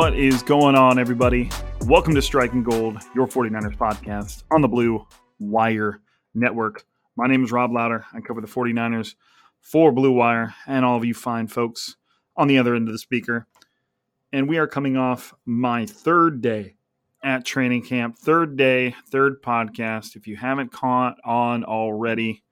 What 0.00 0.16
is 0.16 0.42
going 0.42 0.76
on, 0.76 0.98
everybody? 0.98 1.50
Welcome 1.82 2.14
to 2.14 2.22
Striking 2.22 2.62
Gold, 2.62 2.96
your 3.14 3.26
49ers 3.26 3.76
podcast 3.76 4.44
on 4.50 4.62
the 4.62 4.66
Blue 4.66 5.06
Wire 5.38 6.00
Network. 6.32 6.86
My 7.16 7.26
name 7.26 7.44
is 7.44 7.52
Rob 7.52 7.70
Louder. 7.70 8.06
I 8.14 8.22
cover 8.22 8.40
the 8.40 8.46
49ers 8.46 9.14
for 9.60 9.92
Blue 9.92 10.12
Wire 10.12 10.54
and 10.66 10.86
all 10.86 10.96
of 10.96 11.04
you 11.04 11.12
fine 11.12 11.48
folks 11.48 11.96
on 12.34 12.48
the 12.48 12.56
other 12.56 12.74
end 12.74 12.88
of 12.88 12.92
the 12.92 12.98
speaker. 12.98 13.46
And 14.32 14.48
we 14.48 14.56
are 14.56 14.66
coming 14.66 14.96
off 14.96 15.34
my 15.44 15.84
third 15.84 16.40
day 16.40 16.76
at 17.22 17.44
training 17.44 17.82
camp, 17.82 18.16
third 18.16 18.56
day, 18.56 18.94
third 19.10 19.42
podcast. 19.42 20.16
If 20.16 20.26
you 20.26 20.38
haven't 20.38 20.72
caught 20.72 21.18
on 21.26 21.62
already, 21.62 22.42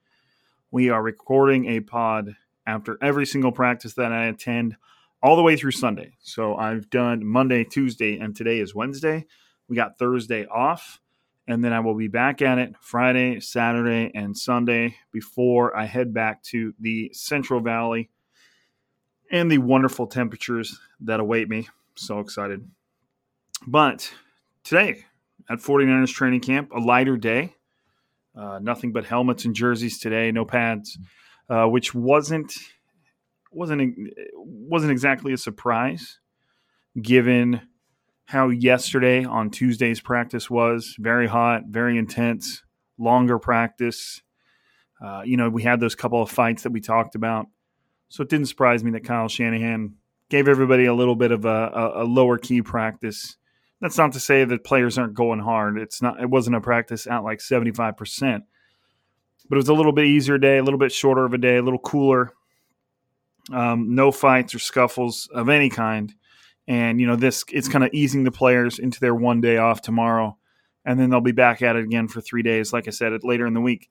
we 0.71 0.91
are 0.91 1.03
recording 1.03 1.65
a 1.65 1.81
pod 1.81 2.37
after 2.67 2.99
every 3.01 3.25
single 3.25 3.53
practice 3.53 3.95
that 3.95 4.13
I 4.13 4.27
attend 4.27 4.77
all 5.23 5.37
the 5.37 5.43
way 5.43 5.57
through 5.57 5.73
Sunday. 5.73 6.13
So 6.21 6.57
I've 6.57 6.91
done 6.91 7.25
Monday, 7.27 7.65
Tuesday, 7.65 8.19
and 8.19 8.35
today 8.37 8.61
is 8.61 8.75
Wednesday. 8.75 9.27
We 9.69 9.77
got 9.77 9.99
Thursday 9.99 10.47
off, 10.47 11.01
and 11.47 11.65
then 11.65 11.73
I 11.73 11.81
will 11.81 11.95
be 11.95 12.09
back 12.09 12.41
at 12.43 12.59
it 12.59 12.75
Friday, 12.81 13.41
Saturday, 13.41 14.11
and 14.15 14.37
Sunday 14.37 14.97
before 15.13 15.77
I 15.77 15.85
head 15.85 16.15
back 16.15 16.43
to 16.45 16.75
the 16.81 17.11
Central 17.13 17.61
Valley 17.61 18.11
and 19.31 19.51
the 19.51 19.59
wonderful 19.59 20.07
temperatures 20.07 20.79
that 21.01 21.21
await 21.21 21.49
me. 21.49 21.69
So 21.97 22.21
excited. 22.21 22.69
But 23.67 24.13
today 24.63 25.05
at 25.51 25.59
49ers 25.59 26.13
training 26.13 26.41
camp, 26.41 26.73
a 26.73 26.79
lighter 26.79 27.17
day. 27.17 27.55
Uh, 28.37 28.59
nothing 28.61 28.93
but 28.93 29.05
helmets 29.05 29.45
and 29.45 29.55
jerseys 29.55 29.99
today, 29.99 30.31
no 30.31 30.45
pads, 30.45 30.99
uh, 31.49 31.67
which 31.67 31.95
wasn't 31.95 32.55
wasn't 33.51 33.97
wasn't 34.35 34.93
exactly 34.93 35.33
a 35.33 35.39
surprise, 35.39 36.19
given 37.01 37.63
how 38.27 38.49
yesterday 38.49 39.25
on 39.25 39.51
Tuesday's 39.51 40.01
practice 40.01 40.51
was 40.51 40.95
very 40.99 41.27
hot, 41.27 41.63
very 41.69 41.97
intense, 41.97 42.63
longer 42.99 43.39
practice. 43.39 44.23
Uh, 45.03 45.23
you 45.25 45.37
know, 45.37 45.49
we 45.49 45.63
had 45.63 45.81
those 45.81 45.95
couple 45.95 46.21
of 46.21 46.31
fights 46.31 46.65
that 46.65 46.73
we 46.73 46.81
talked 46.81 47.15
about, 47.15 47.47
so 48.09 48.23
it 48.23 48.29
didn't 48.29 48.49
surprise 48.49 48.85
me 48.85 48.91
that 48.91 49.05
Kyle 49.05 49.29
Shanahan 49.29 49.95
gave 50.29 50.49
everybody 50.49 50.85
a 50.85 50.95
little 50.95 51.17
bit 51.17 51.31
of 51.31 51.45
a, 51.45 51.49
a, 51.49 52.03
a 52.03 52.05
lower 52.05 52.37
key 52.37 52.61
practice. 52.61 53.37
That's 53.81 53.97
not 53.97 54.13
to 54.13 54.21
say 54.21 54.45
that 54.45 54.65
players 54.65 54.99
aren't 54.99 55.15
going 55.15 55.39
hard. 55.41 55.79
It's 55.79 56.03
not. 56.03 56.21
It 56.21 56.29
wasn't 56.29 56.57
a 56.57 56.61
practice 56.61 57.07
at 57.07 57.23
like 57.23 57.41
seventy 57.41 57.71
five 57.71 57.97
percent, 57.97 58.45
but 59.49 59.55
it 59.57 59.61
was 59.63 59.69
a 59.69 59.75
little 59.75 59.93
bit 59.93 60.07
easier 60.07 60.37
day, 60.37 60.59
a 60.59 60.65
little 60.65 60.81
bit 60.81 60.93
shorter 60.93 61.25
of 61.25 61.33
a 61.33 61.39
day, 61.39 61.57
a 61.57 61.63
little 61.63 61.79
cooler. 61.79 62.35
Um, 63.53 63.95
no 63.95 64.11
fights 64.13 64.55
or 64.55 64.59
scuffles 64.59 65.29
of 65.33 65.49
any 65.49 65.71
kind, 65.71 66.15
and 66.67 67.01
you 67.01 67.07
know 67.07 67.17
this 67.17 67.45
it's 67.51 67.69
kind 67.69 67.85
of 67.85 67.91
easing 67.93 68.25
the 68.25 68.31
players 68.31 68.79
into 68.79 69.01
their 69.01 69.15
one 69.15 69.41
day 69.41 69.57
off 69.57 69.83
tomorrow, 69.83 70.37
and 70.85 70.99
then 70.99 71.11
they'll 71.11 71.21
be 71.21 71.33
back 71.33 71.63
at 71.63 71.77
it 71.77 71.85
again 71.85 72.09
for 72.09 72.21
three 72.21 72.43
days. 72.43 72.73
Like 72.73 72.89
I 72.89 72.91
said, 72.91 73.13
later 73.25 73.47
in 73.47 73.55
the 73.55 73.61
week, 73.61 73.89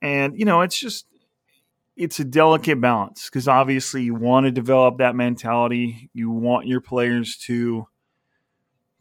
and 0.00 0.38
you 0.38 0.44
know 0.44 0.62
it's 0.62 0.78
just 0.78 1.06
it's 1.96 2.20
a 2.20 2.24
delicate 2.24 2.80
balance 2.80 3.26
because 3.26 3.48
obviously 3.48 4.02
you 4.02 4.14
want 4.14 4.44
to 4.44 4.50
develop 4.50 4.98
that 4.98 5.16
mentality. 5.16 6.10
You 6.12 6.30
want 6.30 6.66
your 6.66 6.80
players 6.80 7.36
to 7.46 7.86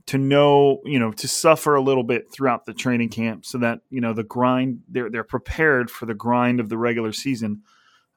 to 0.08 0.18
know, 0.18 0.82
you 0.86 1.00
know, 1.00 1.12
to 1.12 1.28
suffer 1.28 1.76
a 1.76 1.82
little 1.82 2.04
bit 2.04 2.32
throughout 2.32 2.66
the 2.66 2.74
training 2.74 3.10
camp 3.10 3.46
so 3.46 3.58
that, 3.58 3.80
you 3.90 4.00
know, 4.00 4.14
the 4.14 4.24
grind 4.24 4.82
they're 4.88 5.10
they're 5.10 5.24
prepared 5.24 5.90
for 5.90 6.06
the 6.06 6.14
grind 6.14 6.60
of 6.60 6.70
the 6.70 6.78
regular 6.78 7.12
season. 7.12 7.64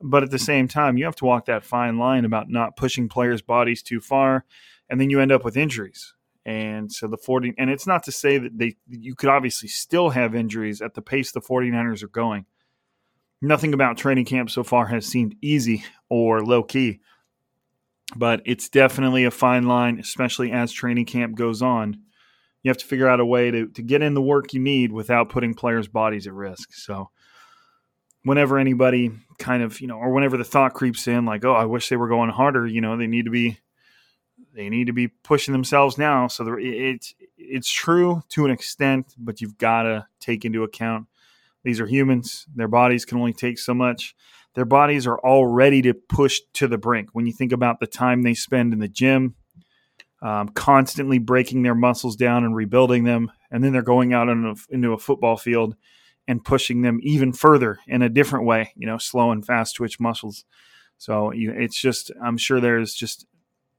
But 0.01 0.23
at 0.23 0.31
the 0.31 0.39
same 0.39 0.69
time, 0.69 0.97
you 0.97 1.05
have 1.05 1.17
to 1.17 1.25
walk 1.25 1.47
that 1.47 1.65
fine 1.65 1.99
line 1.99 2.25
about 2.25 2.49
not 2.49 2.77
pushing 2.77 3.09
players' 3.09 3.43
bodies 3.43 3.83
too 3.83 4.01
far 4.01 4.45
and 4.89 5.01
then 5.01 5.11
you 5.11 5.21
end 5.21 5.33
up 5.33 5.45
with 5.45 5.57
injuries. 5.57 6.15
And 6.47 6.91
so 6.91 7.09
the 7.09 7.19
40 7.19 7.55
and 7.59 7.69
it's 7.69 7.87
not 7.87 8.05
to 8.05 8.13
say 8.13 8.39
that 8.39 8.57
they 8.57 8.77
you 8.89 9.15
could 9.15 9.29
obviously 9.29 9.69
still 9.69 10.11
have 10.11 10.35
injuries 10.35 10.81
at 10.81 10.95
the 10.95 11.03
pace 11.03 11.31
the 11.31 11.41
49ers 11.41 12.03
are 12.03 12.09
going 12.09 12.47
nothing 13.41 13.75
about 13.75 13.97
training 13.97 14.25
camp 14.25 14.51
so 14.51 14.65
far 14.65 14.87
has 14.87 15.07
seemed 15.07 15.37
easy 15.43 15.85
or 16.09 16.43
low 16.43 16.63
key. 16.63 17.01
But 18.17 18.43
it's 18.47 18.69
definitely 18.69 19.25
a 19.25 19.31
fine 19.31 19.67
line, 19.67 19.99
especially 19.99 20.51
as 20.51 20.73
training 20.73 21.05
camp 21.05 21.37
goes 21.37 21.61
on. 21.61 21.99
You 22.63 22.71
have 22.71 22.79
to 22.79 22.87
figure 22.87 23.09
out 23.09 23.21
a 23.21 23.27
way 23.27 23.51
to, 23.51 23.69
to 23.69 23.83
get 23.83 24.03
in 24.03 24.15
the 24.15 24.23
work 24.23 24.53
you 24.53 24.61
need 24.61 24.93
without 24.93 25.29
putting 25.29 25.55
players' 25.55 25.89
bodies 25.89 26.27
at 26.27 26.33
risk. 26.33 26.73
So, 26.73 27.11
whenever 28.29 28.59
anybody 28.59 29.11
kind 29.39 29.63
of, 29.63 29.81
you 29.81 29.87
know, 29.87 29.97
or 29.97 30.11
whenever 30.11 30.37
the 30.37 30.45
thought 30.45 30.75
creeps 30.75 31.09
in, 31.09 31.25
like, 31.25 31.45
oh, 31.45 31.55
I 31.55 31.65
wish 31.65 31.89
they 31.89 31.97
were 31.97 32.09
going 32.09 32.31
harder, 32.31 32.67
you 32.67 32.81
know, 32.81 32.97
they 32.97 33.07
need 33.07 33.25
to 33.25 33.31
be. 33.31 33.59
They 34.55 34.69
need 34.71 34.89
to 34.89 34.93
be 34.93 35.07
pushing 35.07 35.53
themselves 35.53 35.99
now. 35.99 36.27
So 36.27 36.57
it's 36.59 37.15
it's 37.37 37.71
true 37.71 38.23
to 38.31 38.45
an 38.45 38.51
extent, 38.51 39.15
but 39.17 39.41
you've 39.41 39.57
got 39.57 39.83
to 39.83 40.07
take 40.19 40.45
into 40.45 40.65
account 40.65 41.07
these 41.65 41.81
are 41.81 41.87
humans. 41.87 42.47
Their 42.55 42.69
bodies 42.69 43.05
can 43.05 43.19
only 43.19 43.33
take 43.33 43.59
so 43.59 43.75
much. 43.75 44.15
Their 44.55 44.65
bodies 44.65 45.07
are 45.07 45.19
all 45.19 45.47
ready 45.47 45.83
to 45.83 45.95
push 45.95 46.41
to 46.55 46.67
the 46.67 46.79
brink. 46.79 47.11
When 47.13 47.27
you 47.27 47.33
think 47.33 47.53
about 47.53 47.81
the 47.81 47.87
time 47.87 48.23
they 48.23 48.35
spend 48.35 48.73
in 48.73 48.79
the 48.79 48.89
gym, 48.89 49.35
um, 50.23 50.49
constantly 50.49 51.19
breaking 51.19 51.63
their 51.63 51.75
muscles 51.75 52.17
down 52.17 52.45
and 52.45 52.55
rebuilding 52.55 53.05
them, 53.05 53.31
and 53.51 53.63
then 53.63 53.73
they're 53.73 53.83
going 53.83 54.13
out 54.13 54.29
a, 54.29 54.55
into 54.71 54.93
a 54.93 54.99
football 54.99 55.37
field 55.37 55.77
and 56.29 56.45
pushing 56.45 56.83
them 56.83 57.01
even 57.03 57.33
further 57.33 57.79
in 57.89 58.03
a 58.03 58.09
different 58.09 58.45
way, 58.45 58.73
you 58.77 58.87
know, 58.87 58.99
slow 58.99 59.33
and 59.33 59.45
fast 59.45 59.75
twitch 59.75 59.99
muscles. 59.99 60.45
So 60.99 61.33
you, 61.33 61.51
it's 61.51 61.81
just, 61.81 62.13
I'm 62.23 62.37
sure 62.37 62.61
there's 62.61 62.95
just 62.95 63.27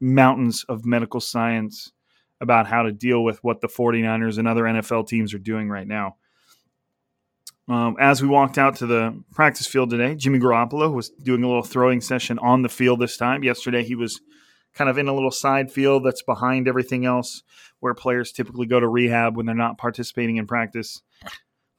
mountains 0.02 0.66
of 0.68 0.84
medical 0.84 1.22
science 1.22 1.94
about 2.42 2.66
how 2.66 2.84
to 2.84 2.92
deal 2.92 3.24
with 3.24 3.44
what 3.44 3.62
the 3.62 3.68
49ers 3.68 4.40
and 4.40 4.48
other 4.48 4.64
NFL 4.64 5.08
teams 5.08 5.34
are 5.34 5.40
doing 5.40 5.70
right 5.70 5.88
now. 5.88 6.16
Um, 7.68 7.98
as 8.00 8.20
we 8.20 8.28
walked 8.28 8.58
out 8.58 8.78
to 8.78 8.88
the 8.88 9.22
practice 9.32 9.68
field 9.68 9.92
today, 9.92 10.16
Jimmy 10.16 10.40
Garoppolo 10.40 10.92
was 10.92 11.12
doing 11.12 11.44
a 11.44 11.48
little 11.48 11.62
throwing 11.62 12.02
session 12.02 12.40
on 12.40 12.64
the 12.64 12.70
field 12.70 13.00
this 13.00 13.16
time. 13.16 13.44
Yesterday, 13.44 13.84
he 13.84 13.94
was 13.94 14.22
kind 14.74 14.90
of 14.90 14.98
in 14.98 15.08
a 15.08 15.14
little 15.14 15.30
side 15.30 15.72
field 15.72 16.04
that's 16.04 16.24
behind 16.24 16.68
everything 16.68 17.06
else, 17.06 17.44
where 17.80 17.94
players 17.94 18.32
typically 18.32 18.66
go 18.66 18.80
to 18.80 18.88
rehab 18.88 19.38
when 19.38 19.46
they're 19.46 19.54
not 19.54 19.78
participating 19.78 20.38
in 20.38 20.48
practice. 20.48 21.04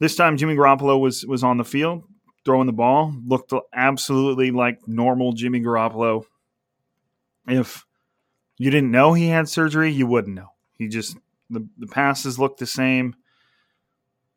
This 0.01 0.17
time, 0.17 0.39
Jimmy 0.39 0.57
Garoppolo 0.57 0.99
was 0.99 1.25
was 1.27 1.45
on 1.45 1.59
the 1.59 1.65
field 1.65 2.03
throwing 2.45 2.67
the 2.67 2.73
ball, 2.73 3.15
looked 3.27 3.53
absolutely 3.75 4.51
like 4.51 4.79
normal 4.89 5.33
Jimmy 5.33 5.61
Garoppolo. 5.61 6.25
If 7.47 7.85
you 8.57 8.71
didn't 8.71 8.91
know 8.91 9.13
he 9.13 9.29
had 9.29 9.49
surgery, 9.49 9.93
you 9.93 10.07
wouldn't 10.07 10.35
know. 10.35 10.49
He 10.79 10.89
just 10.89 11.17
the 11.51 11.69
the 11.79 11.87
passes 11.87 12.39
look 12.39 12.57
the 12.57 12.67
same. 12.67 13.15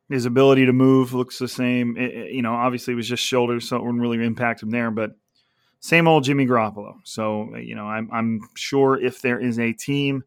His 0.10 0.26
ability 0.26 0.66
to 0.66 0.74
move 0.74 1.14
looks 1.14 1.40
the 1.40 1.48
same. 1.48 1.96
It, 1.98 2.14
it, 2.14 2.32
you 2.34 2.42
know, 2.42 2.54
obviously 2.54 2.94
it 2.94 2.98
was 2.98 3.08
just 3.08 3.24
shoulders, 3.24 3.68
so 3.68 3.78
it 3.78 3.84
wouldn't 3.84 4.02
really 4.02 4.24
impact 4.24 4.62
him 4.62 4.70
there. 4.70 4.92
But 4.92 5.12
same 5.80 6.08
old 6.08 6.26
Jimmy 6.26 6.46
Garoppolo. 6.46 6.96
So 7.04 7.56
you 7.56 7.76
know, 7.76 7.86
I'm 7.86 8.10
I'm 8.12 8.42
sure 8.56 9.00
if 9.02 9.22
there 9.22 9.40
is 9.40 9.60
a 9.60 9.72
team 9.72 10.24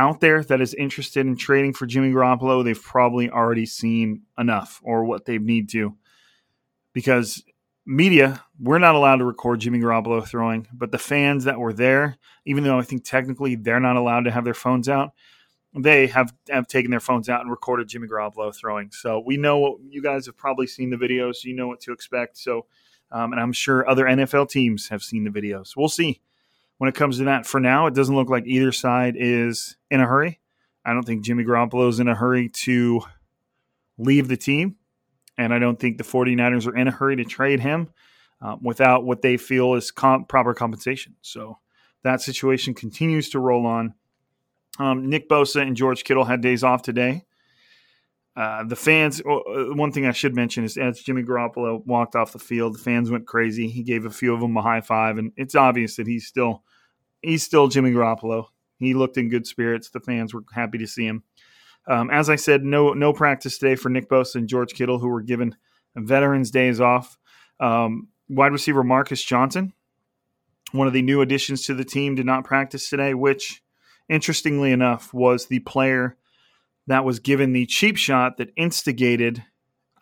out 0.00 0.20
there 0.20 0.42
that 0.42 0.62
is 0.62 0.72
interested 0.72 1.26
in 1.26 1.36
trading 1.36 1.74
for 1.74 1.84
Jimmy 1.84 2.10
Garoppolo, 2.10 2.64
they've 2.64 2.82
probably 2.82 3.28
already 3.28 3.66
seen 3.66 4.22
enough 4.38 4.80
or 4.82 5.04
what 5.04 5.26
they 5.26 5.36
need 5.36 5.68
to. 5.70 5.94
Because 6.94 7.44
media, 7.84 8.42
we're 8.58 8.78
not 8.78 8.94
allowed 8.94 9.16
to 9.16 9.26
record 9.26 9.60
Jimmy 9.60 9.78
Garoppolo 9.78 10.26
throwing, 10.26 10.66
but 10.72 10.90
the 10.90 10.98
fans 10.98 11.44
that 11.44 11.58
were 11.58 11.74
there, 11.74 12.16
even 12.46 12.64
though 12.64 12.78
I 12.78 12.82
think 12.82 13.04
technically 13.04 13.56
they're 13.56 13.78
not 13.78 13.96
allowed 13.96 14.24
to 14.24 14.30
have 14.30 14.44
their 14.44 14.54
phones 14.54 14.88
out, 14.88 15.10
they 15.78 16.06
have, 16.06 16.32
have 16.48 16.66
taken 16.66 16.90
their 16.90 16.98
phones 16.98 17.28
out 17.28 17.42
and 17.42 17.50
recorded 17.50 17.88
Jimmy 17.88 18.08
Garoppolo 18.08 18.54
throwing. 18.54 18.90
So 18.92 19.22
we 19.24 19.36
know 19.36 19.58
what 19.58 19.80
you 19.86 20.00
guys 20.00 20.24
have 20.26 20.36
probably 20.36 20.66
seen 20.66 20.88
the 20.88 20.96
videos. 20.96 21.44
You 21.44 21.54
know 21.54 21.68
what 21.68 21.80
to 21.80 21.92
expect. 21.92 22.38
So, 22.38 22.64
um, 23.12 23.32
and 23.32 23.40
I'm 23.40 23.52
sure 23.52 23.88
other 23.88 24.06
NFL 24.06 24.48
teams 24.48 24.88
have 24.88 25.02
seen 25.02 25.24
the 25.24 25.30
videos. 25.30 25.76
We'll 25.76 25.88
see 25.88 26.22
when 26.80 26.88
it 26.88 26.94
comes 26.94 27.18
to 27.18 27.24
that. 27.24 27.44
For 27.44 27.60
now, 27.60 27.88
it 27.88 27.94
doesn't 27.94 28.14
look 28.14 28.30
like 28.30 28.46
either 28.46 28.72
side 28.72 29.14
is 29.14 29.76
in 29.90 30.00
a 30.00 30.06
hurry. 30.06 30.40
I 30.82 30.94
don't 30.94 31.02
think 31.02 31.22
Jimmy 31.22 31.44
Garoppolo 31.44 31.90
is 31.90 32.00
in 32.00 32.08
a 32.08 32.14
hurry 32.14 32.48
to 32.48 33.02
leave 33.98 34.28
the 34.28 34.36
team. 34.38 34.76
And 35.36 35.52
I 35.52 35.58
don't 35.58 35.78
think 35.78 35.98
the 35.98 36.04
49ers 36.04 36.66
are 36.66 36.74
in 36.74 36.88
a 36.88 36.90
hurry 36.90 37.16
to 37.16 37.24
trade 37.24 37.60
him 37.60 37.90
uh, 38.40 38.56
without 38.62 39.04
what 39.04 39.20
they 39.20 39.36
feel 39.36 39.74
is 39.74 39.90
comp- 39.90 40.26
proper 40.26 40.54
compensation. 40.54 41.16
So 41.20 41.58
that 42.02 42.22
situation 42.22 42.72
continues 42.72 43.28
to 43.30 43.40
roll 43.40 43.66
on. 43.66 43.92
Um, 44.78 45.10
Nick 45.10 45.28
Bosa 45.28 45.60
and 45.60 45.76
George 45.76 46.02
Kittle 46.02 46.24
had 46.24 46.40
days 46.40 46.64
off 46.64 46.80
today. 46.80 47.26
Uh, 48.36 48.64
the 48.64 48.76
fans, 48.76 49.20
one 49.24 49.92
thing 49.92 50.06
I 50.06 50.12
should 50.12 50.36
mention 50.36 50.64
is 50.64 50.76
as 50.76 51.00
Jimmy 51.00 51.22
Garoppolo 51.22 51.84
walked 51.84 52.14
off 52.14 52.32
the 52.32 52.38
field, 52.38 52.74
the 52.74 52.78
fans 52.78 53.10
went 53.10 53.26
crazy. 53.26 53.68
He 53.68 53.82
gave 53.82 54.06
a 54.06 54.10
few 54.10 54.32
of 54.32 54.40
them 54.40 54.56
a 54.56 54.62
high 54.62 54.80
five, 54.80 55.18
and 55.18 55.32
it's 55.36 55.54
obvious 55.54 55.96
that 55.96 56.06
he's 56.06 56.26
still 56.26 56.62
he's 57.22 57.42
still 57.42 57.68
Jimmy 57.68 57.90
Garoppolo. 57.90 58.46
He 58.78 58.94
looked 58.94 59.18
in 59.18 59.28
good 59.28 59.46
spirits. 59.46 59.90
The 59.90 60.00
fans 60.00 60.32
were 60.32 60.44
happy 60.52 60.78
to 60.78 60.86
see 60.86 61.06
him. 61.06 61.24
Um, 61.88 62.10
as 62.10 62.30
I 62.30 62.36
said, 62.36 62.64
no 62.64 62.92
no 62.92 63.12
practice 63.12 63.58
today 63.58 63.74
for 63.74 63.88
Nick 63.88 64.08
Bosa 64.08 64.36
and 64.36 64.48
George 64.48 64.74
Kittle, 64.74 64.98
who 64.98 65.08
were 65.08 65.22
given 65.22 65.56
Veterans 65.96 66.50
Days 66.50 66.80
off. 66.80 67.18
Um, 67.58 68.08
wide 68.28 68.52
receiver 68.52 68.84
Marcus 68.84 69.22
Johnson, 69.22 69.72
one 70.72 70.86
of 70.86 70.92
the 70.92 71.02
new 71.02 71.20
additions 71.20 71.66
to 71.66 71.74
the 71.74 71.84
team, 71.84 72.14
did 72.14 72.26
not 72.26 72.44
practice 72.44 72.88
today, 72.88 73.12
which 73.12 73.62
interestingly 74.10 74.72
enough, 74.72 75.14
was 75.14 75.46
the 75.46 75.60
player 75.60 76.16
that 76.90 77.04
was 77.04 77.20
given 77.20 77.52
the 77.52 77.66
cheap 77.66 77.96
shot 77.96 78.36
that 78.38 78.50
instigated. 78.56 79.44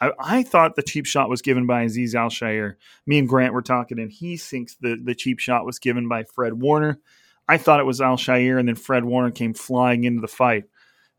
I, 0.00 0.12
I 0.18 0.42
thought 0.42 0.76
the 0.76 0.82
cheap 0.82 1.06
shot 1.06 1.28
was 1.28 1.42
given 1.42 1.66
by 1.66 1.84
Azeez 1.84 2.14
Al 2.14 2.74
Me 3.06 3.18
and 3.18 3.28
Grant 3.28 3.52
were 3.54 3.62
talking, 3.62 3.98
and 3.98 4.12
he 4.12 4.36
thinks 4.36 4.76
the, 4.80 4.96
the 5.02 5.14
cheap 5.14 5.38
shot 5.38 5.64
was 5.64 5.78
given 5.78 6.08
by 6.08 6.24
Fred 6.24 6.54
Warner. 6.54 7.00
I 7.48 7.58
thought 7.58 7.80
it 7.80 7.86
was 7.86 8.00
Al 8.00 8.18
and 8.28 8.68
then 8.68 8.74
Fred 8.74 9.04
Warner 9.04 9.30
came 9.30 9.54
flying 9.54 10.04
into 10.04 10.20
the 10.20 10.28
fight. 10.28 10.64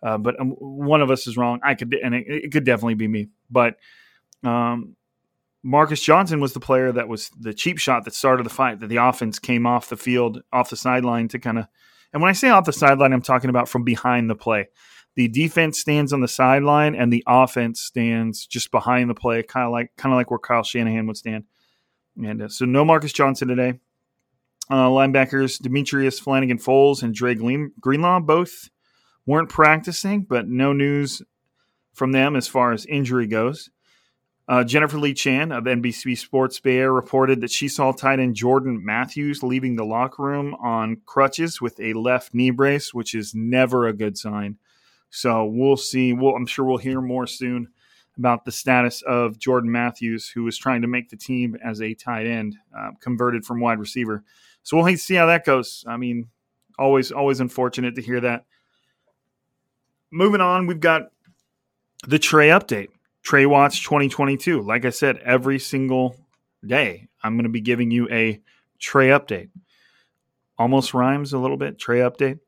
Uh, 0.01 0.17
but 0.17 0.39
um, 0.39 0.51
one 0.51 1.01
of 1.01 1.11
us 1.11 1.27
is 1.27 1.35
wrong. 1.35 1.59
I 1.63 1.75
could, 1.75 1.93
and 1.93 2.15
it, 2.15 2.25
it 2.27 2.51
could 2.51 2.63
definitely 2.63 2.93
be 2.93 3.07
me. 3.07 3.29
But 3.49 3.75
um, 4.43 4.95
Marcus 5.61 6.01
Johnson 6.01 6.39
was 6.39 6.53
the 6.53 6.59
player 6.61 6.91
that 6.91 7.09
was 7.09 7.29
the 7.37 7.53
cheap 7.53 7.79
shot 7.79 8.05
that 8.05 8.13
started 8.13 8.45
the 8.45 8.51
fight. 8.51 8.79
That 8.79 8.87
the 8.87 8.97
offense 8.97 9.39
came 9.39 9.65
off 9.65 9.89
the 9.89 9.97
field, 9.97 10.41
off 10.53 10.69
the 10.69 10.77
sideline 10.77 11.27
to 11.29 11.39
kind 11.39 11.59
of 11.59 11.67
and 12.13 12.21
when 12.21 12.29
I 12.29 12.33
say 12.33 12.49
off 12.49 12.65
the 12.65 12.73
sideline, 12.73 13.13
I'm 13.13 13.21
talking 13.21 13.49
about 13.49 13.69
from 13.69 13.83
behind 13.83 14.29
the 14.29 14.35
play. 14.35 14.69
The 15.19 15.27
defense 15.27 15.77
stands 15.77 16.13
on 16.13 16.21
the 16.21 16.29
sideline, 16.29 16.95
and 16.95 17.11
the 17.11 17.25
offense 17.27 17.81
stands 17.81 18.47
just 18.47 18.71
behind 18.71 19.09
the 19.09 19.13
play, 19.13 19.43
kind 19.43 19.65
of 19.65 19.73
like 19.73 19.91
kind 19.97 20.13
of 20.13 20.15
like 20.15 20.31
where 20.31 20.39
Kyle 20.39 20.63
Shanahan 20.63 21.07
would 21.07 21.17
stand. 21.17 21.43
And 22.23 22.43
uh, 22.43 22.47
so, 22.47 22.63
no 22.63 22.85
Marcus 22.85 23.11
Johnson 23.11 23.49
today. 23.49 23.81
Uh, 24.69 24.87
linebackers 24.87 25.61
Demetrius 25.61 26.21
Flannigan-Fowles 26.21 27.03
and 27.03 27.13
Dre 27.13 27.35
Greenlaw 27.35 28.21
both 28.21 28.69
weren't 29.25 29.49
practicing, 29.49 30.21
but 30.21 30.47
no 30.47 30.71
news 30.71 31.21
from 31.91 32.13
them 32.13 32.37
as 32.37 32.47
far 32.47 32.71
as 32.71 32.85
injury 32.85 33.27
goes. 33.27 33.69
Uh, 34.47 34.63
Jennifer 34.63 34.97
Lee 34.97 35.13
Chan 35.13 35.51
of 35.51 35.65
NBC 35.65 36.17
Sports 36.17 36.61
Bay 36.61 36.77
Area 36.77 36.91
reported 36.91 37.41
that 37.41 37.51
she 37.51 37.67
saw 37.67 37.91
tight 37.91 38.21
end 38.21 38.35
Jordan 38.35 38.85
Matthews 38.85 39.43
leaving 39.43 39.75
the 39.75 39.83
locker 39.83 40.23
room 40.23 40.55
on 40.63 41.01
crutches 41.05 41.59
with 41.59 41.77
a 41.81 41.91
left 41.91 42.33
knee 42.33 42.51
brace, 42.51 42.93
which 42.93 43.13
is 43.13 43.35
never 43.35 43.85
a 43.85 43.91
good 43.91 44.17
sign. 44.17 44.57
So 45.09 45.45
we'll 45.45 45.77
see. 45.77 46.13
We'll, 46.13 46.35
I'm 46.35 46.45
sure 46.45 46.65
we'll 46.65 46.77
hear 46.77 47.01
more 47.01 47.27
soon 47.27 47.69
about 48.17 48.45
the 48.45 48.51
status 48.51 49.01
of 49.03 49.39
Jordan 49.39 49.71
Matthews, 49.71 50.29
who 50.29 50.43
was 50.43 50.57
trying 50.57 50.81
to 50.81 50.87
make 50.87 51.09
the 51.09 51.15
team 51.15 51.57
as 51.63 51.81
a 51.81 51.93
tight 51.93 52.27
end, 52.27 52.55
uh, 52.77 52.91
converted 52.99 53.45
from 53.45 53.61
wide 53.61 53.79
receiver. 53.79 54.23
So 54.63 54.77
we'll 54.77 54.97
see 54.97 55.15
how 55.15 55.25
that 55.27 55.45
goes. 55.45 55.85
I 55.87 55.97
mean, 55.97 56.27
always, 56.77 57.11
always 57.11 57.39
unfortunate 57.39 57.95
to 57.95 58.01
hear 58.01 58.19
that. 58.21 58.45
Moving 60.11 60.41
on, 60.41 60.67
we've 60.67 60.79
got 60.79 61.11
the 62.07 62.19
Trey 62.19 62.49
update. 62.49 62.89
Trey 63.23 63.45
Watch 63.45 63.83
2022. 63.83 64.61
Like 64.61 64.85
I 64.85 64.89
said, 64.89 65.17
every 65.17 65.59
single 65.59 66.15
day, 66.65 67.07
I'm 67.23 67.35
going 67.35 67.43
to 67.43 67.49
be 67.49 67.61
giving 67.61 67.91
you 67.91 68.09
a 68.09 68.41
Trey 68.79 69.09
update. 69.09 69.49
Almost 70.57 70.93
rhymes 70.93 71.31
a 71.31 71.37
little 71.37 71.57
bit. 71.57 71.79
Trey 71.79 71.99
update. 71.99 72.39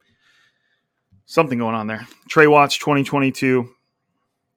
Something 1.25 1.59
going 1.59 1.75
on 1.75 1.87
there. 1.87 2.07
Trey 2.29 2.47
Watch 2.47 2.79
2022. 2.79 3.69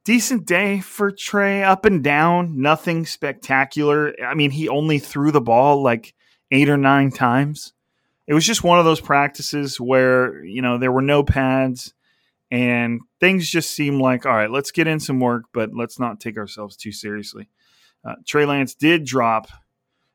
Decent 0.05 0.47
day 0.47 0.81
for 0.81 1.11
Trey, 1.11 1.63
up 1.63 1.85
and 1.87 2.05
down, 2.05 2.61
nothing 2.61 3.07
spectacular. 3.07 4.15
I 4.23 4.35
mean, 4.35 4.51
he 4.51 4.69
only 4.69 4.99
threw 4.99 5.31
the 5.31 5.41
ball 5.41 5.83
like 5.83 6.15
eight 6.51 6.69
or 6.69 6.77
nine 6.77 7.11
times. 7.11 7.73
It 8.27 8.35
was 8.35 8.45
just 8.45 8.65
one 8.65 8.79
of 8.79 8.85
those 8.85 9.01
practices 9.01 9.81
where, 9.81 10.45
you 10.45 10.61
know, 10.61 10.77
there 10.77 10.93
were 10.93 11.03
no 11.03 11.23
pads 11.23 11.95
and 12.51 13.01
things 13.21 13.49
just 13.49 13.71
seem 13.71 13.99
like 13.99 14.27
all 14.27 14.35
right 14.35 14.51
let's 14.51 14.71
get 14.71 14.87
in 14.87 15.01
some 15.01 15.21
work 15.21 15.45
but 15.53 15.75
let's 15.75 15.99
not 15.99 16.21
take 16.21 16.37
ourselves 16.37 16.77
too 16.77 16.93
seriously 16.93 17.49
uh, 18.05 18.15
trey 18.27 18.45
lance 18.45 18.75
did 18.75 19.05
drop 19.05 19.49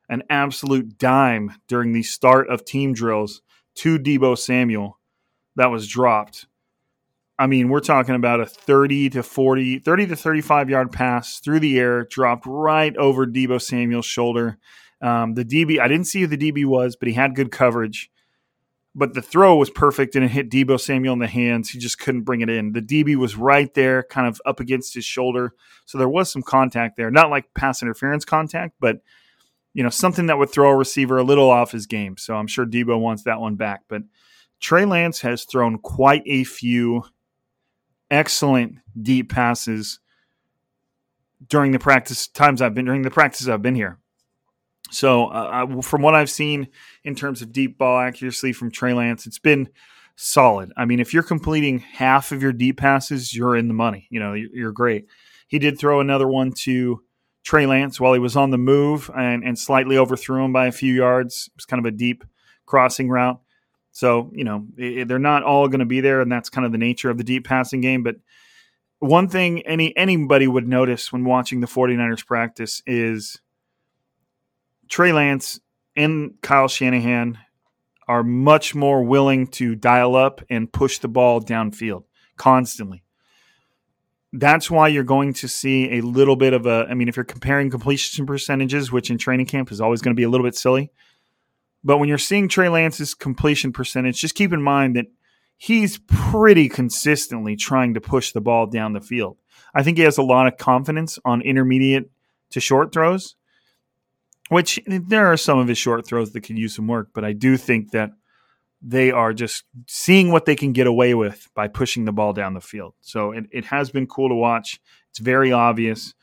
an 0.08 0.22
absolute 0.30 0.96
dime 0.98 1.54
during 1.68 1.92
the 1.92 2.02
start 2.02 2.48
of 2.48 2.64
team 2.64 2.92
drills 2.92 3.42
to 3.74 3.98
deebo 3.98 4.38
samuel 4.38 4.98
that 5.56 5.70
was 5.70 5.86
dropped 5.86 6.46
i 7.38 7.46
mean 7.46 7.68
we're 7.68 7.80
talking 7.80 8.14
about 8.14 8.40
a 8.40 8.46
30 8.46 9.10
to 9.10 9.22
40 9.22 9.78
30 9.80 10.06
to 10.08 10.16
35 10.16 10.70
yard 10.70 10.92
pass 10.92 11.40
through 11.40 11.60
the 11.60 11.78
air 11.78 12.04
dropped 12.04 12.44
right 12.46 12.96
over 12.96 13.26
Deebo 13.26 13.60
samuel's 13.60 14.06
shoulder 14.06 14.58
um, 15.02 15.34
the 15.34 15.44
db 15.44 15.78
i 15.80 15.88
didn't 15.88 16.06
see 16.06 16.20
who 16.20 16.26
the 16.26 16.36
db 16.36 16.64
was 16.64 16.96
but 16.96 17.08
he 17.08 17.14
had 17.14 17.34
good 17.34 17.50
coverage 17.50 18.10
but 18.94 19.14
the 19.14 19.22
throw 19.22 19.56
was 19.56 19.70
perfect 19.70 20.16
and 20.16 20.24
it 20.24 20.32
hit 20.32 20.50
Deebo 20.50 20.80
Samuel 20.80 21.12
in 21.12 21.20
the 21.20 21.28
hands. 21.28 21.70
He 21.70 21.78
just 21.78 21.98
couldn't 21.98 22.22
bring 22.22 22.40
it 22.40 22.50
in. 22.50 22.72
The 22.72 22.82
DB 22.82 23.16
was 23.16 23.36
right 23.36 23.72
there, 23.74 24.02
kind 24.02 24.26
of 24.26 24.40
up 24.44 24.58
against 24.58 24.94
his 24.94 25.04
shoulder. 25.04 25.54
So 25.84 25.96
there 25.96 26.08
was 26.08 26.30
some 26.30 26.42
contact 26.42 26.96
there. 26.96 27.10
Not 27.10 27.30
like 27.30 27.54
pass 27.54 27.82
interference 27.82 28.24
contact, 28.24 28.74
but 28.80 29.00
you 29.72 29.84
know, 29.84 29.90
something 29.90 30.26
that 30.26 30.38
would 30.38 30.50
throw 30.50 30.70
a 30.70 30.76
receiver 30.76 31.18
a 31.18 31.22
little 31.22 31.48
off 31.48 31.70
his 31.70 31.86
game. 31.86 32.16
So 32.16 32.34
I'm 32.34 32.48
sure 32.48 32.66
Deebo 32.66 32.98
wants 32.98 33.22
that 33.22 33.40
one 33.40 33.54
back. 33.54 33.82
But 33.88 34.02
Trey 34.60 34.84
Lance 34.84 35.20
has 35.20 35.44
thrown 35.44 35.78
quite 35.78 36.22
a 36.26 36.44
few 36.44 37.04
excellent 38.10 38.76
deep 39.00 39.32
passes 39.32 40.00
during 41.46 41.72
the 41.72 41.78
practice 41.78 42.28
times 42.28 42.60
I've 42.60 42.74
been 42.74 42.84
during 42.84 43.02
the 43.02 43.10
practice 43.10 43.48
I've 43.48 43.62
been 43.62 43.74
here. 43.74 43.98
So, 44.90 45.26
uh, 45.28 45.82
from 45.82 46.02
what 46.02 46.14
I've 46.14 46.30
seen 46.30 46.68
in 47.04 47.14
terms 47.14 47.42
of 47.42 47.52
deep 47.52 47.78
ball 47.78 47.98
accuracy 48.00 48.52
from 48.52 48.70
Trey 48.70 48.92
Lance, 48.92 49.26
it's 49.26 49.38
been 49.38 49.68
solid. 50.16 50.72
I 50.76 50.84
mean, 50.84 51.00
if 51.00 51.14
you're 51.14 51.22
completing 51.22 51.78
half 51.78 52.32
of 52.32 52.42
your 52.42 52.52
deep 52.52 52.78
passes, 52.78 53.34
you're 53.34 53.56
in 53.56 53.68
the 53.68 53.74
money. 53.74 54.08
You 54.10 54.20
know, 54.20 54.34
you're 54.34 54.72
great. 54.72 55.06
He 55.46 55.58
did 55.58 55.78
throw 55.78 56.00
another 56.00 56.28
one 56.28 56.52
to 56.64 57.02
Trey 57.44 57.66
Lance 57.66 58.00
while 58.00 58.12
he 58.12 58.18
was 58.18 58.36
on 58.36 58.50
the 58.50 58.58
move 58.58 59.10
and, 59.16 59.44
and 59.44 59.58
slightly 59.58 59.96
overthrew 59.96 60.44
him 60.44 60.52
by 60.52 60.66
a 60.66 60.72
few 60.72 60.92
yards. 60.92 61.48
It 61.48 61.56
was 61.56 61.64
kind 61.64 61.84
of 61.84 61.86
a 61.86 61.96
deep 61.96 62.24
crossing 62.66 63.08
route. 63.08 63.40
So, 63.92 64.30
you 64.34 64.44
know, 64.44 64.66
it, 64.76 65.08
they're 65.08 65.18
not 65.18 65.42
all 65.42 65.68
going 65.68 65.80
to 65.80 65.86
be 65.86 66.00
there, 66.00 66.20
and 66.20 66.30
that's 66.30 66.48
kind 66.48 66.64
of 66.64 66.72
the 66.72 66.78
nature 66.78 67.10
of 67.10 67.18
the 67.18 67.24
deep 67.24 67.46
passing 67.46 67.80
game. 67.80 68.02
But 68.02 68.16
one 69.00 69.28
thing 69.28 69.62
any 69.66 69.96
anybody 69.96 70.46
would 70.46 70.68
notice 70.68 71.12
when 71.12 71.24
watching 71.24 71.60
the 71.60 71.66
49ers 71.66 72.24
practice 72.26 72.82
is 72.86 73.40
Trey 74.88 75.12
Lance 75.12 75.60
and 75.96 76.34
Kyle 76.42 76.68
Shanahan 76.68 77.38
are 78.06 78.22
much 78.22 78.74
more 78.74 79.02
willing 79.02 79.46
to 79.46 79.74
dial 79.74 80.16
up 80.16 80.42
and 80.50 80.72
push 80.72 80.98
the 80.98 81.08
ball 81.08 81.40
downfield 81.40 82.04
constantly. 82.36 83.04
That's 84.32 84.70
why 84.70 84.88
you're 84.88 85.02
going 85.04 85.32
to 85.34 85.48
see 85.48 85.98
a 85.98 86.00
little 86.02 86.36
bit 86.36 86.52
of 86.52 86.66
a. 86.66 86.86
I 86.88 86.94
mean, 86.94 87.08
if 87.08 87.16
you're 87.16 87.24
comparing 87.24 87.70
completion 87.70 88.26
percentages, 88.26 88.92
which 88.92 89.10
in 89.10 89.18
training 89.18 89.46
camp 89.46 89.72
is 89.72 89.80
always 89.80 90.02
going 90.02 90.14
to 90.14 90.18
be 90.18 90.24
a 90.24 90.28
little 90.28 90.46
bit 90.46 90.54
silly, 90.54 90.90
but 91.82 91.98
when 91.98 92.08
you're 92.08 92.18
seeing 92.18 92.48
Trey 92.48 92.68
Lance's 92.68 93.14
completion 93.14 93.72
percentage, 93.72 94.20
just 94.20 94.34
keep 94.34 94.52
in 94.52 94.62
mind 94.62 94.96
that 94.96 95.06
he's 95.56 95.98
pretty 96.06 96.68
consistently 96.68 97.56
trying 97.56 97.94
to 97.94 98.00
push 98.00 98.32
the 98.32 98.40
ball 98.40 98.66
down 98.66 98.92
the 98.92 99.00
field. 99.00 99.36
I 99.74 99.82
think 99.82 99.98
he 99.98 100.04
has 100.04 100.18
a 100.18 100.22
lot 100.22 100.46
of 100.46 100.56
confidence 100.56 101.18
on 101.24 101.42
intermediate 101.42 102.10
to 102.50 102.60
short 102.60 102.92
throws, 102.92 103.36
which 104.48 104.80
there 104.86 105.26
are 105.26 105.36
some 105.36 105.58
of 105.58 105.68
his 105.68 105.78
short 105.78 106.06
throws 106.06 106.32
that 106.32 106.40
could 106.40 106.58
use 106.58 106.74
some 106.74 106.88
work, 106.88 107.10
but 107.14 107.24
I 107.24 107.32
do 107.32 107.56
think 107.56 107.92
that 107.92 108.10
they 108.82 109.10
are 109.10 109.32
just 109.32 109.64
seeing 109.86 110.32
what 110.32 110.46
they 110.46 110.56
can 110.56 110.72
get 110.72 110.86
away 110.86 111.14
with 111.14 111.48
by 111.54 111.68
pushing 111.68 112.04
the 112.04 112.12
ball 112.12 112.32
down 112.32 112.54
the 112.54 112.60
field. 112.60 112.94
So 113.00 113.32
it, 113.32 113.44
it 113.50 113.64
has 113.66 113.90
been 113.90 114.06
cool 114.06 114.30
to 114.30 114.34
watch. 114.34 114.80
It's 115.10 115.18
very 115.18 115.52
obvious. 115.52 116.14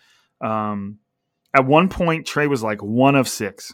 Um, 0.41 0.97
at 1.53 1.65
one 1.65 1.89
point, 1.89 2.25
Trey 2.25 2.47
was 2.47 2.63
like 2.63 2.81
one 2.81 3.15
of 3.15 3.27
six, 3.27 3.73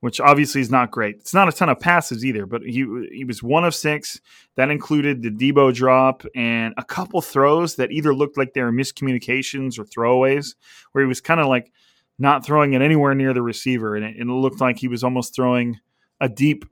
which 0.00 0.20
obviously 0.20 0.60
is 0.60 0.70
not 0.70 0.90
great. 0.90 1.16
It's 1.16 1.34
not 1.34 1.48
a 1.48 1.52
ton 1.52 1.68
of 1.68 1.80
passes 1.80 2.24
either, 2.24 2.46
but 2.46 2.62
he 2.62 2.86
he 3.10 3.24
was 3.24 3.42
one 3.42 3.64
of 3.64 3.74
six. 3.74 4.20
That 4.56 4.70
included 4.70 5.22
the 5.22 5.30
Deebo 5.30 5.74
drop 5.74 6.24
and 6.34 6.74
a 6.76 6.84
couple 6.84 7.20
throws 7.22 7.76
that 7.76 7.92
either 7.92 8.14
looked 8.14 8.38
like 8.38 8.52
they 8.54 8.62
were 8.62 8.72
miscommunications 8.72 9.78
or 9.78 9.84
throwaways, 9.84 10.54
where 10.92 11.02
he 11.02 11.08
was 11.08 11.20
kind 11.20 11.40
of 11.40 11.46
like 11.46 11.72
not 12.18 12.44
throwing 12.44 12.72
it 12.72 12.82
anywhere 12.82 13.14
near 13.14 13.34
the 13.34 13.42
receiver, 13.42 13.96
and 13.96 14.04
it, 14.04 14.16
it 14.18 14.26
looked 14.26 14.60
like 14.60 14.78
he 14.78 14.88
was 14.88 15.04
almost 15.04 15.34
throwing 15.34 15.78
a 16.20 16.28
deep 16.28 16.64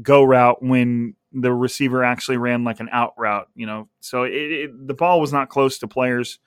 go 0.00 0.22
route 0.22 0.62
when 0.62 1.14
the 1.32 1.52
receiver 1.52 2.04
actually 2.04 2.36
ran 2.36 2.64
like 2.64 2.80
an 2.80 2.88
out 2.92 3.14
route, 3.16 3.48
you 3.54 3.66
know. 3.66 3.88
So 4.00 4.24
it, 4.24 4.32
it, 4.32 4.86
the 4.86 4.94
ball 4.94 5.20
was 5.20 5.32
not 5.32 5.48
close 5.48 5.78
to 5.78 5.88
players, 5.88 6.38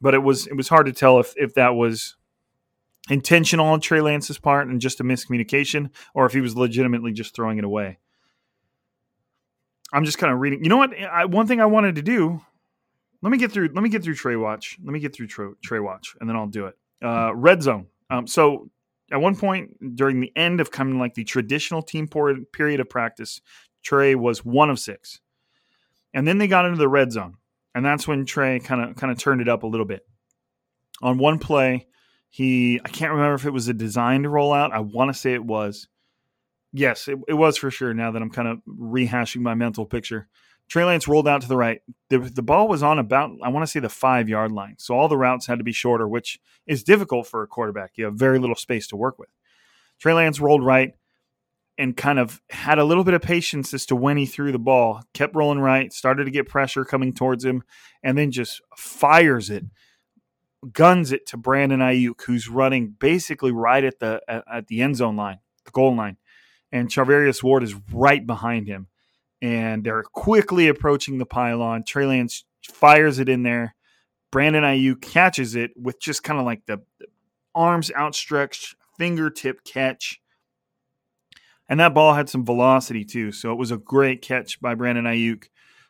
but 0.00 0.14
it 0.14 0.22
was 0.22 0.46
it 0.46 0.56
was 0.56 0.68
hard 0.68 0.86
to 0.86 0.92
tell 0.92 1.20
if 1.20 1.34
if 1.36 1.54
that 1.54 1.74
was 1.74 2.16
intentional 3.10 3.66
on 3.66 3.80
Trey 3.80 4.00
Lance's 4.00 4.38
part 4.38 4.68
and 4.68 4.80
just 4.80 5.00
a 5.00 5.04
miscommunication, 5.04 5.90
or 6.14 6.26
if 6.26 6.32
he 6.32 6.40
was 6.40 6.56
legitimately 6.56 7.12
just 7.12 7.34
throwing 7.34 7.58
it 7.58 7.64
away. 7.64 7.98
I'm 9.92 10.04
just 10.04 10.18
kind 10.18 10.32
of 10.32 10.40
reading. 10.40 10.62
You 10.64 10.70
know 10.70 10.76
what? 10.76 10.92
I, 10.98 11.26
one 11.26 11.46
thing 11.46 11.60
I 11.60 11.66
wanted 11.66 11.96
to 11.96 12.02
do. 12.02 12.40
Let 13.22 13.30
me 13.30 13.38
get 13.38 13.52
through. 13.52 13.70
Let 13.72 13.82
me 13.82 13.88
get 13.88 14.02
through 14.02 14.16
Trey 14.16 14.36
Watch. 14.36 14.76
Let 14.82 14.92
me 14.92 15.00
get 15.00 15.14
through 15.14 15.28
Trey, 15.28 15.80
Watch, 15.80 16.14
and 16.20 16.28
then 16.28 16.36
I'll 16.36 16.46
do 16.46 16.66
it. 16.66 16.76
Uh, 17.02 17.34
red 17.34 17.62
zone. 17.62 17.86
Um, 18.10 18.26
so 18.26 18.70
at 19.10 19.20
one 19.20 19.36
point 19.36 19.96
during 19.96 20.20
the 20.20 20.32
end 20.36 20.60
of 20.60 20.70
coming 20.70 20.98
like 20.98 21.14
the 21.14 21.24
traditional 21.24 21.80
team 21.80 22.08
period 22.08 22.80
of 22.80 22.90
practice, 22.90 23.40
Trey 23.82 24.14
was 24.14 24.44
one 24.44 24.68
of 24.68 24.78
six, 24.78 25.20
and 26.12 26.26
then 26.26 26.38
they 26.38 26.48
got 26.48 26.66
into 26.66 26.78
the 26.78 26.88
red 26.88 27.12
zone, 27.12 27.36
and 27.74 27.84
that's 27.84 28.06
when 28.06 28.26
Trey 28.26 28.58
kind 28.58 28.90
of 28.90 28.96
kind 28.96 29.12
of 29.12 29.18
turned 29.18 29.40
it 29.40 29.48
up 29.48 29.62
a 29.62 29.66
little 29.66 29.86
bit. 29.86 30.06
On 31.02 31.16
one 31.16 31.38
play, 31.38 31.86
he 32.34 32.80
I 32.84 32.88
can't 32.88 33.12
remember 33.12 33.36
if 33.36 33.46
it 33.46 33.52
was 33.52 33.68
a 33.68 33.72
designed 33.72 34.24
rollout. 34.24 34.72
I 34.72 34.80
want 34.80 35.08
to 35.08 35.16
say 35.16 35.34
it 35.34 35.44
was. 35.44 35.86
Yes, 36.72 37.06
it, 37.06 37.16
it 37.28 37.34
was 37.34 37.56
for 37.56 37.70
sure. 37.70 37.94
Now 37.94 38.10
that 38.10 38.20
I'm 38.20 38.30
kind 38.30 38.48
of 38.48 38.58
rehashing 38.66 39.40
my 39.40 39.54
mental 39.54 39.86
picture, 39.86 40.26
Trey 40.68 40.82
Lance 40.82 41.06
rolled 41.06 41.28
out 41.28 41.42
to 41.42 41.48
the 41.48 41.56
right. 41.56 41.80
The, 42.10 42.18
the 42.18 42.42
ball 42.42 42.66
was 42.66 42.82
on 42.82 42.98
about, 42.98 43.30
I 43.40 43.50
want 43.50 43.62
to 43.62 43.70
say, 43.70 43.78
the 43.78 43.88
five 43.88 44.28
yard 44.28 44.50
line. 44.50 44.74
So 44.78 44.96
all 44.96 45.06
the 45.06 45.16
routes 45.16 45.46
had 45.46 45.58
to 45.58 45.64
be 45.64 45.70
shorter, 45.70 46.08
which 46.08 46.40
is 46.66 46.82
difficult 46.82 47.28
for 47.28 47.44
a 47.44 47.46
quarterback. 47.46 47.92
You 47.94 48.06
have 48.06 48.14
very 48.14 48.40
little 48.40 48.56
space 48.56 48.88
to 48.88 48.96
work 48.96 49.16
with. 49.16 49.28
Trey 50.00 50.14
Lance 50.14 50.40
rolled 50.40 50.64
right 50.64 50.94
and 51.78 51.96
kind 51.96 52.18
of 52.18 52.42
had 52.50 52.80
a 52.80 52.84
little 52.84 53.04
bit 53.04 53.14
of 53.14 53.22
patience 53.22 53.72
as 53.72 53.86
to 53.86 53.94
when 53.94 54.16
he 54.16 54.26
threw 54.26 54.50
the 54.50 54.58
ball, 54.58 55.04
kept 55.12 55.36
rolling 55.36 55.60
right, 55.60 55.92
started 55.92 56.24
to 56.24 56.32
get 56.32 56.48
pressure 56.48 56.84
coming 56.84 57.12
towards 57.12 57.44
him, 57.44 57.62
and 58.02 58.18
then 58.18 58.32
just 58.32 58.60
fires 58.76 59.50
it, 59.50 59.66
guns 60.72 61.12
it 61.12 61.26
to 61.26 61.36
Brandon 61.36 61.80
Aiyuk, 61.80 62.22
who's 62.22 62.48
running 62.48 62.94
basically 62.98 63.52
right 63.52 63.84
at 63.84 63.98
the 63.98 64.20
at, 64.28 64.66
the 64.68 64.82
end 64.82 64.96
zone 64.96 65.16
line, 65.16 65.38
the 65.64 65.70
goal 65.70 65.94
line. 65.94 66.16
And 66.72 66.88
Charvarius 66.88 67.42
Ward 67.42 67.62
is 67.62 67.74
right 67.92 68.26
behind 68.26 68.66
him 68.66 68.88
and 69.44 69.84
they're 69.84 70.02
quickly 70.02 70.68
approaching 70.68 71.18
the 71.18 71.26
pylon. 71.26 71.84
Trey 71.84 72.06
Lance 72.06 72.46
fires 72.62 73.18
it 73.18 73.28
in 73.28 73.42
there. 73.42 73.76
Brandon 74.32 74.64
Aiyuk 74.64 75.02
catches 75.02 75.54
it 75.54 75.72
with 75.76 76.00
just 76.00 76.22
kind 76.22 76.40
of 76.40 76.46
like 76.46 76.64
the, 76.66 76.78
the 76.98 77.06
arms 77.54 77.92
outstretched, 77.94 78.74
fingertip 78.96 79.62
catch. 79.62 80.18
And 81.68 81.78
that 81.78 81.92
ball 81.92 82.14
had 82.14 82.30
some 82.30 82.46
velocity 82.46 83.04
too. 83.04 83.32
So 83.32 83.52
it 83.52 83.58
was 83.58 83.70
a 83.70 83.76
great 83.76 84.22
catch 84.22 84.60
by 84.62 84.74
Brandon 84.74 85.04
Aiyuk, 85.04 85.44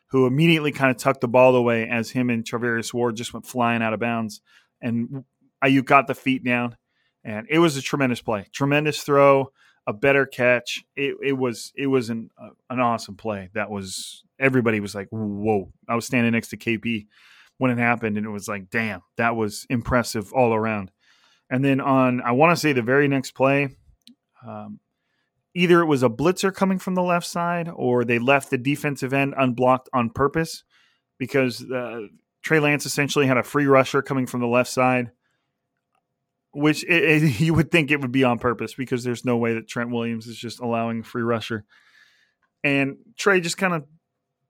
who 0.07 0.27
immediately 0.27 0.73
kind 0.73 0.91
of 0.91 0.97
tucked 0.97 1.21
the 1.21 1.27
ball 1.29 1.55
away 1.55 1.87
as 1.87 2.11
him 2.11 2.29
and 2.29 2.43
Charvarius 2.43 2.93
Ward 2.93 3.15
just 3.15 3.33
went 3.33 3.45
flying 3.45 3.81
out 3.81 3.93
of 3.93 4.01
bounds. 4.01 4.41
And 4.81 5.23
Aiyuk 5.63 5.85
got 5.85 6.07
the 6.07 6.15
feet 6.15 6.43
down. 6.43 6.75
And 7.23 7.47
it 7.49 7.59
was 7.59 7.75
a 7.75 7.81
tremendous 7.81 8.21
play. 8.21 8.45
Tremendous 8.53 9.01
throw 9.01 9.51
a 9.87 9.93
better 9.93 10.25
catch. 10.25 10.83
It, 10.95 11.15
it 11.23 11.33
was 11.33 11.71
it 11.75 11.87
was 11.87 12.09
an 12.09 12.29
uh, 12.41 12.49
an 12.69 12.79
awesome 12.79 13.15
play. 13.15 13.49
That 13.53 13.69
was 13.69 14.23
everybody 14.39 14.79
was 14.79 14.95
like, 14.95 15.07
"Whoa!" 15.09 15.71
I 15.87 15.95
was 15.95 16.05
standing 16.05 16.31
next 16.31 16.49
to 16.49 16.57
KP 16.57 17.07
when 17.57 17.71
it 17.71 17.77
happened, 17.77 18.17
and 18.17 18.25
it 18.25 18.31
was 18.31 18.47
like, 18.47 18.69
"Damn, 18.69 19.01
that 19.17 19.35
was 19.35 19.65
impressive 19.69 20.33
all 20.33 20.53
around." 20.53 20.91
And 21.49 21.63
then 21.63 21.79
on, 21.79 22.21
I 22.21 22.31
want 22.31 22.55
to 22.55 22.59
say 22.59 22.73
the 22.73 22.81
very 22.81 23.07
next 23.07 23.31
play, 23.31 23.69
um, 24.45 24.79
either 25.53 25.81
it 25.81 25.85
was 25.85 26.01
a 26.01 26.09
blitzer 26.09 26.53
coming 26.53 26.79
from 26.79 26.95
the 26.95 27.03
left 27.03 27.27
side, 27.27 27.69
or 27.73 28.03
they 28.03 28.17
left 28.17 28.49
the 28.49 28.57
defensive 28.57 29.13
end 29.13 29.35
unblocked 29.37 29.89
on 29.93 30.09
purpose 30.09 30.63
because 31.19 31.63
uh, 31.71 32.07
Trey 32.45 32.59
Lance 32.59 32.85
essentially 32.85 33.25
had 33.25 33.37
a 33.37 33.43
free 33.43 33.65
rusher 33.65 34.01
coming 34.01 34.27
from 34.27 34.39
the 34.39 34.47
left 34.47 34.69
side 34.69 35.11
which 36.55 36.85
it, 36.85 37.23
it, 37.23 37.39
you 37.39 37.53
would 37.53 37.69
think 37.69 37.91
it 37.91 38.01
would 38.01 38.11
be 38.11 38.23
on 38.23 38.39
purpose 38.39 38.73
because 38.73 39.03
there's 39.03 39.25
no 39.25 39.37
way 39.37 39.53
that 39.53 39.67
Trent 39.67 39.91
Williams 39.91 40.25
is 40.25 40.37
just 40.37 40.59
allowing 40.59 41.01
a 41.01 41.03
free 41.03 41.21
rusher. 41.21 41.65
And 42.63 42.97
Trey 43.17 43.41
just 43.41 43.57
kind 43.57 43.73
of 43.73 43.85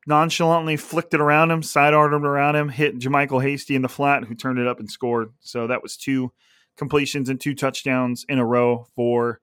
nonchalantly 0.08 0.78
flicked 0.78 1.14
it 1.14 1.20
around 1.20 1.52
him, 1.52 1.64
side 1.64 1.94
armed 1.94 2.26
around 2.26 2.56
him, 2.56 2.70
hit 2.70 3.00
JaMycal 3.00 3.44
Hasty 3.44 3.76
in 3.76 3.82
the 3.82 3.90
flat, 3.90 4.24
who 4.24 4.36
turned 4.36 4.60
it 4.60 4.68
up 4.68 4.80
and 4.80 4.90
scored. 4.90 5.34
So 5.42 5.68
that 5.68 5.84
was 5.84 5.98
two 5.98 6.32
completions 6.78 7.28
and 7.28 7.42
two 7.42 7.56
touchdowns 7.56 8.26
in 8.30 8.38
a 8.38 8.46
row 8.46 8.88
for 8.96 9.42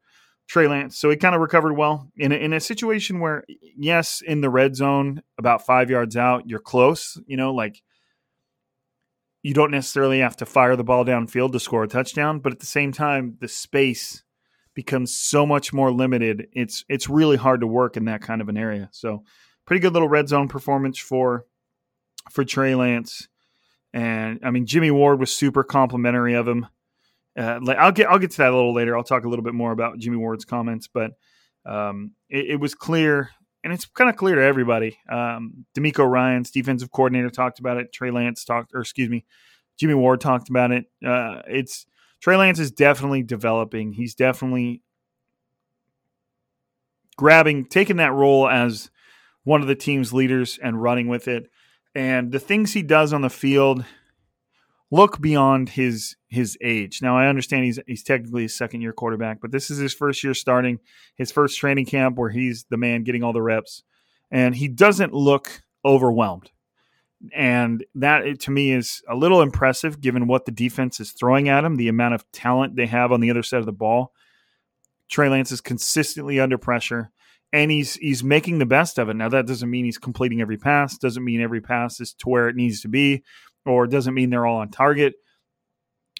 Trey 0.49 0.69
Lance. 0.69 0.97
So 0.97 1.11
he 1.11 1.17
kind 1.17 1.35
of 1.35 1.41
recovered 1.41 1.75
well 1.75 2.09
in 2.17 2.33
a, 2.33 2.37
in 2.37 2.53
a 2.53 2.61
situation 2.61 3.19
where, 3.19 3.45
yes, 3.77 4.23
in 4.25 4.41
the 4.41 4.51
red 4.51 4.77
zone, 4.77 5.23
about 5.37 5.67
five 5.67 5.91
yards 5.91 6.17
out, 6.17 6.49
you're 6.49 6.61
close. 6.61 7.21
You 7.27 7.37
know, 7.37 7.53
like 7.53 7.83
you 9.43 9.55
don't 9.55 9.71
necessarily 9.71 10.21
have 10.21 10.37
to 10.37 10.47
fire 10.47 10.77
the 10.77 10.85
ball 10.85 11.05
downfield 11.05 11.53
to 11.53 11.61
score 11.61 11.83
a 11.83 11.89
touchdown, 11.89 12.39
but 12.39 12.53
at 12.53 12.61
the 12.61 12.67
same 12.67 12.93
time, 12.93 13.37
the 13.41 13.49
space 13.49 14.23
becomes 14.75 15.15
so 15.15 15.45
much 15.45 15.73
more 15.73 15.93
limited. 15.93 16.47
It's 16.53 16.85
it's 16.89 17.09
really 17.09 17.37
hard 17.37 17.61
to 17.61 17.67
work 17.67 17.97
in 17.97 18.05
that 18.07 18.23
kind 18.23 18.41
of 18.41 18.49
an 18.49 18.57
area. 18.57 18.89
So, 18.93 19.25
pretty 19.67 19.81
good 19.81 19.93
little 19.93 20.09
red 20.09 20.29
zone 20.29 20.49
performance 20.49 20.99
for 20.99 21.45
for 22.31 22.45
Trey 22.45 22.75
Lance, 22.75 23.29
and 23.93 24.41
I 24.45 24.51
mean 24.51 24.67
Jimmie 24.67 24.93
Ward 24.93 25.19
was 25.19 25.35
super 25.35 25.65
complimentary 25.65 26.35
of 26.35 26.47
him. 26.47 26.67
Uh, 27.37 27.59
I'll 27.79 27.93
get 27.93 28.09
I'll 28.09 28.19
get 28.19 28.31
to 28.33 28.39
that 28.39 28.53
a 28.53 28.57
little 28.57 28.75
later. 28.75 28.97
I'll 28.97 29.05
talk 29.05 29.25
a 29.25 29.29
little 29.29 29.45
bit 29.45 29.55
more 29.55 29.73
about 29.73 29.99
Jimmie 29.99 30.19
Ward's 30.19 30.45
comments, 30.45 30.87
but 30.87 31.13
um, 31.65 32.13
it, 32.29 32.51
it, 32.51 32.57
was 32.57 32.75
clear 32.75 33.31
and 33.65 33.73
it's 33.73 33.85
kind 33.87 34.11
of 34.11 34.17
clear 34.17 34.37
to 34.37 34.43
everybody. 34.43 34.99
Um, 35.09 35.67
DeMeco 35.77 36.09
Ryans 36.09 36.51
defensive 36.51 36.91
coordinator 36.91 37.31
talked 37.31 37.59
about 37.59 37.77
it. 37.77 37.93
Trey 37.93 38.11
Lance 38.11 38.45
talked, 38.45 38.73
or 38.75 38.81
excuse 38.81 39.09
me, 39.09 39.25
Jimmie 39.79 39.95
Ward 39.95 40.21
talked 40.21 40.49
about 40.49 40.73
it. 40.73 40.87
Uh, 41.05 41.43
it's 41.47 41.87
Trey 42.21 42.37
Lance 42.37 42.59
is 42.59 42.71
definitely 42.71 43.23
developing. 43.23 43.93
He's 43.93 44.15
definitely 44.15 44.83
grabbing, 47.17 47.67
taking 47.67 47.97
that 47.97 48.13
role 48.13 48.49
as 48.49 48.91
one 49.45 49.61
of 49.61 49.69
the 49.69 49.75
team's 49.75 50.13
leaders 50.13 50.59
and 50.63 50.83
running 50.83 51.09
with 51.09 51.29
it. 51.29 51.51
And 51.95 52.33
the 52.33 52.41
things 52.41 52.73
he 52.73 52.83
does 52.83 53.13
on 53.13 53.23
the 53.23 53.31
field 53.31 53.85
look 54.93 55.21
beyond 55.21 55.71
his 55.71 56.17
his 56.29 56.57
age. 56.61 57.01
Now 57.03 57.17
I 57.17 57.27
understand 57.27 57.65
he's 57.65 57.81
he's 57.87 58.05
technically 58.05 58.45
a 58.45 58.49
second 58.49 58.83
year 58.83 58.93
quarterback, 58.93 59.41
but 59.41 59.51
this 59.51 59.71
is 59.71 59.79
his 59.79 59.95
first 59.95 60.23
year 60.23 60.35
starting, 60.35 60.79
his 61.17 61.33
first 61.33 61.59
training 61.59 61.87
camp 61.87 62.17
where 62.17 62.31
he's 62.31 62.67
the 62.71 62.77
man 62.77 63.03
getting 63.03 63.25
all 63.25 63.33
the 63.33 63.43
reps, 63.43 63.83
and 64.31 64.55
he 64.55 64.69
doesn't 64.69 65.13
look 65.13 65.63
overwhelmed. 65.85 66.51
And 67.35 67.85
that 67.95 68.41
to 68.41 68.51
me 68.51 68.73
is 68.73 69.03
a 69.09 69.17
little 69.17 69.43
impressive 69.43 70.01
given 70.01 70.27
what 70.27 70.45
the 70.45 70.53
defense 70.53 71.01
is 71.01 71.13
throwing 71.13 71.49
at 71.49 71.65
him, 71.65 71.77
the 71.77 71.89
amount 71.89 72.15
of 72.15 72.31
talent 72.31 72.77
they 72.77 72.87
have 72.87 73.13
on 73.13 73.21
the 73.21 73.31
other 73.31 73.43
side 73.43 73.61
of 73.61 73.67
the 73.67 73.73
ball. 73.73 74.13
Trey 75.09 75.29
Lance 75.29 75.53
is 75.53 75.61
consistently 75.61 76.39
under 76.39 76.59
pressure 76.59 77.13
and 77.53 77.71
he's 77.71 77.95
he's 77.97 78.25
making 78.25 78.59
the 78.59 78.67
best 78.67 78.99
of 78.99 79.09
it. 79.09 79.15
Now 79.15 79.29
that 79.29 79.47
doesn't 79.47 79.71
mean 79.71 79.85
he's 79.85 79.99
completing 79.99 80.41
every 80.41 80.57
pass, 80.57 80.99
doesn't 80.99 81.25
mean 81.25 81.41
every 81.41 81.61
pass 81.61 82.01
is 82.01 82.13
to 82.15 82.29
where 82.29 82.49
it 82.49 82.57
needs 82.57 82.81
to 82.81 82.89
be 82.89 83.23
or 83.65 83.87
doesn't 83.87 84.15
mean 84.15 84.31
they're 84.31 84.47
all 84.47 84.59
on 84.59 84.71
target. 84.71 85.15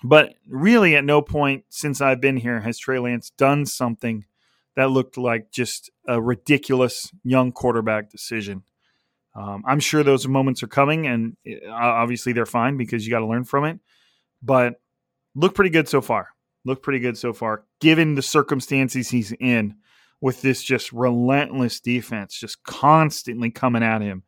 But 0.05 0.35
really, 0.49 0.97
at 0.97 1.05
no 1.05 1.23
point 1.23 1.65
since 1.69 2.01
I've 2.01 2.21
been 2.21 2.37
here 2.37 2.61
has 2.61 2.79
Trey 2.79 2.99
Lance 2.99 3.31
done 3.31 3.67
something 3.67 4.25
that 4.75 4.91
looked 4.91 5.19
like 5.19 5.51
just 5.51 5.91
a 6.09 6.21
ridiculous 6.21 7.11
young 7.23 7.53
quarterback 7.53 8.11
decision. 8.11 8.63
Um, 9.35 9.63
I'm 9.67 9.81
sure 9.81 10.03
those 10.03 10.27
moments 10.27 10.63
are 10.63 10.69
coming, 10.69 11.07
and 11.07 11.37
uh, 11.47 11.71
obviously 11.73 12.33
they're 12.33 12.47
fine 12.47 12.77
because 12.77 13.07
you 13.07 13.11
got 13.11 13.21
to 13.21 13.27
learn 13.27 13.45
from 13.45 13.65
it. 13.65 13.79
But 14.43 14.81
look 15.35 15.55
pretty 15.55 15.71
good 15.71 15.89
so 15.89 16.01
far. 16.01 16.29
Look 16.65 16.83
pretty 16.83 16.99
good 16.99 17.19
so 17.19 17.33
far, 17.33 17.65
given 17.81 18.15
the 18.15 18.23
circumstances 18.23 19.09
he's 19.09 19.33
in 19.33 19.77
with 20.21 20.43
this 20.43 20.63
just 20.63 20.93
relentless 20.93 21.81
defense, 21.81 22.39
just 22.39 22.63
constantly 22.63 23.51
coming 23.51 23.83
at 23.83 24.03
him. 24.03 24.23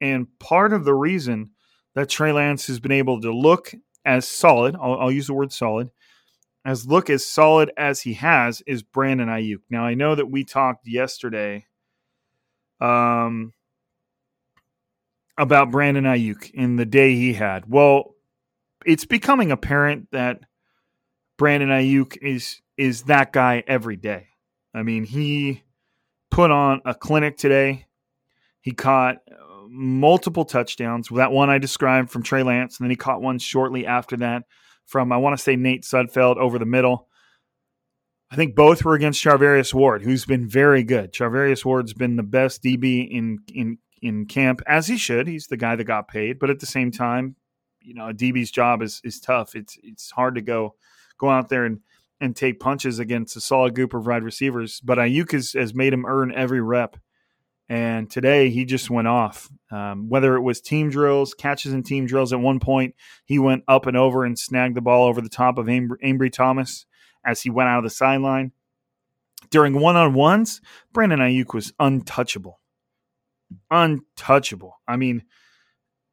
And 0.00 0.26
part 0.38 0.72
of 0.72 0.84
the 0.84 0.94
reason 0.94 1.50
that 1.96 2.10
Trey 2.10 2.30
Lance 2.30 2.66
has 2.66 2.78
been 2.78 2.92
able 2.92 3.22
to 3.22 3.32
look 3.32 3.74
as 4.04 4.28
solid, 4.28 4.76
I'll, 4.76 5.00
I'll 5.00 5.10
use 5.10 5.26
the 5.26 5.34
word 5.34 5.50
solid, 5.50 5.90
as 6.64 6.86
look 6.86 7.08
as 7.08 7.26
solid 7.26 7.72
as 7.76 8.02
he 8.02 8.12
has 8.14 8.62
is 8.66 8.82
Brandon 8.82 9.28
Aiyuk. 9.28 9.62
Now 9.70 9.84
I 9.84 9.94
know 9.94 10.14
that 10.14 10.30
we 10.30 10.44
talked 10.44 10.86
yesterday 10.86 11.64
um, 12.80 13.54
about 15.38 15.70
Brandon 15.70 16.04
Aiyuk 16.04 16.50
in 16.52 16.76
the 16.76 16.84
day 16.84 17.14
he 17.14 17.32
had. 17.32 17.64
Well, 17.66 18.14
it's 18.84 19.06
becoming 19.06 19.50
apparent 19.50 20.08
that 20.12 20.40
Brandon 21.38 21.70
Aiyuk 21.70 22.18
is 22.20 22.60
is 22.76 23.04
that 23.04 23.32
guy 23.32 23.64
every 23.66 23.96
day. 23.96 24.28
I 24.74 24.82
mean, 24.82 25.04
he 25.04 25.62
put 26.30 26.50
on 26.50 26.82
a 26.84 26.94
clinic 26.94 27.38
today. 27.38 27.86
He 28.60 28.72
caught 28.72 29.22
multiple 29.68 30.44
touchdowns. 30.44 31.08
That 31.08 31.32
one 31.32 31.50
I 31.50 31.58
described 31.58 32.10
from 32.10 32.22
Trey 32.22 32.42
Lance, 32.42 32.78
and 32.78 32.84
then 32.84 32.90
he 32.90 32.96
caught 32.96 33.22
one 33.22 33.38
shortly 33.38 33.86
after 33.86 34.16
that 34.18 34.44
from 34.86 35.12
I 35.12 35.16
want 35.18 35.36
to 35.36 35.42
say 35.42 35.56
Nate 35.56 35.82
Sudfeld 35.82 36.36
over 36.36 36.58
the 36.58 36.64
middle. 36.64 37.08
I 38.30 38.36
think 38.36 38.56
both 38.56 38.84
were 38.84 38.94
against 38.94 39.22
Charvarius 39.22 39.74
Ward, 39.74 40.02
who's 40.02 40.24
been 40.24 40.48
very 40.48 40.82
good. 40.82 41.12
Charvarius 41.12 41.64
Ward's 41.64 41.94
been 41.94 42.16
the 42.16 42.22
best 42.22 42.62
DB 42.62 43.08
in 43.10 43.38
in 43.52 43.78
in 44.02 44.26
camp, 44.26 44.62
as 44.66 44.86
he 44.86 44.96
should. 44.96 45.26
He's 45.26 45.46
the 45.46 45.56
guy 45.56 45.76
that 45.76 45.84
got 45.84 46.08
paid, 46.08 46.38
but 46.38 46.50
at 46.50 46.60
the 46.60 46.66
same 46.66 46.90
time, 46.90 47.36
you 47.80 47.94
know, 47.94 48.08
a 48.08 48.14
DB's 48.14 48.50
job 48.50 48.82
is 48.82 49.00
is 49.04 49.20
tough. 49.20 49.54
It's 49.54 49.78
it's 49.82 50.10
hard 50.10 50.34
to 50.36 50.40
go 50.40 50.74
go 51.18 51.30
out 51.30 51.48
there 51.48 51.64
and 51.64 51.80
and 52.20 52.34
take 52.34 52.60
punches 52.60 52.98
against 52.98 53.36
a 53.36 53.40
solid 53.40 53.74
group 53.74 53.94
of 53.94 54.06
wide 54.06 54.22
receivers. 54.22 54.80
But 54.80 54.98
Aiyuk 54.98 55.32
has, 55.32 55.52
has 55.52 55.74
made 55.74 55.92
him 55.92 56.06
earn 56.06 56.32
every 56.32 56.62
rep. 56.62 56.96
And 57.68 58.08
today 58.08 58.50
he 58.50 58.64
just 58.64 58.90
went 58.90 59.08
off. 59.08 59.50
Um, 59.70 60.08
whether 60.08 60.36
it 60.36 60.42
was 60.42 60.60
team 60.60 60.90
drills, 60.90 61.34
catches 61.34 61.72
and 61.72 61.84
team 61.84 62.06
drills, 62.06 62.32
at 62.32 62.40
one 62.40 62.60
point 62.60 62.94
he 63.24 63.38
went 63.38 63.64
up 63.66 63.86
and 63.86 63.96
over 63.96 64.24
and 64.24 64.38
snagged 64.38 64.76
the 64.76 64.80
ball 64.80 65.06
over 65.06 65.20
the 65.20 65.28
top 65.28 65.58
of 65.58 65.66
Ambry 65.66 66.32
Thomas 66.32 66.86
as 67.24 67.42
he 67.42 67.50
went 67.50 67.68
out 67.68 67.78
of 67.78 67.84
the 67.84 67.90
sideline. 67.90 68.52
During 69.50 69.80
one 69.80 69.96
on 69.96 70.14
ones, 70.14 70.60
Brandon 70.92 71.18
Aiyuk 71.18 71.54
was 71.54 71.72
untouchable. 71.78 72.60
Untouchable. 73.70 74.80
I 74.86 74.96
mean, 74.96 75.24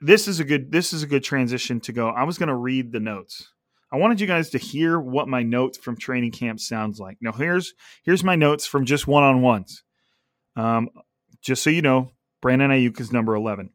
this 0.02 0.28
is 0.28 0.40
a 0.40 0.44
good 0.44 0.72
this 0.72 0.92
is 0.92 1.04
a 1.04 1.08
good 1.08 1.24
transition 1.24 1.80
to 1.82 1.94
go. 1.94 2.10
I 2.10 2.24
was 2.24 2.38
going 2.38 2.50
to 2.50 2.56
read 2.56 2.92
the 2.92 3.00
notes. 3.00 3.54
I 3.92 3.98
wanted 3.98 4.20
you 4.20 4.28
guys 4.28 4.50
to 4.50 4.58
hear 4.58 5.00
what 5.00 5.28
my 5.28 5.44
notes 5.44 5.78
from 5.78 5.96
training 5.96 6.32
camp 6.32 6.60
sounds 6.60 7.00
like. 7.00 7.18
Now 7.22 7.32
here's 7.32 7.74
here's 8.04 8.24
my 8.24 8.36
notes 8.36 8.66
from 8.66 8.86
just 8.86 9.08
one 9.08 9.24
on 9.24 9.42
ones. 9.42 9.84
Um, 10.56 10.90
just 11.44 11.64
so 11.64 11.70
you 11.70 11.82
know, 11.82 12.12
Brandon 12.42 12.72
Aiyuk 12.72 13.00
is 13.00 13.12
number 13.12 13.36
eleven. 13.36 13.72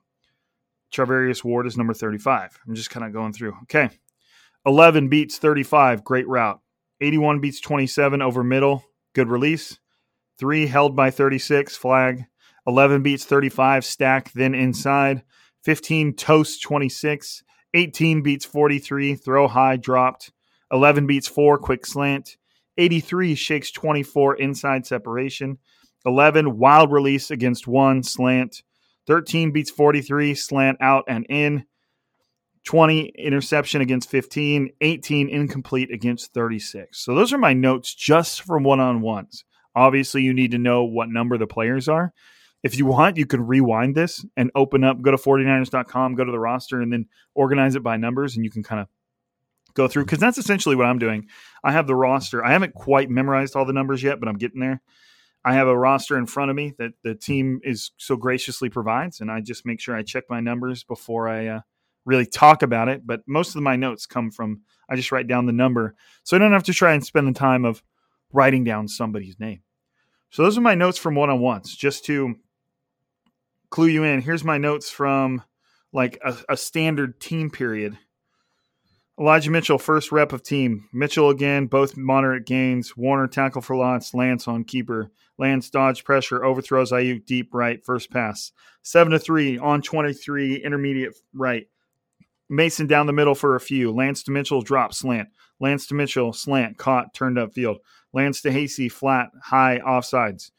Charvarius 0.92 1.44
Ward 1.44 1.66
is 1.66 1.76
number 1.76 1.94
thirty-five. 1.94 2.58
I'm 2.66 2.74
just 2.74 2.90
kind 2.90 3.06
of 3.06 3.12
going 3.12 3.32
through. 3.32 3.54
Okay, 3.64 3.90
eleven 4.66 5.08
beats 5.08 5.38
thirty-five. 5.38 6.04
Great 6.04 6.26
route. 6.26 6.60
Eighty-one 7.00 7.40
beats 7.40 7.60
twenty-seven 7.60 8.22
over 8.22 8.42
middle. 8.42 8.84
Good 9.14 9.28
release. 9.28 9.78
Three 10.38 10.66
held 10.66 10.96
by 10.96 11.10
thirty-six. 11.10 11.76
Flag. 11.76 12.24
Eleven 12.66 13.02
beats 13.02 13.24
thirty-five. 13.24 13.84
Stack 13.84 14.32
then 14.32 14.54
inside. 14.54 15.22
15 15.64 16.14
toast 16.14 16.62
26, 16.62 17.42
18 17.74 18.22
beats 18.22 18.44
43, 18.44 19.14
throw 19.16 19.48
high 19.48 19.76
dropped, 19.76 20.32
11 20.72 21.06
beats 21.06 21.28
4, 21.28 21.58
quick 21.58 21.84
slant, 21.84 22.36
83 22.78 23.34
shakes 23.34 23.70
24 23.72 24.36
inside 24.36 24.86
separation, 24.86 25.58
11 26.06 26.58
wild 26.58 26.92
release 26.92 27.30
against 27.30 27.66
1 27.66 28.02
slant, 28.02 28.62
13 29.06 29.52
beats 29.52 29.70
43 29.70 30.34
slant 30.34 30.78
out 30.80 31.04
and 31.08 31.26
in, 31.28 31.64
20 32.64 33.12
interception 33.16 33.80
against 33.80 34.10
15, 34.10 34.70
18 34.80 35.28
incomplete 35.28 35.90
against 35.92 36.34
36. 36.34 37.02
So 37.02 37.14
those 37.14 37.32
are 37.32 37.38
my 37.38 37.54
notes 37.54 37.94
just 37.94 38.42
from 38.42 38.62
one-on-ones. 38.62 39.44
Obviously, 39.74 40.22
you 40.22 40.34
need 40.34 40.50
to 40.50 40.58
know 40.58 40.84
what 40.84 41.08
number 41.08 41.38
the 41.38 41.46
players 41.46 41.88
are 41.88 42.12
if 42.62 42.76
you 42.76 42.86
want, 42.86 43.16
you 43.16 43.26
can 43.26 43.46
rewind 43.46 43.94
this 43.94 44.24
and 44.36 44.50
open 44.54 44.82
up, 44.82 45.00
go 45.00 45.10
to 45.10 45.16
49ers.com, 45.16 46.14
go 46.14 46.24
to 46.24 46.32
the 46.32 46.38
roster, 46.38 46.80
and 46.80 46.92
then 46.92 47.06
organize 47.34 47.76
it 47.76 47.82
by 47.82 47.96
numbers, 47.96 48.34
and 48.34 48.44
you 48.44 48.50
can 48.50 48.62
kind 48.62 48.80
of 48.80 48.88
go 49.74 49.86
through 49.86 50.04
because 50.04 50.18
that's 50.18 50.38
essentially 50.38 50.74
what 50.74 50.86
I'm 50.86 50.98
doing. 50.98 51.26
I 51.62 51.72
have 51.72 51.86
the 51.86 51.94
roster. 51.94 52.44
I 52.44 52.52
haven't 52.52 52.74
quite 52.74 53.10
memorized 53.10 53.54
all 53.54 53.64
the 53.64 53.72
numbers 53.72 54.02
yet, 54.02 54.18
but 54.18 54.28
I'm 54.28 54.38
getting 54.38 54.60
there. 54.60 54.82
I 55.44 55.54
have 55.54 55.68
a 55.68 55.78
roster 55.78 56.18
in 56.18 56.26
front 56.26 56.50
of 56.50 56.56
me 56.56 56.74
that 56.78 56.92
the 57.02 57.14
team 57.14 57.60
is 57.62 57.92
so 57.96 58.16
graciously 58.16 58.68
provides, 58.68 59.20
and 59.20 59.30
I 59.30 59.40
just 59.40 59.64
make 59.64 59.80
sure 59.80 59.94
I 59.94 60.02
check 60.02 60.24
my 60.28 60.40
numbers 60.40 60.84
before 60.84 61.28
I 61.28 61.46
uh, 61.46 61.60
really 62.04 62.26
talk 62.26 62.62
about 62.62 62.88
it. 62.88 63.06
But 63.06 63.22
most 63.26 63.54
of 63.54 63.62
my 63.62 63.76
notes 63.76 64.06
come 64.06 64.30
from 64.30 64.62
I 64.88 64.96
just 64.96 65.12
write 65.12 65.26
down 65.26 65.46
the 65.46 65.52
number, 65.52 65.94
so 66.24 66.36
I 66.36 66.38
don't 66.38 66.52
have 66.52 66.64
to 66.64 66.72
try 66.72 66.92
and 66.94 67.04
spend 67.04 67.28
the 67.28 67.38
time 67.38 67.64
of 67.64 67.82
writing 68.32 68.64
down 68.64 68.88
somebody's 68.88 69.38
name. 69.38 69.62
So 70.30 70.42
those 70.42 70.58
are 70.58 70.62
my 70.62 70.74
notes 70.74 70.98
from 70.98 71.14
one 71.14 71.30
on 71.30 71.40
ones, 71.40 71.74
just 71.74 72.04
to 72.06 72.36
clue 73.70 73.86
you 73.86 74.04
in. 74.04 74.20
Here's 74.20 74.44
my 74.44 74.58
notes 74.58 74.90
from 74.90 75.42
like 75.92 76.18
a, 76.24 76.36
a 76.50 76.56
standard 76.56 77.20
team 77.20 77.50
period. 77.50 77.98
Elijah 79.18 79.50
Mitchell, 79.50 79.78
first 79.78 80.12
rep 80.12 80.32
of 80.32 80.44
team. 80.44 80.88
Mitchell 80.92 81.30
again, 81.30 81.66
both 81.66 81.96
moderate 81.96 82.46
gains. 82.46 82.96
Warner 82.96 83.26
tackle 83.26 83.62
for 83.62 83.74
lots. 83.74 84.14
Lance 84.14 84.46
on 84.46 84.62
keeper. 84.62 85.10
Lance 85.38 85.70
dodge 85.70 86.04
pressure, 86.04 86.44
overthrows 86.44 86.92
Aiyuk 86.92 87.26
deep 87.26 87.52
right, 87.52 87.84
first 87.84 88.12
pass. 88.12 88.52
Seven 88.82 89.12
to 89.12 89.18
three 89.18 89.58
on 89.58 89.82
23, 89.82 90.56
intermediate 90.56 91.16
right. 91.32 91.66
Mason 92.48 92.86
down 92.86 93.06
the 93.06 93.12
middle 93.12 93.34
for 93.34 93.56
a 93.56 93.60
few. 93.60 93.92
Lance 93.92 94.22
to 94.24 94.30
Mitchell, 94.30 94.62
drop, 94.62 94.94
slant. 94.94 95.28
Lance 95.60 95.86
to 95.88 95.94
Mitchell, 95.94 96.32
slant, 96.32 96.78
caught, 96.78 97.12
turned 97.12 97.38
up 97.38 97.52
field. 97.52 97.78
Lance 98.12 98.40
to 98.42 98.52
Hasty 98.52 98.88
flat, 98.88 99.30
high, 99.42 99.80
offsides. 99.84 100.50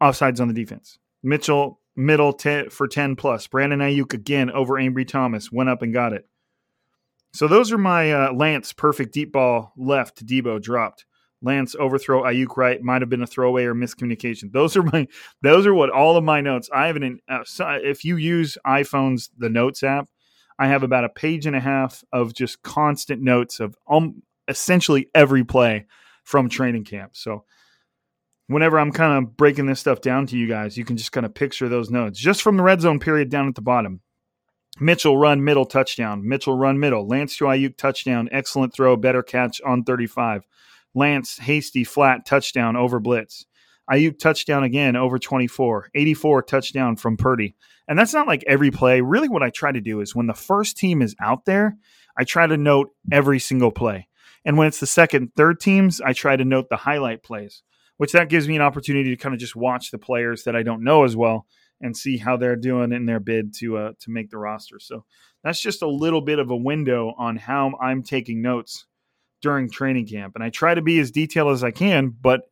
Offsides 0.00 0.40
on 0.40 0.48
the 0.48 0.54
defense. 0.54 0.98
Mitchell 1.22 1.80
middle 1.96 2.32
t- 2.32 2.68
for 2.68 2.86
10 2.88 3.16
plus. 3.16 3.46
Brandon 3.48 3.80
Aiyuk 3.80 4.14
again 4.14 4.50
over 4.50 4.74
Ambry 4.74 5.06
Thomas 5.06 5.50
went 5.52 5.68
up 5.68 5.82
and 5.82 5.92
got 5.92 6.12
it. 6.12 6.26
So 7.32 7.48
those 7.48 7.72
are 7.72 7.78
my 7.78 8.12
uh, 8.12 8.32
Lance 8.32 8.72
perfect 8.72 9.12
deep 9.12 9.32
ball 9.32 9.72
left 9.76 10.18
to 10.18 10.24
Deebo 10.24 10.60
dropped. 10.60 11.06
Lance 11.40 11.74
overthrow 11.74 12.22
Aiyuk 12.22 12.56
right 12.56 12.80
might 12.82 13.02
have 13.02 13.08
been 13.08 13.22
a 13.22 13.26
throwaway 13.26 13.64
or 13.64 13.74
miscommunication. 13.74 14.52
Those 14.52 14.76
are 14.76 14.82
my 14.82 15.08
those 15.42 15.66
are 15.66 15.74
what 15.74 15.90
all 15.90 16.16
of 16.16 16.24
my 16.24 16.40
notes. 16.40 16.70
I 16.72 16.86
have 16.86 16.96
an 16.96 17.20
uh, 17.28 17.42
if 17.82 18.04
you 18.04 18.16
use 18.16 18.56
iPhone's 18.66 19.30
the 19.36 19.48
Notes 19.48 19.82
app, 19.82 20.08
I 20.58 20.68
have 20.68 20.82
about 20.82 21.04
a 21.04 21.08
page 21.08 21.46
and 21.46 21.56
a 21.56 21.60
half 21.60 22.04
of 22.12 22.32
just 22.32 22.62
constant 22.62 23.20
notes 23.20 23.58
of 23.58 23.76
um, 23.88 24.22
essentially 24.46 25.08
every 25.14 25.44
play 25.44 25.86
from 26.22 26.48
training 26.48 26.84
camp. 26.84 27.16
So 27.16 27.44
whenever 28.46 28.78
I'm 28.78 28.92
kind 28.92 29.24
of 29.24 29.36
breaking 29.36 29.66
this 29.66 29.80
stuff 29.80 30.00
down 30.00 30.26
to 30.28 30.36
you 30.36 30.46
guys, 30.46 30.76
you 30.76 30.84
can 30.84 30.96
just 30.96 31.12
kind 31.12 31.26
of 31.26 31.34
picture 31.34 31.68
those 31.68 31.90
notes 31.90 32.18
just 32.18 32.42
from 32.42 32.56
the 32.56 32.62
red 32.62 32.80
zone 32.80 33.00
period 33.00 33.30
down 33.30 33.48
at 33.48 33.56
the 33.56 33.62
bottom. 33.62 34.00
Mitchell 34.82 35.16
run 35.16 35.44
middle 35.44 35.64
touchdown. 35.64 36.28
Mitchell 36.28 36.56
run 36.56 36.80
middle. 36.80 37.06
Lance 37.06 37.36
to 37.36 37.44
Aiyuk 37.44 37.76
touchdown. 37.76 38.28
Excellent 38.32 38.74
throw. 38.74 38.96
Better 38.96 39.22
catch 39.22 39.60
on 39.60 39.84
35. 39.84 40.44
Lance 40.92 41.38
hasty 41.38 41.84
flat 41.84 42.26
touchdown 42.26 42.74
over 42.74 42.98
blitz. 42.98 43.46
Aiyuk 43.88 44.18
touchdown 44.18 44.64
again 44.64 44.96
over 44.96 45.20
24. 45.20 45.90
84 45.94 46.42
touchdown 46.42 46.96
from 46.96 47.16
Purdy. 47.16 47.54
And 47.86 47.96
that's 47.96 48.12
not 48.12 48.26
like 48.26 48.42
every 48.48 48.72
play. 48.72 49.00
Really, 49.00 49.28
what 49.28 49.42
I 49.42 49.50
try 49.50 49.70
to 49.70 49.80
do 49.80 50.00
is 50.00 50.16
when 50.16 50.26
the 50.26 50.34
first 50.34 50.76
team 50.76 51.00
is 51.00 51.14
out 51.20 51.44
there, 51.44 51.76
I 52.18 52.24
try 52.24 52.48
to 52.48 52.56
note 52.56 52.90
every 53.10 53.38
single 53.38 53.70
play. 53.70 54.08
And 54.44 54.58
when 54.58 54.66
it's 54.66 54.80
the 54.80 54.86
second, 54.86 55.32
third 55.36 55.60
teams, 55.60 56.00
I 56.00 56.12
try 56.12 56.34
to 56.34 56.44
note 56.44 56.68
the 56.68 56.76
highlight 56.76 57.22
plays 57.22 57.62
which 57.98 58.10
that 58.10 58.28
gives 58.28 58.48
me 58.48 58.56
an 58.56 58.62
opportunity 58.62 59.10
to 59.10 59.16
kind 59.16 59.32
of 59.32 59.38
just 59.38 59.54
watch 59.54 59.92
the 59.92 59.98
players 59.98 60.42
that 60.42 60.56
I 60.56 60.64
don't 60.64 60.82
know 60.82 61.04
as 61.04 61.14
well 61.14 61.46
and 61.82 61.96
see 61.96 62.16
how 62.16 62.36
they're 62.36 62.56
doing 62.56 62.92
in 62.92 63.06
their 63.06 63.20
bid 63.20 63.52
to 63.54 63.76
uh, 63.76 63.92
to 64.00 64.10
make 64.10 64.30
the 64.30 64.38
roster. 64.38 64.78
So 64.78 65.04
that's 65.42 65.60
just 65.60 65.82
a 65.82 65.88
little 65.88 66.20
bit 66.20 66.38
of 66.38 66.50
a 66.50 66.56
window 66.56 67.14
on 67.18 67.36
how 67.36 67.72
I'm 67.80 68.02
taking 68.02 68.40
notes 68.40 68.86
during 69.42 69.68
training 69.68 70.06
camp, 70.06 70.34
and 70.36 70.44
I 70.44 70.50
try 70.50 70.74
to 70.74 70.82
be 70.82 70.98
as 71.00 71.10
detailed 71.10 71.52
as 71.52 71.64
I 71.64 71.72
can. 71.72 72.14
But 72.18 72.42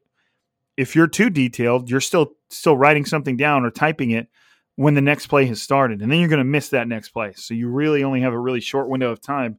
if 0.76 0.96
you're 0.96 1.06
too 1.06 1.30
detailed, 1.30 1.88
you're 1.88 2.00
still 2.00 2.32
still 2.48 2.76
writing 2.76 3.04
something 3.04 3.36
down 3.36 3.64
or 3.64 3.70
typing 3.70 4.10
it 4.10 4.28
when 4.74 4.94
the 4.94 5.00
next 5.00 5.28
play 5.28 5.46
has 5.46 5.62
started, 5.62 6.02
and 6.02 6.10
then 6.10 6.18
you're 6.18 6.28
going 6.28 6.38
to 6.38 6.44
miss 6.44 6.70
that 6.70 6.88
next 6.88 7.10
play. 7.10 7.32
So 7.36 7.54
you 7.54 7.68
really 7.68 8.02
only 8.02 8.22
have 8.22 8.32
a 8.32 8.38
really 8.38 8.60
short 8.60 8.88
window 8.88 9.12
of 9.12 9.20
time 9.20 9.58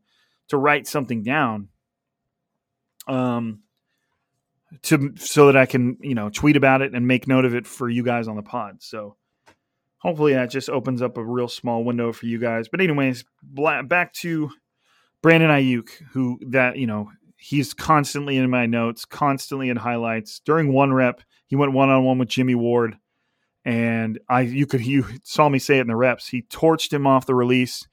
to 0.49 0.57
write 0.57 0.87
something 0.87 1.23
down. 1.23 1.69
Um, 3.07 3.63
to 4.83 5.13
so 5.17 5.47
that 5.47 5.57
I 5.57 5.65
can 5.65 5.97
you 6.01 6.15
know 6.15 6.29
tweet 6.29 6.55
about 6.55 6.81
it 6.81 6.93
and 6.93 7.07
make 7.07 7.27
note 7.27 7.45
of 7.45 7.55
it 7.55 7.67
for 7.67 7.89
you 7.89 8.03
guys 8.03 8.27
on 8.27 8.35
the 8.35 8.43
pod. 8.43 8.77
So 8.81 9.15
hopefully 10.01 10.33
that 10.33 10.49
just 10.49 10.69
opens 10.69 11.01
up 11.01 11.17
a 11.17 11.23
real 11.23 11.47
small 11.47 11.83
window 11.83 12.11
for 12.11 12.25
you 12.25 12.39
guys. 12.39 12.67
But 12.67 12.81
anyways, 12.81 13.23
back 13.85 14.13
to 14.13 14.51
Brandon 15.21 15.49
Aiyuk, 15.49 15.89
who 16.11 16.39
that 16.49 16.77
you 16.77 16.87
know 16.87 17.09
he's 17.37 17.73
constantly 17.73 18.37
in 18.37 18.49
my 18.49 18.65
notes, 18.65 19.05
constantly 19.05 19.69
in 19.69 19.77
highlights. 19.77 20.41
During 20.45 20.73
one 20.73 20.93
rep, 20.93 21.21
he 21.47 21.55
went 21.55 21.73
one 21.73 21.89
on 21.89 22.03
one 22.03 22.17
with 22.17 22.29
Jimmie 22.29 22.55
Ward, 22.55 22.97
and 23.63 24.19
I 24.27 24.41
you 24.41 24.65
could 24.65 24.85
you 24.85 25.05
saw 25.23 25.47
me 25.47 25.59
say 25.59 25.77
it 25.77 25.81
in 25.81 25.87
the 25.87 25.95
reps. 25.95 26.27
He 26.27 26.41
torched 26.43 26.91
him 26.91 27.07
off 27.07 27.25
the 27.25 27.35
release. 27.35 27.87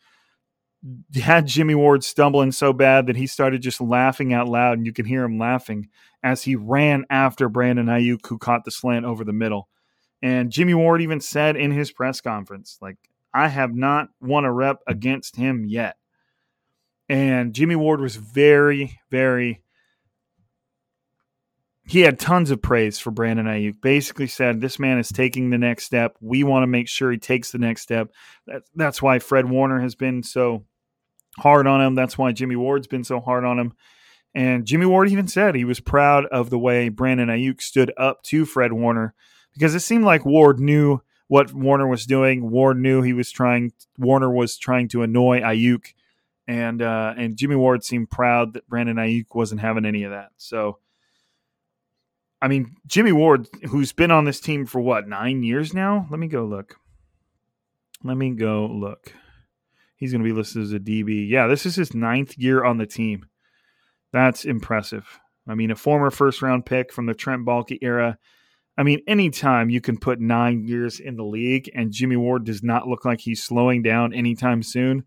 Had 1.14 1.46
Jimmie 1.46 1.74
Ward 1.74 2.04
stumbling 2.04 2.52
so 2.52 2.72
bad 2.72 3.08
that 3.08 3.16
he 3.16 3.26
started 3.26 3.62
just 3.62 3.80
laughing 3.80 4.32
out 4.32 4.48
loud, 4.48 4.78
and 4.78 4.86
you 4.86 4.92
can 4.92 5.06
hear 5.06 5.24
him 5.24 5.38
laughing 5.38 5.88
as 6.22 6.44
he 6.44 6.54
ran 6.54 7.04
after 7.10 7.48
Brandon 7.48 7.86
Aiyuk, 7.86 8.26
who 8.26 8.38
caught 8.38 8.64
the 8.64 8.70
slant 8.70 9.04
over 9.04 9.24
the 9.24 9.32
middle. 9.32 9.68
And 10.22 10.50
Jimmie 10.50 10.74
Ward 10.74 11.00
even 11.00 11.20
said 11.20 11.56
in 11.56 11.70
his 11.70 11.92
press 11.92 12.20
conference, 12.20 12.78
like, 12.80 12.96
I 13.32 13.48
have 13.48 13.74
not 13.74 14.08
won 14.20 14.44
a 14.44 14.52
rep 14.52 14.80
against 14.86 15.36
him 15.36 15.64
yet. 15.64 15.96
And 17.08 17.54
Jimmie 17.54 17.76
Ward 17.76 18.00
was 18.00 18.16
very, 18.16 18.98
very 19.10 19.62
he 21.88 22.00
had 22.02 22.20
tons 22.20 22.50
of 22.50 22.60
praise 22.60 22.98
for 22.98 23.10
Brandon 23.10 23.46
Aiyuk. 23.46 23.80
Basically 23.80 24.26
said 24.26 24.60
this 24.60 24.78
man 24.78 24.98
is 24.98 25.08
taking 25.08 25.48
the 25.48 25.56
next 25.56 25.84
step. 25.84 26.16
We 26.20 26.44
want 26.44 26.62
to 26.62 26.66
make 26.66 26.86
sure 26.86 27.10
he 27.10 27.16
takes 27.16 27.50
the 27.50 27.58
next 27.58 27.80
step. 27.80 28.12
That, 28.46 28.62
that's 28.74 29.00
why 29.00 29.18
Fred 29.18 29.48
Warner 29.48 29.80
has 29.80 29.94
been 29.94 30.22
so 30.22 30.66
hard 31.38 31.66
on 31.66 31.80
him. 31.80 31.94
That's 31.94 32.18
why 32.18 32.32
Jimmie 32.32 32.56
Ward's 32.56 32.86
been 32.86 33.04
so 33.04 33.20
hard 33.20 33.44
on 33.46 33.58
him. 33.58 33.72
And 34.34 34.66
Jimmie 34.66 34.84
Ward 34.84 35.08
even 35.08 35.28
said 35.28 35.54
he 35.54 35.64
was 35.64 35.80
proud 35.80 36.26
of 36.26 36.50
the 36.50 36.58
way 36.58 36.90
Brandon 36.90 37.30
Aiyuk 37.30 37.62
stood 37.62 37.90
up 37.96 38.22
to 38.24 38.44
Fred 38.44 38.74
Warner 38.74 39.14
because 39.58 39.74
it 39.74 39.80
seemed 39.80 40.04
like 40.04 40.24
Ward 40.24 40.60
knew 40.60 41.00
what 41.26 41.52
Warner 41.52 41.88
was 41.88 42.06
doing. 42.06 42.50
Ward 42.50 42.78
knew 42.78 43.02
he 43.02 43.12
was 43.12 43.30
trying. 43.30 43.72
Warner 43.98 44.32
was 44.32 44.56
trying 44.56 44.88
to 44.88 45.02
annoy 45.02 45.40
Aiyuk, 45.40 45.94
and 46.46 46.80
uh, 46.80 47.14
and 47.16 47.36
Jimmie 47.36 47.56
Ward 47.56 47.84
seemed 47.84 48.10
proud 48.10 48.54
that 48.54 48.68
Brandon 48.68 48.96
Aiyuk 48.96 49.34
wasn't 49.34 49.60
having 49.60 49.84
any 49.84 50.04
of 50.04 50.12
that. 50.12 50.30
So 50.36 50.78
I 52.40 52.48
mean, 52.48 52.76
Jimmie 52.86 53.12
Ward, 53.12 53.48
who's 53.68 53.92
been 53.92 54.10
on 54.10 54.24
this 54.24 54.40
team 54.40 54.66
for 54.66 54.80
what, 54.80 55.08
nine 55.08 55.42
years 55.42 55.74
now? 55.74 56.06
Let 56.10 56.20
me 56.20 56.28
go 56.28 56.44
look. 56.44 56.76
Let 58.04 58.16
me 58.16 58.30
go 58.30 58.66
look. 58.66 59.12
He's 59.96 60.12
going 60.12 60.22
to 60.22 60.28
be 60.28 60.36
listed 60.36 60.62
as 60.62 60.72
a 60.72 60.78
DB. 60.78 61.28
Yeah, 61.28 61.48
this 61.48 61.66
is 61.66 61.74
his 61.74 61.94
ninth 61.94 62.38
year 62.38 62.64
on 62.64 62.78
the 62.78 62.86
team. 62.86 63.26
That's 64.12 64.44
impressive. 64.44 65.18
I 65.48 65.54
mean, 65.54 65.72
a 65.72 65.76
former 65.76 66.10
first 66.10 66.40
round 66.40 66.64
pick 66.64 66.92
from 66.92 67.06
the 67.06 67.14
Trent 67.14 67.44
Baalke 67.44 67.78
era. 67.82 68.18
I 68.78 68.84
mean, 68.84 69.02
anytime 69.08 69.70
you 69.70 69.80
can 69.80 69.98
put 69.98 70.20
nine 70.20 70.64
years 70.64 71.00
in 71.00 71.16
the 71.16 71.24
league 71.24 71.68
and 71.74 71.90
Jimmie 71.90 72.16
Ward 72.16 72.44
does 72.44 72.62
not 72.62 72.86
look 72.86 73.04
like 73.04 73.20
he's 73.20 73.42
slowing 73.42 73.82
down 73.82 74.14
anytime 74.14 74.62
soon. 74.62 75.04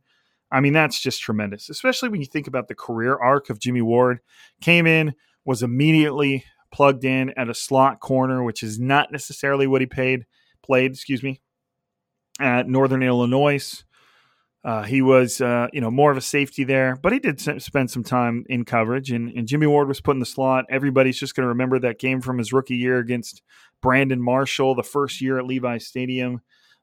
I 0.52 0.60
mean, 0.60 0.74
that's 0.74 1.00
just 1.00 1.22
tremendous, 1.22 1.70
especially 1.70 2.10
when 2.10 2.20
you 2.20 2.28
think 2.28 2.48
about 2.48 2.68
the 2.68 2.76
career 2.76 3.18
arc 3.18 3.50
of 3.50 3.62
Jimmie 3.62 3.82
Ward. 3.82 4.20
Came 4.60 4.86
in, 4.86 5.14
was 5.46 5.64
immediately 5.64 6.44
plugged 6.74 7.06
in 7.06 7.34
at 7.38 7.50
a 7.50 7.54
slot 7.54 8.02
corner, 8.02 8.44
which 8.44 8.62
is 8.62 8.78
not 8.78 9.10
necessarily 9.14 9.68
what 9.68 9.80
he 9.80 9.88
paid 9.88 10.26
played. 10.62 10.92
Excuse 10.92 11.24
me, 11.24 11.40
at 12.42 12.68
Northern 12.68 13.02
Illinois. 13.02 13.86
Uh, 14.64 14.84
he 14.84 15.02
was, 15.02 15.42
uh, 15.42 15.68
you 15.74 15.82
know, 15.82 15.90
more 15.90 16.12
of 16.12 16.18
a 16.18 16.22
safety 16.22 16.64
there, 16.64 16.96
but 17.02 17.12
he 17.12 17.20
did 17.20 17.42
spend 17.62 17.90
some 17.90 18.04
time 18.04 18.46
in 18.48 18.64
coverage. 18.64 19.12
And, 19.12 19.30
and 19.36 19.48
Jimmie 19.48 19.66
Ward 19.66 19.88
was 19.88 20.02
put 20.02 20.16
in 20.16 20.20
the 20.20 20.26
slot. 20.26 20.66
Everybody's 20.70 21.18
just 21.18 21.36
going 21.36 21.46
to 21.46 21.50
remember 21.50 21.80
that 21.80 22.00
game 22.00 22.22
from 22.22 22.38
his 22.38 22.54
rookie 22.54 22.76
year 22.76 23.00
against 23.00 23.42
Brandon 23.82 24.22
Marshall, 24.22 24.76
the 24.76 24.84
first 24.84 25.20
year 25.20 25.40
at 25.40 25.48
Levi 25.48 25.80
Stadium. 25.80 26.42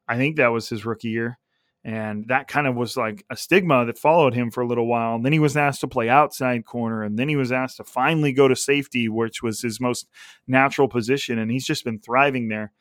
I 0.09 0.17
think 0.17 0.37
that 0.37 0.49
was 0.49 0.69
his 0.69 0.85
rookie 0.85 1.11
year. 1.11 1.39
And 1.85 2.27
that 2.29 2.49
kind 2.49 2.67
of 2.67 2.75
was 2.75 2.97
like 2.97 3.25
a 3.31 3.37
stigma 3.37 3.87
that 3.87 3.97
followed 3.97 4.35
him 4.35 4.51
for 4.51 4.63
a 4.63 4.67
little 4.67 4.87
while. 4.87 5.15
And 5.15 5.25
then 5.25 5.33
he 5.33 5.39
was 5.39 5.57
asked 5.57 5.81
to 5.83 5.89
play 5.89 6.09
outside 6.09 6.67
corner. 6.67 7.05
And 7.05 7.17
then 7.17 7.29
he 7.29 7.37
was 7.37 7.53
asked 7.53 7.77
to 7.77 7.85
finally 7.85 8.33
go 8.33 8.49
to 8.49 8.57
safety, 8.57 9.09
which 9.09 9.43
was 9.43 9.63
his 9.63 9.81
most 9.81 10.09
natural 10.49 10.89
position. 10.89 11.39
And 11.39 11.51
he's 11.51 11.65
just 11.65 11.85
been 11.85 12.01
thriving 12.01 12.49
there. 12.49 12.73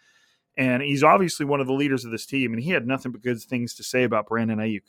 And 0.57 0.81
he's 0.81 1.03
obviously 1.03 1.45
one 1.45 1.61
of 1.61 1.67
the 1.67 1.73
leaders 1.73 2.03
of 2.03 2.11
this 2.11 2.25
team. 2.25 2.51
And 2.51 2.61
he 2.61 2.71
had 2.71 2.87
nothing 2.87 3.11
but 3.11 3.21
good 3.21 3.39
things 3.41 3.75
to 3.75 3.83
say 3.83 4.03
about 4.03 4.27
Brandon 4.27 4.57
Aiyuk. 4.57 4.81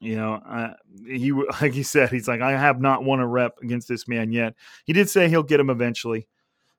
You 0.00 0.16
know, 0.16 0.34
uh, 0.34 0.74
he 1.06 1.32
like 1.60 1.72
he 1.72 1.82
said, 1.82 2.10
he's 2.10 2.28
like, 2.28 2.40
I 2.40 2.52
have 2.52 2.80
not 2.80 3.04
won 3.04 3.20
a 3.20 3.26
rep 3.26 3.58
against 3.62 3.88
this 3.88 4.08
man 4.08 4.32
yet. 4.32 4.54
He 4.84 4.92
did 4.92 5.08
say 5.08 5.28
he'll 5.28 5.42
get 5.42 5.60
him 5.60 5.70
eventually. 5.70 6.26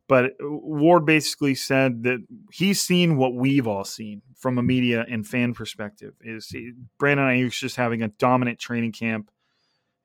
But 0.07 0.34
Ward 0.41 1.05
basically 1.05 1.55
said 1.55 2.03
that 2.03 2.19
he's 2.51 2.81
seen 2.81 3.15
what 3.15 3.34
we've 3.34 3.65
all 3.65 3.86
seen 3.86 4.21
from 4.36 4.57
a 4.57 4.63
media 4.63 5.05
and 5.10 5.25
fan 5.25 5.53
perspective. 5.53 6.15
Is 6.19 6.49
he, 6.49 6.73
Brandon 6.99 7.27
Aiyuk's 7.27 7.57
just 7.57 7.77
having 7.77 8.01
a 8.01 8.10
dominant 8.10 8.60
training 8.60 8.91
camp. 8.91 9.31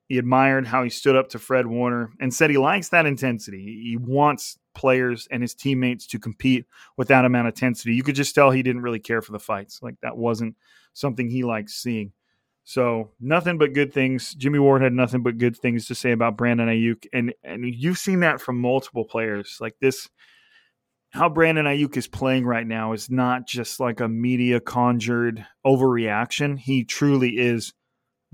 He 0.07 0.19
admired 0.19 0.69
how 0.69 0.85
he 0.85 0.91
stood 0.91 1.17
up 1.17 1.31
to 1.31 1.41
Fred 1.41 1.67
Warner 1.67 2.13
and 2.21 2.33
said 2.33 2.51
he 2.51 2.59
likes 2.59 2.91
that 2.91 3.07
intensity. 3.07 3.81
He 3.83 3.97
wants 3.97 4.59
players 4.77 5.27
and 5.31 5.43
his 5.43 5.55
teammates 5.55 6.07
to 6.09 6.19
compete 6.19 6.67
with 6.97 7.09
that 7.09 7.25
amount 7.25 7.49
of 7.49 7.55
intensity. 7.55 7.95
You 7.95 8.05
could 8.05 8.15
just 8.15 8.35
tell 8.35 8.51
he 8.51 8.63
didn't 8.63 8.83
really 8.83 9.01
care 9.01 9.23
for 9.23 9.33
the 9.33 9.41
fights. 9.41 9.81
Like 9.83 9.97
that 10.03 10.17
wasn't 10.17 10.55
something 10.93 11.29
he 11.29 11.43
liked 11.43 11.71
seeing. 11.71 12.13
So 12.65 13.11
nothing 13.21 13.59
but 13.59 13.73
good 13.75 13.93
things. 13.93 14.35
Jimmie 14.35 14.59
Ward 14.59 14.83
had 14.83 14.93
nothing 14.93 15.23
but 15.23 15.39
good 15.39 15.57
things 15.57 15.87
to 15.87 15.95
say 15.95 16.13
about 16.13 16.37
Brandon 16.37 16.69
Aiyuk, 16.69 17.07
and 17.13 17.33
and 17.45 17.65
you've 17.65 17.99
seen 17.99 18.21
that 18.21 18.41
from 18.41 18.61
multiple 18.61 19.05
players. 19.05 19.59
Like 19.61 19.77
this, 19.81 20.09
how 21.11 21.29
Brandon 21.29 21.65
Aiyuk 21.65 21.97
is 21.97 22.09
playing 22.09 22.45
right 22.45 22.67
now 22.67 22.93
is 22.93 23.09
not 23.09 23.47
just 23.47 23.79
like 23.79 24.01
a 24.01 24.09
media 24.09 24.59
conjured 24.59 25.47
overreaction. 25.65 26.59
He 26.59 26.83
truly 26.85 27.39
is 27.39 27.73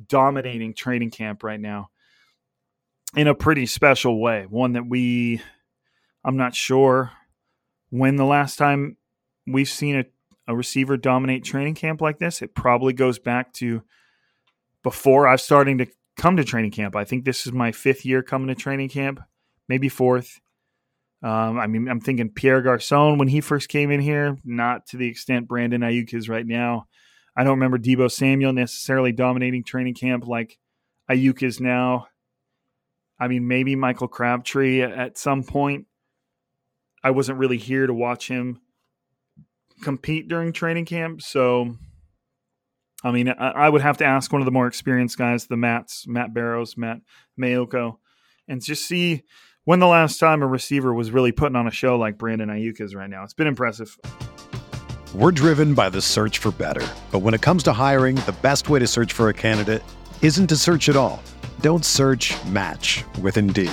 dominating 0.08 0.74
training 0.74 1.10
camp 1.10 1.42
right 1.42 1.60
now 1.60 1.90
in 3.16 3.28
a 3.28 3.34
pretty 3.34 3.66
special 3.66 4.20
way. 4.20 4.46
One 4.48 4.72
that 4.72 4.86
we, 4.86 5.42
I'm 6.24 6.36
not 6.36 6.54
sure 6.54 7.12
when 7.90 8.16
the 8.16 8.24
last 8.24 8.56
time 8.56 8.96
we've 9.46 9.68
seen 9.68 9.96
a, 9.96 10.04
a 10.46 10.56
receiver 10.56 10.96
dominate 10.96 11.44
training 11.44 11.74
camp 11.74 12.00
like 12.00 12.18
this. 12.18 12.42
It 12.42 12.54
probably 12.54 12.92
goes 12.92 13.18
back 13.18 13.52
to 13.54 13.82
before 14.82 15.26
I 15.26 15.32
was 15.32 15.42
starting 15.42 15.78
to 15.78 15.86
come 16.16 16.36
to 16.36 16.44
training 16.44 16.70
camp. 16.70 16.96
I 16.96 17.04
think 17.04 17.24
this 17.24 17.46
is 17.46 17.52
my 17.52 17.72
fifth 17.72 18.04
year 18.04 18.22
coming 18.22 18.48
to 18.48 18.54
training 18.54 18.88
camp, 18.88 19.20
maybe 19.68 19.88
fourth. 19.88 20.40
Um, 21.22 21.58
I 21.58 21.68
mean, 21.68 21.88
I'm 21.88 22.00
thinking 22.00 22.30
Pierre 22.30 22.62
Garcon 22.62 23.18
when 23.18 23.28
he 23.28 23.40
first 23.40 23.68
came 23.68 23.90
in 23.90 24.00
here, 24.00 24.36
not 24.44 24.86
to 24.88 24.96
the 24.96 25.08
extent 25.08 25.46
Brandon 25.46 25.82
Aiyuk 25.82 26.12
is 26.14 26.28
right 26.28 26.46
now. 26.46 26.86
I 27.36 27.44
don't 27.44 27.58
remember 27.58 27.78
Deebo 27.78 28.10
Samuel 28.10 28.52
necessarily 28.52 29.12
dominating 29.12 29.64
training 29.64 29.94
camp 29.94 30.26
like 30.26 30.58
Aiyuk 31.10 31.42
is 31.42 31.60
now. 31.60 32.08
I 33.18 33.28
mean, 33.28 33.46
maybe 33.46 33.76
Michael 33.76 34.08
Crabtree 34.08 34.82
at 34.82 35.16
some 35.16 35.44
point. 35.44 35.86
I 37.02 37.10
wasn't 37.10 37.38
really 37.38 37.58
here 37.58 37.86
to 37.86 37.94
watch 37.94 38.28
him 38.28 38.60
compete 39.82 40.28
during 40.28 40.52
training 40.52 40.84
camp, 40.84 41.22
so 41.22 41.76
I 43.04 43.10
mean, 43.10 43.28
I, 43.28 43.50
I, 43.50 43.68
would 43.68 43.82
have 43.82 43.96
to 43.98 44.04
ask 44.04 44.32
one 44.32 44.40
of 44.40 44.46
the 44.46 44.52
more 44.52 44.68
experienced 44.68 45.18
guys, 45.18 45.46
the 45.46 45.56
Mats, 45.56 46.06
Matt 46.06 46.32
Barrows, 46.32 46.76
Matt 46.76 47.00
Maiocco, 47.40 47.96
and 48.46 48.62
just 48.62 48.86
see 48.86 49.24
when 49.64 49.80
the 49.80 49.86
last 49.86 50.18
time 50.18 50.42
a 50.42 50.46
receiver 50.46 50.94
was 50.94 51.10
really 51.10 51.32
putting 51.32 51.56
on 51.56 51.66
a 51.66 51.70
show 51.70 51.98
like 51.98 52.18
Brandon 52.18 52.48
Aiyuk 52.48 52.80
is 52.80 52.94
right 52.94 53.10
now. 53.10 53.24
It's 53.24 53.34
been 53.34 53.46
impressive. 53.46 53.96
We're 55.14 55.32
driven 55.32 55.74
by 55.74 55.90
the 55.90 56.00
search 56.00 56.38
for 56.38 56.52
better. 56.52 56.86
But 57.10 57.20
when 57.20 57.34
it 57.34 57.42
comes 57.42 57.62
to 57.64 57.72
hiring, 57.72 58.16
the 58.16 58.34
best 58.40 58.70
way 58.70 58.78
to 58.78 58.86
search 58.86 59.12
for 59.12 59.28
a 59.28 59.34
candidate 59.34 59.82
isn't 60.22 60.46
to 60.46 60.56
search 60.56 60.88
at 60.88 60.96
all. 60.96 61.22
Don't 61.60 61.84
search 61.84 62.34
match 62.46 63.04
with 63.20 63.36
Indeed. 63.36 63.72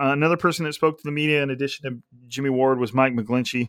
Uh, 0.00 0.12
another 0.12 0.36
person 0.36 0.64
that 0.64 0.72
spoke 0.72 0.98
to 0.98 1.04
the 1.04 1.12
media 1.12 1.42
in 1.42 1.50
addition 1.50 1.90
to 1.90 1.98
Jimmie 2.28 2.50
Ward 2.50 2.78
was 2.78 2.92
Mike 2.92 3.14
McGlinchey. 3.14 3.68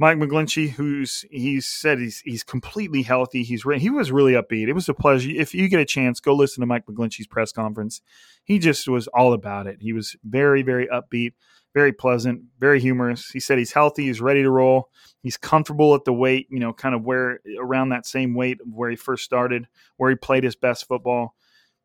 Mike 0.00 0.16
McGlinchey, 0.16 0.70
who's 0.70 1.26
he 1.30 1.60
said 1.60 1.98
he's 1.98 2.20
he's 2.24 2.42
completely 2.42 3.02
healthy. 3.02 3.42
He's 3.42 3.66
re- 3.66 3.78
he 3.78 3.90
was 3.90 4.10
really 4.10 4.32
upbeat. 4.32 4.66
It 4.66 4.72
was 4.72 4.88
a 4.88 4.94
pleasure. 4.94 5.28
If 5.30 5.54
you 5.54 5.68
get 5.68 5.78
a 5.78 5.84
chance, 5.84 6.20
go 6.20 6.34
listen 6.34 6.62
to 6.62 6.66
Mike 6.66 6.86
McGlinchey's 6.86 7.26
press 7.26 7.52
conference. 7.52 8.00
He 8.42 8.58
just 8.58 8.88
was 8.88 9.08
all 9.08 9.34
about 9.34 9.66
it. 9.66 9.76
He 9.82 9.92
was 9.92 10.16
very 10.24 10.62
very 10.62 10.86
upbeat, 10.86 11.34
very 11.74 11.92
pleasant, 11.92 12.44
very 12.58 12.80
humorous. 12.80 13.28
He 13.28 13.40
said 13.40 13.58
he's 13.58 13.72
healthy. 13.72 14.06
He's 14.06 14.22
ready 14.22 14.42
to 14.42 14.50
roll. 14.50 14.88
He's 15.22 15.36
comfortable 15.36 15.94
at 15.94 16.06
the 16.06 16.14
weight, 16.14 16.46
you 16.48 16.60
know, 16.60 16.72
kind 16.72 16.94
of 16.94 17.02
where 17.04 17.40
around 17.60 17.90
that 17.90 18.06
same 18.06 18.32
weight 18.32 18.56
where 18.64 18.88
he 18.88 18.96
first 18.96 19.22
started, 19.22 19.68
where 19.98 20.08
he 20.08 20.16
played 20.16 20.44
his 20.44 20.56
best 20.56 20.88
football. 20.88 21.34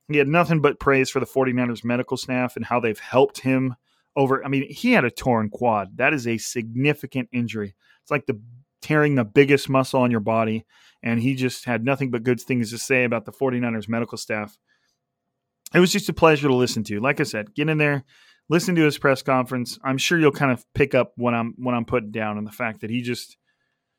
He 0.07 0.17
had 0.17 0.27
nothing 0.27 0.61
but 0.61 0.79
praise 0.79 1.09
for 1.09 1.19
the 1.19 1.25
49ers 1.25 1.83
medical 1.83 2.17
staff 2.17 2.55
and 2.55 2.65
how 2.65 2.79
they've 2.79 2.99
helped 2.99 3.39
him 3.39 3.75
over. 4.15 4.43
I 4.45 4.47
mean, 4.47 4.71
he 4.71 4.91
had 4.91 5.05
a 5.05 5.11
torn 5.11 5.49
quad. 5.49 5.97
That 5.97 6.13
is 6.13 6.27
a 6.27 6.37
significant 6.37 7.29
injury. 7.31 7.75
It's 8.01 8.11
like 8.11 8.27
the 8.27 8.39
tearing 8.81 9.15
the 9.15 9.25
biggest 9.25 9.67
muscle 9.67 10.01
on 10.01 10.11
your 10.11 10.19
body. 10.19 10.65
And 11.01 11.19
he 11.19 11.35
just 11.35 11.65
had 11.65 11.83
nothing 11.83 12.11
but 12.11 12.23
good 12.23 12.39
things 12.39 12.71
to 12.71 12.77
say 12.77 13.03
about 13.03 13.25
the 13.25 13.31
49ers 13.31 13.89
medical 13.89 14.17
staff. 14.17 14.57
It 15.73 15.79
was 15.79 15.91
just 15.91 16.09
a 16.09 16.13
pleasure 16.13 16.47
to 16.47 16.53
listen 16.53 16.83
to. 16.85 16.99
Like 16.99 17.19
I 17.19 17.23
said, 17.23 17.53
get 17.55 17.69
in 17.69 17.79
there, 17.79 18.03
listen 18.47 18.75
to 18.75 18.83
his 18.83 18.97
press 18.97 19.21
conference. 19.21 19.79
I'm 19.83 19.97
sure 19.97 20.19
you'll 20.19 20.31
kind 20.31 20.51
of 20.51 20.65
pick 20.73 20.93
up 20.93 21.13
what 21.15 21.33
I'm 21.33 21.55
what 21.57 21.73
I'm 21.73 21.85
putting 21.85 22.11
down 22.11 22.37
and 22.37 22.45
the 22.45 22.51
fact 22.51 22.81
that 22.81 22.89
he 22.89 23.01
just 23.01 23.37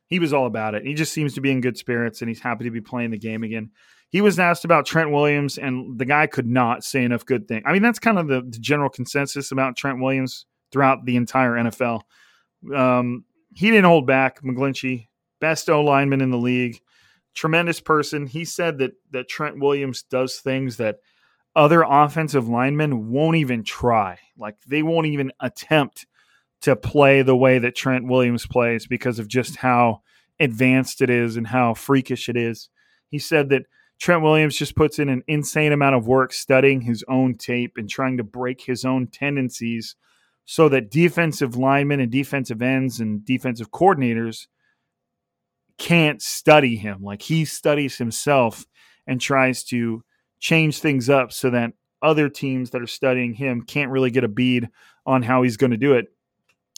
he 0.07 0.21
was 0.21 0.33
all 0.33 0.47
about 0.47 0.75
it. 0.77 0.87
He 0.87 0.95
just 0.95 1.13
seems 1.13 1.35
to 1.35 1.41
be 1.41 1.51
in 1.51 1.61
good 1.61 1.77
spirits 1.77 2.23
and 2.23 2.29
he's 2.29 2.41
happy 2.41 2.65
to 2.65 2.71
be 2.71 2.81
playing 2.81 3.11
the 3.11 3.19
game 3.19 3.43
again 3.43 3.73
he 4.09 4.21
was 4.21 4.39
asked 4.39 4.65
about 4.65 4.87
Trent 4.87 5.11
Williams, 5.11 5.59
and 5.59 5.99
the 5.99 6.05
guy 6.05 6.27
could 6.27 6.47
not 6.47 6.85
say 6.85 7.05
enough 7.05 7.27
good 7.27 7.49
things. 7.49 7.65
I 7.67 7.73
mean, 7.73 7.83
that's 7.83 7.99
kind 7.99 8.19
of 8.19 8.29
the, 8.29 8.43
the 8.43 8.59
general 8.59 8.89
consensus 8.89 9.51
about 9.51 9.77
Trent 9.77 10.01
Williams 10.01 10.47
throughout 10.71 11.05
the 11.05 11.17
entire 11.17 11.53
NFL. 11.53 12.03
Um, 12.75 13.25
he 13.55 13.71
didn't 13.71 13.85
hold 13.85 14.07
back. 14.07 14.43
McGlinchey, 14.43 15.09
best 15.41 15.69
O 15.69 15.83
lineman 15.83 16.21
in 16.21 16.31
the 16.31 16.39
league, 16.39 16.81
tremendous 17.35 17.81
person. 17.81 18.27
He 18.27 18.45
said 18.45 18.79
that 18.79 18.93
that 19.11 19.29
Trent 19.29 19.59
Williams 19.59 20.03
does 20.03 20.39
things 20.39 20.77
that 20.77 20.97
other 21.55 21.83
offensive 21.83 22.49
linemen 22.49 23.11
won't 23.11 23.37
even 23.37 23.65
try. 23.65 24.19
Like 24.39 24.57
they 24.67 24.83
won't 24.83 25.07
even 25.07 25.33
attempt 25.41 26.07
to 26.63 26.77
play 26.77 27.23
the 27.23 27.37
way 27.37 27.59
that 27.59 27.75
Trent 27.75 28.07
Williams 28.07 28.47
plays 28.47 28.87
because 28.87 29.19
of 29.19 29.29
just 29.29 29.57
how 29.57 30.03
advanced 30.39 31.01
it 31.01 31.11
is 31.11 31.37
and 31.37 31.47
how 31.47 31.75
freakish 31.75 32.29
it 32.29 32.37
is. 32.37 32.69
He 33.09 33.19
said 33.19 33.49
that 33.51 33.63
Trent 33.99 34.23
Williams 34.23 34.57
just 34.57 34.77
puts 34.77 34.99
in 34.99 35.09
an 35.09 35.23
insane 35.27 35.73
amount 35.73 35.97
of 35.97 36.07
work 36.07 36.33
studying 36.33 36.83
his 36.83 37.05
own 37.09 37.35
tape 37.35 37.75
and 37.77 37.89
trying 37.89 38.19
to 38.19 38.25
break 38.25 38.61
his 38.61 38.85
own 38.85 39.07
tendencies 39.07 39.97
so 40.45 40.69
that 40.69 40.91
defensive 40.91 41.57
linemen 41.57 42.01
and 42.01 42.13
defensive 42.13 42.63
ends 42.63 43.01
and 43.01 43.25
defensive 43.25 43.71
coordinators 43.71 44.47
can't 45.79 46.23
study 46.23 46.77
him. 46.77 47.03
Like 47.03 47.23
he 47.23 47.45
studies 47.45 47.99
himself 47.99 48.67
and 49.07 49.21
tries 49.21 49.65
to 49.65 50.03
change 50.39 50.81
things 50.81 51.09
up 51.09 51.33
so 51.33 51.51
that 51.51 51.73
other 52.03 52.29
teams 52.29 52.71
that 52.71 52.83
are 52.83 52.87
studying 52.87 53.35
him 53.35 53.63
can't 53.63 53.91
really 53.91 54.11
get 54.11 54.25
a 54.25 54.29
bead 54.29 54.69
on 55.07 55.23
how 55.23 55.43
he's 55.43 55.57
going 55.57 55.71
to 55.71 55.77
do 55.77 55.95
it 55.95 56.09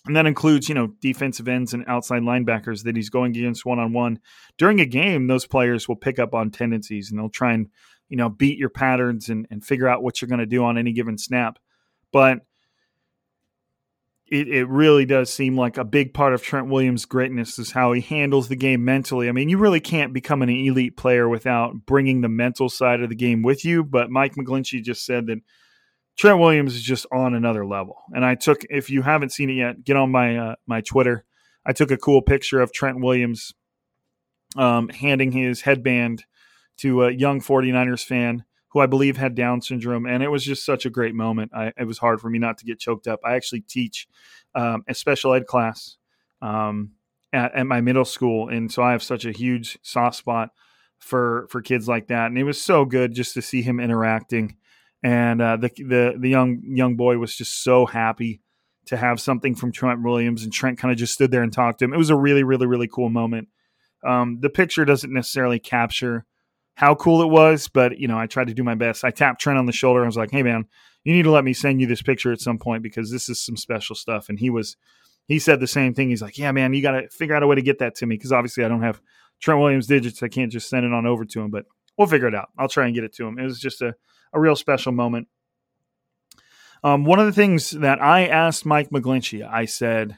and 0.08 0.16
that 0.16 0.26
includes, 0.26 0.68
you 0.68 0.74
know, 0.74 0.88
defensive 1.00 1.46
ends 1.46 1.74
and 1.74 1.84
outside 1.86 2.22
linebackers 2.22 2.84
that 2.84 2.96
he's 2.96 3.10
going 3.10 3.36
against 3.36 3.64
one 3.64 3.78
on 3.78 3.92
one. 3.92 4.18
During 4.56 4.80
a 4.80 4.86
game, 4.86 5.26
those 5.26 5.46
players 5.46 5.86
will 5.86 5.96
pick 5.96 6.18
up 6.18 6.34
on 6.34 6.50
tendencies 6.50 7.10
and 7.10 7.18
they'll 7.18 7.28
try 7.28 7.52
and, 7.52 7.68
you 8.08 8.16
know, 8.16 8.28
beat 8.28 8.58
your 8.58 8.70
patterns 8.70 9.28
and, 9.28 9.46
and 9.50 9.64
figure 9.64 9.86
out 9.86 10.02
what 10.02 10.20
you're 10.20 10.28
going 10.28 10.40
to 10.40 10.46
do 10.46 10.64
on 10.64 10.78
any 10.78 10.92
given 10.92 11.18
snap. 11.18 11.58
But 12.10 12.38
it, 14.30 14.48
it 14.48 14.68
really 14.68 15.04
does 15.04 15.32
seem 15.32 15.56
like 15.56 15.76
a 15.76 15.84
big 15.84 16.14
part 16.14 16.34
of 16.34 16.42
Trent 16.42 16.68
Williams' 16.68 17.04
greatness 17.04 17.58
is 17.58 17.72
how 17.72 17.92
he 17.92 18.00
handles 18.00 18.48
the 18.48 18.56
game 18.56 18.84
mentally. 18.84 19.28
I 19.28 19.32
mean, 19.32 19.48
you 19.48 19.58
really 19.58 19.80
can't 19.80 20.12
become 20.12 20.42
an 20.42 20.50
elite 20.50 20.96
player 20.96 21.28
without 21.28 21.86
bringing 21.86 22.20
the 22.20 22.28
mental 22.28 22.68
side 22.68 23.02
of 23.02 23.08
the 23.08 23.14
game 23.14 23.42
with 23.42 23.64
you. 23.64 23.84
But 23.84 24.10
Mike 24.10 24.34
McGlinchey 24.34 24.82
just 24.82 25.04
said 25.04 25.26
that 25.26 25.38
Trent 26.18 26.40
Williams 26.40 26.74
is 26.74 26.82
just 26.82 27.06
on 27.12 27.34
another 27.34 27.64
level. 27.64 28.02
And 28.12 28.24
I 28.24 28.34
took, 28.34 28.64
if 28.68 28.90
you 28.90 29.02
haven't 29.02 29.32
seen 29.32 29.50
it 29.50 29.54
yet, 29.54 29.84
get 29.84 29.96
on 29.96 30.10
my 30.10 30.36
uh, 30.36 30.54
my 30.66 30.80
Twitter. 30.80 31.24
I 31.64 31.72
took 31.72 31.90
a 31.90 31.96
cool 31.96 32.22
picture 32.22 32.60
of 32.60 32.72
Trent 32.72 33.00
Williams 33.00 33.54
um, 34.56 34.88
handing 34.88 35.32
his 35.32 35.60
headband 35.60 36.24
to 36.78 37.04
a 37.04 37.12
young 37.12 37.40
49ers 37.40 38.04
fan 38.04 38.44
who 38.70 38.80
I 38.80 38.86
believe 38.86 39.16
had 39.16 39.34
Down 39.34 39.62
syndrome. 39.62 40.06
And 40.06 40.22
it 40.22 40.28
was 40.28 40.44
just 40.44 40.64
such 40.64 40.84
a 40.84 40.90
great 40.90 41.14
moment. 41.14 41.52
I, 41.54 41.72
it 41.76 41.86
was 41.86 41.98
hard 41.98 42.20
for 42.20 42.28
me 42.28 42.38
not 42.38 42.58
to 42.58 42.64
get 42.64 42.80
choked 42.80 43.06
up. 43.06 43.20
I 43.24 43.34
actually 43.34 43.60
teach 43.62 44.08
um, 44.54 44.84
a 44.88 44.94
special 44.94 45.34
ed 45.34 45.46
class 45.46 45.96
um, 46.42 46.92
at, 47.32 47.54
at 47.54 47.66
my 47.66 47.80
middle 47.80 48.04
school. 48.04 48.48
And 48.48 48.72
so 48.72 48.82
I 48.82 48.92
have 48.92 49.02
such 49.02 49.24
a 49.24 49.32
huge 49.32 49.78
soft 49.82 50.16
spot 50.16 50.50
for 50.98 51.46
for 51.48 51.62
kids 51.62 51.86
like 51.86 52.08
that. 52.08 52.26
And 52.26 52.38
it 52.38 52.44
was 52.44 52.60
so 52.60 52.84
good 52.84 53.14
just 53.14 53.34
to 53.34 53.42
see 53.42 53.62
him 53.62 53.78
interacting 53.78 54.56
and 55.02 55.40
uh, 55.40 55.56
the 55.56 55.70
the 55.76 56.14
the 56.18 56.28
young 56.28 56.60
young 56.64 56.96
boy 56.96 57.18
was 57.18 57.34
just 57.34 57.62
so 57.62 57.86
happy 57.86 58.40
to 58.86 58.96
have 58.96 59.20
something 59.20 59.54
from 59.54 59.70
Trent 59.70 60.02
Williams, 60.02 60.42
and 60.42 60.52
Trent 60.52 60.78
kind 60.78 60.90
of 60.90 60.98
just 60.98 61.14
stood 61.14 61.30
there 61.30 61.42
and 61.42 61.52
talked 61.52 61.78
to 61.78 61.84
him. 61.84 61.92
It 61.92 61.98
was 61.98 62.10
a 62.10 62.16
really 62.16 62.42
really 62.42 62.66
really 62.66 62.88
cool 62.88 63.10
moment. 63.10 63.48
Um, 64.06 64.38
the 64.40 64.50
picture 64.50 64.84
doesn't 64.84 65.12
necessarily 65.12 65.58
capture 65.58 66.24
how 66.74 66.94
cool 66.94 67.22
it 67.22 67.28
was, 67.28 67.68
but 67.68 67.98
you 67.98 68.08
know 68.08 68.18
I 68.18 68.26
tried 68.26 68.48
to 68.48 68.54
do 68.54 68.64
my 68.64 68.74
best. 68.74 69.04
I 69.04 69.10
tapped 69.10 69.40
Trent 69.40 69.58
on 69.58 69.66
the 69.66 69.72
shoulder 69.72 70.02
I 70.02 70.06
was 70.06 70.16
like, 70.16 70.30
"Hey 70.30 70.42
man, 70.42 70.66
you 71.04 71.12
need 71.12 71.24
to 71.24 71.30
let 71.30 71.44
me 71.44 71.52
send 71.52 71.80
you 71.80 71.86
this 71.86 72.02
picture 72.02 72.32
at 72.32 72.40
some 72.40 72.58
point 72.58 72.82
because 72.82 73.10
this 73.10 73.28
is 73.28 73.44
some 73.44 73.56
special 73.56 73.94
stuff." 73.94 74.28
And 74.28 74.38
he 74.38 74.50
was 74.50 74.76
he 75.26 75.38
said 75.38 75.60
the 75.60 75.66
same 75.66 75.94
thing. 75.94 76.08
He's 76.08 76.22
like, 76.22 76.38
"Yeah 76.38 76.52
man, 76.52 76.74
you 76.74 76.82
got 76.82 76.92
to 76.92 77.08
figure 77.10 77.34
out 77.34 77.42
a 77.42 77.46
way 77.46 77.56
to 77.56 77.62
get 77.62 77.78
that 77.80 77.94
to 77.96 78.06
me 78.06 78.16
because 78.16 78.32
obviously 78.32 78.64
I 78.64 78.68
don't 78.68 78.82
have 78.82 79.00
Trent 79.40 79.60
Williams 79.60 79.86
digits. 79.86 80.22
I 80.22 80.28
can't 80.28 80.50
just 80.50 80.68
send 80.68 80.86
it 80.86 80.92
on 80.92 81.06
over 81.06 81.24
to 81.24 81.40
him, 81.40 81.50
but 81.50 81.66
we'll 81.96 82.08
figure 82.08 82.28
it 82.28 82.34
out. 82.34 82.48
I'll 82.58 82.68
try 82.68 82.86
and 82.86 82.94
get 82.94 83.04
it 83.04 83.14
to 83.14 83.26
him." 83.26 83.38
It 83.38 83.44
was 83.44 83.60
just 83.60 83.82
a 83.82 83.94
a 84.32 84.40
real 84.40 84.56
special 84.56 84.92
moment. 84.92 85.28
Um, 86.84 87.04
one 87.04 87.18
of 87.18 87.26
the 87.26 87.32
things 87.32 87.70
that 87.72 88.00
I 88.00 88.26
asked 88.26 88.64
Mike 88.64 88.90
McGlinchey, 88.90 89.48
I 89.48 89.64
said, 89.64 90.16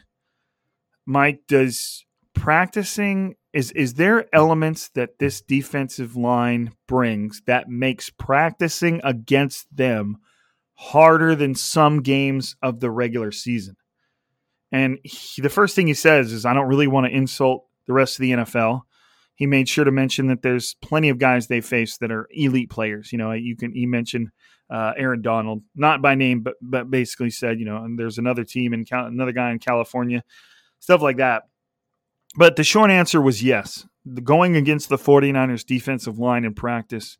Mike, 1.06 1.40
does 1.48 2.04
practicing 2.34 3.36
is 3.52 3.72
is 3.72 3.94
there 3.94 4.32
elements 4.34 4.90
that 4.90 5.18
this 5.18 5.40
defensive 5.40 6.14
line 6.16 6.72
brings 6.86 7.42
that 7.46 7.68
makes 7.68 8.08
practicing 8.10 9.00
against 9.02 9.66
them 9.74 10.18
harder 10.74 11.34
than 11.34 11.54
some 11.54 12.02
games 12.02 12.56
of 12.62 12.80
the 12.80 12.90
regular 12.90 13.32
season? 13.32 13.76
And 14.70 14.98
he, 15.02 15.42
the 15.42 15.48
first 15.48 15.74
thing 15.74 15.88
he 15.88 15.94
says 15.94 16.32
is, 16.32 16.46
I 16.46 16.54
don't 16.54 16.68
really 16.68 16.86
want 16.86 17.06
to 17.06 17.16
insult 17.16 17.66
the 17.86 17.92
rest 17.92 18.18
of 18.18 18.22
the 18.22 18.32
NFL 18.32 18.82
he 19.40 19.46
made 19.46 19.70
sure 19.70 19.86
to 19.86 19.90
mention 19.90 20.26
that 20.26 20.42
there's 20.42 20.74
plenty 20.82 21.08
of 21.08 21.18
guys 21.18 21.46
they 21.46 21.62
face 21.62 21.96
that 21.96 22.12
are 22.12 22.28
elite 22.30 22.68
players. 22.68 23.10
You 23.10 23.16
know, 23.16 23.32
you 23.32 23.56
can 23.56 23.72
he 23.72 23.86
mentioned 23.86 24.28
uh, 24.68 24.92
Aaron 24.98 25.22
Donald, 25.22 25.62
not 25.74 26.02
by 26.02 26.14
name, 26.14 26.42
but 26.42 26.56
but 26.60 26.90
basically 26.90 27.30
said, 27.30 27.58
you 27.58 27.64
know, 27.64 27.82
and 27.82 27.98
there's 27.98 28.18
another 28.18 28.44
team 28.44 28.74
in 28.74 28.84
Cal- 28.84 29.06
another 29.06 29.32
guy 29.32 29.50
in 29.50 29.58
California, 29.58 30.22
stuff 30.78 31.00
like 31.00 31.16
that. 31.16 31.44
But 32.36 32.56
the 32.56 32.64
short 32.64 32.90
answer 32.90 33.18
was 33.18 33.42
yes. 33.42 33.86
The, 34.04 34.20
going 34.20 34.56
against 34.56 34.90
the 34.90 34.98
49ers 34.98 35.64
defensive 35.64 36.18
line 36.18 36.44
in 36.44 36.52
practice 36.52 37.16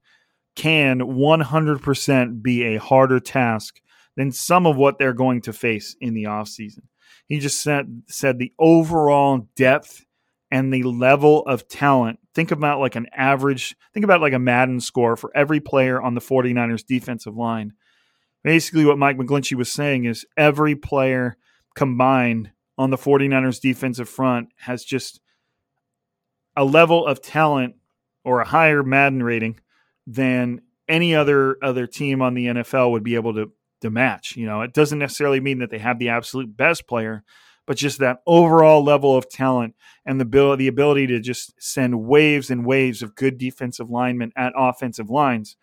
can 0.54 1.00
100% 1.00 2.42
be 2.42 2.64
a 2.64 2.80
harder 2.80 3.18
task 3.18 3.80
than 4.14 4.30
some 4.30 4.66
of 4.66 4.76
what 4.76 4.98
they're 4.98 5.14
going 5.14 5.40
to 5.42 5.54
face 5.54 5.96
in 6.02 6.12
the 6.12 6.24
offseason. 6.24 6.82
He 7.28 7.38
just 7.38 7.62
said 7.62 8.02
said 8.08 8.38
the 8.38 8.52
overall 8.58 9.48
depth 9.56 10.04
and 10.50 10.72
the 10.72 10.82
level 10.82 11.42
of 11.46 11.68
talent. 11.68 12.18
Think 12.34 12.50
about 12.50 12.80
like 12.80 12.96
an 12.96 13.06
average, 13.14 13.76
think 13.94 14.04
about 14.04 14.20
like 14.20 14.32
a 14.32 14.38
Madden 14.38 14.80
score 14.80 15.16
for 15.16 15.30
every 15.34 15.60
player 15.60 16.00
on 16.00 16.14
the 16.14 16.20
49ers 16.20 16.84
defensive 16.84 17.36
line. 17.36 17.72
basically 18.42 18.84
what 18.84 18.98
Mike 18.98 19.16
McGlinchey 19.16 19.54
was 19.54 19.70
saying 19.70 20.04
is 20.04 20.26
every 20.36 20.74
player 20.74 21.36
combined 21.74 22.50
on 22.78 22.90
the 22.90 22.96
49ers 22.96 23.60
defensive 23.60 24.08
front 24.08 24.48
has 24.56 24.84
just 24.84 25.20
a 26.56 26.64
level 26.64 27.06
of 27.06 27.22
talent 27.22 27.74
or 28.24 28.40
a 28.40 28.46
higher 28.46 28.82
Madden 28.82 29.22
rating 29.22 29.60
than 30.06 30.62
any 30.88 31.14
other 31.14 31.56
other 31.62 31.86
team 31.86 32.20
on 32.20 32.34
the 32.34 32.46
NFL 32.46 32.90
would 32.90 33.04
be 33.04 33.14
able 33.14 33.34
to 33.34 33.52
to 33.80 33.90
match. 33.90 34.36
You 34.36 34.46
know, 34.46 34.62
it 34.62 34.72
doesn't 34.72 34.98
necessarily 34.98 35.40
mean 35.40 35.58
that 35.58 35.70
they 35.70 35.78
have 35.78 35.98
the 35.98 36.10
absolute 36.10 36.56
best 36.56 36.86
player, 36.86 37.22
but 37.70 37.76
just 37.76 38.00
that 38.00 38.20
overall 38.26 38.82
level 38.82 39.16
of 39.16 39.28
talent 39.28 39.76
and 40.04 40.18
the 40.18 40.24
ability, 40.24 40.64
the 40.64 40.68
ability 40.68 41.06
to 41.06 41.20
just 41.20 41.54
send 41.62 42.02
waves 42.02 42.50
and 42.50 42.66
waves 42.66 43.00
of 43.00 43.14
good 43.14 43.38
defensive 43.38 43.88
linemen 43.88 44.32
at 44.36 44.52
offensive 44.56 45.08
lines 45.08 45.54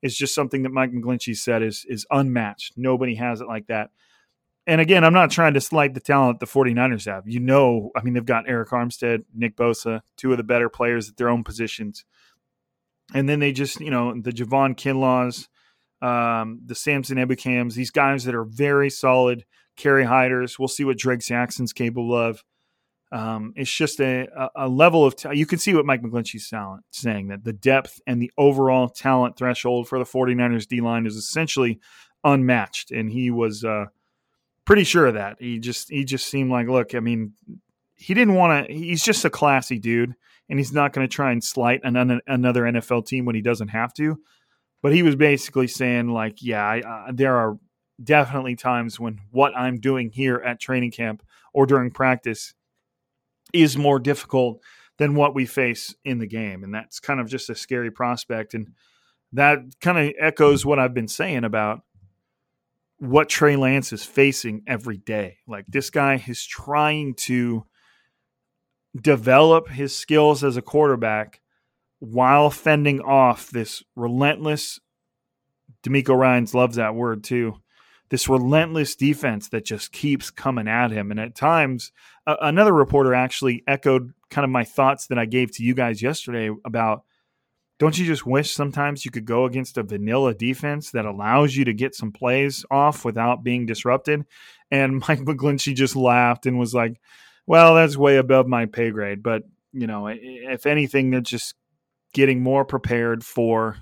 is 0.00 0.16
just 0.16 0.32
something 0.32 0.62
that 0.62 0.70
Mike 0.70 0.92
McGlinchey 0.92 1.36
said 1.36 1.64
is 1.64 1.84
is 1.88 2.06
unmatched. 2.12 2.74
Nobody 2.76 3.16
has 3.16 3.40
it 3.40 3.48
like 3.48 3.66
that. 3.66 3.90
And 4.68 4.80
again, 4.80 5.02
I'm 5.02 5.12
not 5.12 5.32
trying 5.32 5.54
to 5.54 5.60
slight 5.60 5.94
the 5.94 5.98
talent 5.98 6.38
the 6.38 6.46
49ers 6.46 7.12
have. 7.12 7.26
You 7.26 7.40
know, 7.40 7.90
I 7.96 8.02
mean, 8.04 8.14
they've 8.14 8.24
got 8.24 8.46
Arik 8.46 8.68
Armstead, 8.68 9.24
Nick 9.34 9.56
Bosa, 9.56 10.02
two 10.16 10.30
of 10.30 10.36
the 10.36 10.44
better 10.44 10.68
players 10.68 11.08
at 11.08 11.16
their 11.16 11.30
own 11.30 11.42
positions. 11.42 12.04
And 13.12 13.28
then 13.28 13.40
they 13.40 13.50
just, 13.50 13.80
you 13.80 13.90
know, 13.90 14.14
the 14.14 14.30
Javon 14.30 14.76
Kinlaws, 14.76 15.48
um, 16.00 16.60
the 16.64 16.76
Samson 16.76 17.18
Ebukam's, 17.18 17.74
these 17.74 17.90
guys 17.90 18.22
that 18.22 18.36
are 18.36 18.44
very 18.44 18.88
solid 18.88 19.44
Kerry 19.76 20.04
Hyders. 20.04 20.58
We'll 20.58 20.68
see 20.68 20.84
what 20.84 20.98
Drake 20.98 21.20
Jackson's 21.20 21.72
capable 21.72 22.14
of. 22.14 22.42
Um, 23.12 23.52
it's 23.56 23.72
just 23.72 24.00
a, 24.00 24.26
a 24.56 24.68
level 24.68 25.04
of 25.04 25.14
t- 25.14 25.28
you 25.34 25.46
can 25.46 25.58
see 25.58 25.74
what 25.74 25.86
Mike 25.86 26.02
McGlinchey's 26.02 26.52
saying 26.90 27.28
that 27.28 27.44
the 27.44 27.52
depth 27.52 28.00
and 28.06 28.20
the 28.20 28.32
overall 28.36 28.88
talent 28.88 29.36
threshold 29.36 29.88
for 29.88 29.98
the 29.98 30.04
49ers 30.04 30.66
D 30.66 30.80
line 30.80 31.06
is 31.06 31.14
essentially 31.14 31.78
unmatched, 32.24 32.90
and 32.90 33.10
he 33.10 33.30
was 33.30 33.64
uh, 33.64 33.86
pretty 34.64 34.84
sure 34.84 35.06
of 35.06 35.14
that. 35.14 35.36
He 35.38 35.58
just 35.58 35.88
he 35.88 36.04
just 36.04 36.26
seemed 36.26 36.50
like, 36.50 36.66
look, 36.66 36.94
I 36.94 37.00
mean, 37.00 37.34
he 37.94 38.12
didn't 38.12 38.34
want 38.34 38.66
to. 38.66 38.74
He's 38.74 39.04
just 39.04 39.24
a 39.24 39.30
classy 39.30 39.78
dude, 39.78 40.14
and 40.48 40.58
he's 40.58 40.72
not 40.72 40.92
going 40.92 41.08
to 41.08 41.14
try 41.14 41.30
and 41.30 41.42
slight 41.42 41.80
an, 41.84 42.20
another 42.26 42.62
NFL 42.62 43.06
team 43.06 43.24
when 43.24 43.36
he 43.36 43.42
doesn't 43.42 43.68
have 43.68 43.94
to. 43.94 44.18
But 44.82 44.92
he 44.92 45.02
was 45.02 45.16
basically 45.16 45.68
saying, 45.68 46.08
like, 46.08 46.42
yeah, 46.42 46.64
I, 46.64 47.10
there 47.12 47.36
are 47.36 47.58
definitely 48.02 48.56
times 48.56 49.00
when 49.00 49.20
what 49.30 49.56
I'm 49.56 49.80
doing 49.80 50.10
here 50.10 50.36
at 50.36 50.60
training 50.60 50.90
camp 50.90 51.22
or 51.52 51.66
during 51.66 51.90
practice 51.90 52.54
is 53.52 53.76
more 53.76 53.98
difficult 53.98 54.60
than 54.98 55.14
what 55.14 55.34
we 55.34 55.46
face 55.46 55.94
in 56.04 56.18
the 56.18 56.26
game. 56.26 56.62
And 56.64 56.74
that's 56.74 57.00
kind 57.00 57.20
of 57.20 57.28
just 57.28 57.50
a 57.50 57.54
scary 57.54 57.90
prospect. 57.90 58.54
And 58.54 58.68
that 59.32 59.58
kind 59.80 59.98
of 59.98 60.14
echoes 60.18 60.64
what 60.64 60.78
I've 60.78 60.94
been 60.94 61.08
saying 61.08 61.44
about 61.44 61.82
what 62.98 63.28
Trey 63.28 63.56
Lance 63.56 63.92
is 63.92 64.04
facing 64.04 64.62
every 64.66 64.96
day. 64.96 65.38
Like 65.46 65.66
this 65.68 65.90
guy 65.90 66.22
is 66.26 66.44
trying 66.44 67.14
to 67.14 67.66
develop 68.98 69.68
his 69.68 69.94
skills 69.94 70.42
as 70.42 70.56
a 70.56 70.62
quarterback 70.62 71.40
while 71.98 72.50
fending 72.50 73.00
off 73.00 73.50
this 73.50 73.82
relentless 73.94 74.80
DeMeco 75.82 76.16
Ryans 76.16 76.54
loves 76.54 76.76
that 76.76 76.94
word 76.94 77.22
too 77.22 77.60
this 78.08 78.28
relentless 78.28 78.94
defense 78.94 79.48
that 79.48 79.64
just 79.64 79.92
keeps 79.92 80.30
coming 80.30 80.68
at 80.68 80.90
him. 80.90 81.10
And 81.10 81.18
at 81.18 81.34
times, 81.34 81.92
uh, 82.26 82.36
another 82.40 82.72
reporter 82.72 83.14
actually 83.14 83.64
echoed 83.66 84.12
kind 84.30 84.44
of 84.44 84.50
my 84.50 84.64
thoughts 84.64 85.08
that 85.08 85.18
I 85.18 85.26
gave 85.26 85.52
to 85.52 85.64
you 85.64 85.74
guys 85.74 86.02
yesterday 86.02 86.50
about 86.64 87.04
don't 87.78 87.98
you 87.98 88.06
just 88.06 88.24
wish 88.24 88.52
sometimes 88.52 89.04
you 89.04 89.10
could 89.10 89.26
go 89.26 89.44
against 89.44 89.76
a 89.76 89.82
vanilla 89.82 90.32
defense 90.34 90.92
that 90.92 91.04
allows 91.04 91.54
you 91.54 91.66
to 91.66 91.74
get 91.74 91.94
some 91.94 92.10
plays 92.10 92.64
off 92.70 93.04
without 93.04 93.44
being 93.44 93.66
disrupted? 93.66 94.24
And 94.70 95.00
Mike 95.08 95.20
McGlinchey 95.20 95.74
just 95.74 95.94
laughed 95.94 96.46
and 96.46 96.58
was 96.58 96.74
like, 96.74 97.00
well, 97.46 97.74
that's 97.74 97.96
way 97.96 98.16
above 98.16 98.46
my 98.46 98.66
pay 98.66 98.90
grade. 98.90 99.22
But, 99.22 99.42
you 99.72 99.86
know, 99.86 100.08
if 100.08 100.66
anything, 100.66 101.10
they're 101.10 101.20
just 101.20 101.54
getting 102.14 102.42
more 102.42 102.64
prepared 102.64 103.24
for 103.24 103.76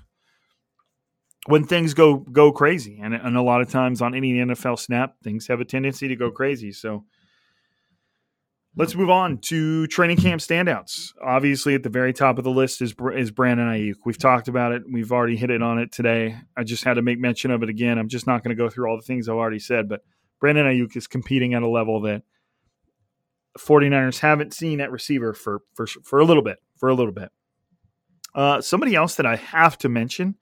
when 1.47 1.63
things 1.63 1.93
go 1.93 2.17
go 2.17 2.51
crazy, 2.51 2.99
and 3.01 3.13
and 3.13 3.37
a 3.37 3.41
lot 3.41 3.61
of 3.61 3.69
times 3.69 4.01
on 4.01 4.15
any 4.15 4.33
NFL 4.33 4.79
snap, 4.79 5.15
things 5.23 5.47
have 5.47 5.61
a 5.61 5.65
tendency 5.65 6.07
to 6.07 6.15
go 6.15 6.31
crazy. 6.31 6.71
So 6.71 7.05
let's 8.75 8.95
move 8.95 9.09
on 9.09 9.37
to 9.37 9.87
training 9.87 10.17
camp 10.17 10.41
standouts. 10.41 11.13
Obviously, 11.23 11.75
at 11.75 11.83
the 11.83 11.89
very 11.89 12.13
top 12.13 12.37
of 12.37 12.43
the 12.43 12.51
list 12.51 12.81
is 12.81 12.95
is 13.13 13.31
Brandon 13.31 13.67
Aiyuk. 13.67 13.95
We've 14.05 14.17
talked 14.17 14.47
about 14.47 14.71
it. 14.71 14.83
We've 14.91 15.11
already 15.11 15.37
hit 15.37 15.51
it 15.51 15.61
on 15.61 15.77
it 15.77 15.91
today. 15.91 16.37
I 16.57 16.63
just 16.63 16.83
had 16.83 16.95
to 16.95 17.01
make 17.01 17.19
mention 17.19 17.51
of 17.51 17.61
it 17.63 17.69
again. 17.69 17.97
I'm 17.97 18.09
just 18.09 18.27
not 18.27 18.43
going 18.43 18.55
to 18.55 18.61
go 18.61 18.69
through 18.69 18.89
all 18.89 18.97
the 18.97 19.03
things 19.03 19.29
I've 19.29 19.35
already 19.35 19.59
said, 19.59 19.87
but 19.87 20.01
Brandon 20.39 20.65
Aiyuk 20.65 20.97
is 20.97 21.07
competing 21.07 21.53
at 21.53 21.63
a 21.63 21.69
level 21.69 22.01
that 22.01 22.23
49ers 23.59 24.19
haven't 24.19 24.53
seen 24.53 24.81
at 24.81 24.91
receiver 24.91 25.33
for 25.33 25.61
for 25.75 25.85
for 25.85 26.19
a 26.19 26.25
little 26.25 26.43
bit. 26.43 26.57
For 26.77 26.89
a 26.89 26.95
little 26.95 27.13
bit. 27.13 27.31
Uh, 28.33 28.59
somebody 28.59 28.95
else 28.95 29.15
that 29.15 29.25
I 29.25 29.37
have 29.37 29.77
to 29.77 29.87
mention 29.87 30.35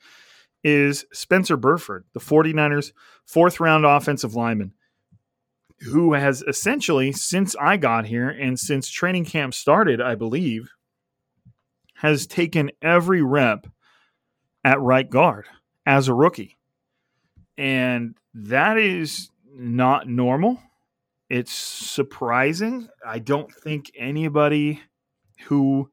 is 0.63 1.05
Spencer 1.11 1.57
Burford, 1.57 2.05
the 2.13 2.19
49ers' 2.19 2.93
fourth 3.25 3.59
round 3.59 3.85
offensive 3.85 4.35
lineman, 4.35 4.73
who 5.81 6.13
has 6.13 6.41
essentially, 6.47 7.11
since 7.11 7.55
I 7.59 7.77
got 7.77 8.05
here 8.05 8.29
and 8.29 8.59
since 8.59 8.89
training 8.89 9.25
camp 9.25 9.53
started, 9.53 9.99
I 9.99 10.15
believe, 10.15 10.71
has 11.95 12.27
taken 12.27 12.71
every 12.81 13.21
rep 13.21 13.67
at 14.63 14.79
right 14.79 15.09
guard 15.09 15.47
as 15.85 16.07
a 16.07 16.13
rookie. 16.13 16.57
And 17.57 18.15
that 18.33 18.77
is 18.77 19.29
not 19.53 20.07
normal. 20.07 20.59
It's 21.29 21.53
surprising. 21.53 22.87
I 23.05 23.19
don't 23.19 23.51
think 23.53 23.91
anybody 23.97 24.81
who 25.45 25.89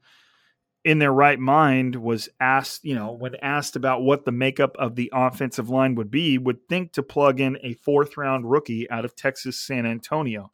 in 0.85 0.99
their 0.99 1.13
right 1.13 1.39
mind 1.39 1.97
was 1.97 2.29
asked, 2.41 2.85
you 2.85 2.95
know, 2.95 3.13
when 3.13 3.35
asked 3.37 3.77
about 3.77 4.03
what 4.03 4.25
the 4.25 4.33
makeup 4.33 4.77
of 4.79 4.97
the 4.97 5.11
offensive 5.13 5.69
line 5.69 5.95
would 5.95 6.11
be, 6.11 6.39
would 6.39 6.67
think 6.69 6.93
to 6.93 7.03
plug 7.03 7.41
in 7.41 7.59
a 7.63 7.75
fourth 7.75 8.17
round 8.17 8.51
rookie 8.51 8.91
out 8.91 9.05
of 9.05 9.15
Texas 9.15 9.61
San 9.61 9.85
Antonio. 9.85 10.51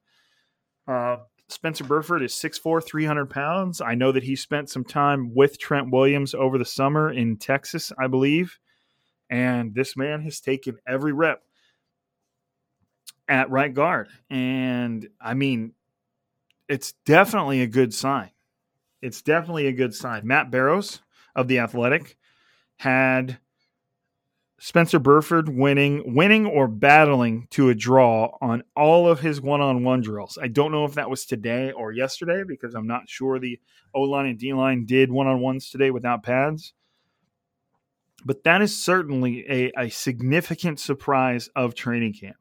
Uh, 0.88 1.18
Spencer 1.48 1.84
Burford 1.84 2.22
is 2.22 2.32
6'4, 2.32 2.84
300 2.84 3.30
pounds. 3.30 3.80
I 3.80 3.94
know 3.94 4.10
that 4.10 4.24
he 4.24 4.34
spent 4.34 4.68
some 4.68 4.84
time 4.84 5.32
with 5.32 5.60
Trent 5.60 5.92
Williams 5.92 6.34
over 6.34 6.58
the 6.58 6.64
summer 6.64 7.12
in 7.12 7.36
Texas, 7.36 7.92
I 7.96 8.08
believe. 8.08 8.58
And 9.30 9.74
this 9.74 9.96
man 9.96 10.22
has 10.22 10.40
taken 10.40 10.78
every 10.88 11.12
rep 11.12 11.42
at 13.28 13.50
right 13.50 13.72
guard. 13.72 14.08
And 14.28 15.08
I 15.20 15.34
mean, 15.34 15.72
it's 16.68 16.92
definitely 17.04 17.62
a 17.62 17.68
good 17.68 17.94
sign 17.94 18.30
it's 19.06 19.22
definitely 19.22 19.68
a 19.68 19.72
good 19.72 19.94
sign. 19.94 20.26
Matt 20.26 20.50
Barrows 20.50 21.00
of 21.34 21.46
the 21.48 21.60
Athletic 21.60 22.16
had 22.78 23.38
Spencer 24.58 24.98
Burford 24.98 25.48
winning, 25.48 26.14
winning 26.14 26.46
or 26.46 26.66
battling 26.66 27.46
to 27.50 27.68
a 27.68 27.74
draw 27.74 28.36
on 28.40 28.64
all 28.74 29.06
of 29.08 29.20
his 29.20 29.40
one-on-one 29.40 30.00
drills. 30.00 30.38
I 30.42 30.48
don't 30.48 30.72
know 30.72 30.84
if 30.84 30.94
that 30.94 31.10
was 31.10 31.24
today 31.24 31.72
or 31.72 31.92
yesterday 31.92 32.42
because 32.46 32.74
I'm 32.74 32.86
not 32.86 33.08
sure 33.08 33.38
the 33.38 33.60
O 33.94 34.02
line 34.02 34.26
and 34.26 34.38
D 34.38 34.52
line 34.52 34.86
did 34.86 35.12
one-on-ones 35.12 35.70
today 35.70 35.90
without 35.90 36.22
pads. 36.22 36.72
But 38.24 38.42
that 38.44 38.60
is 38.60 38.76
certainly 38.76 39.44
a, 39.48 39.72
a 39.78 39.88
significant 39.90 40.80
surprise 40.80 41.48
of 41.54 41.74
training 41.74 42.14
camp. 42.14 42.36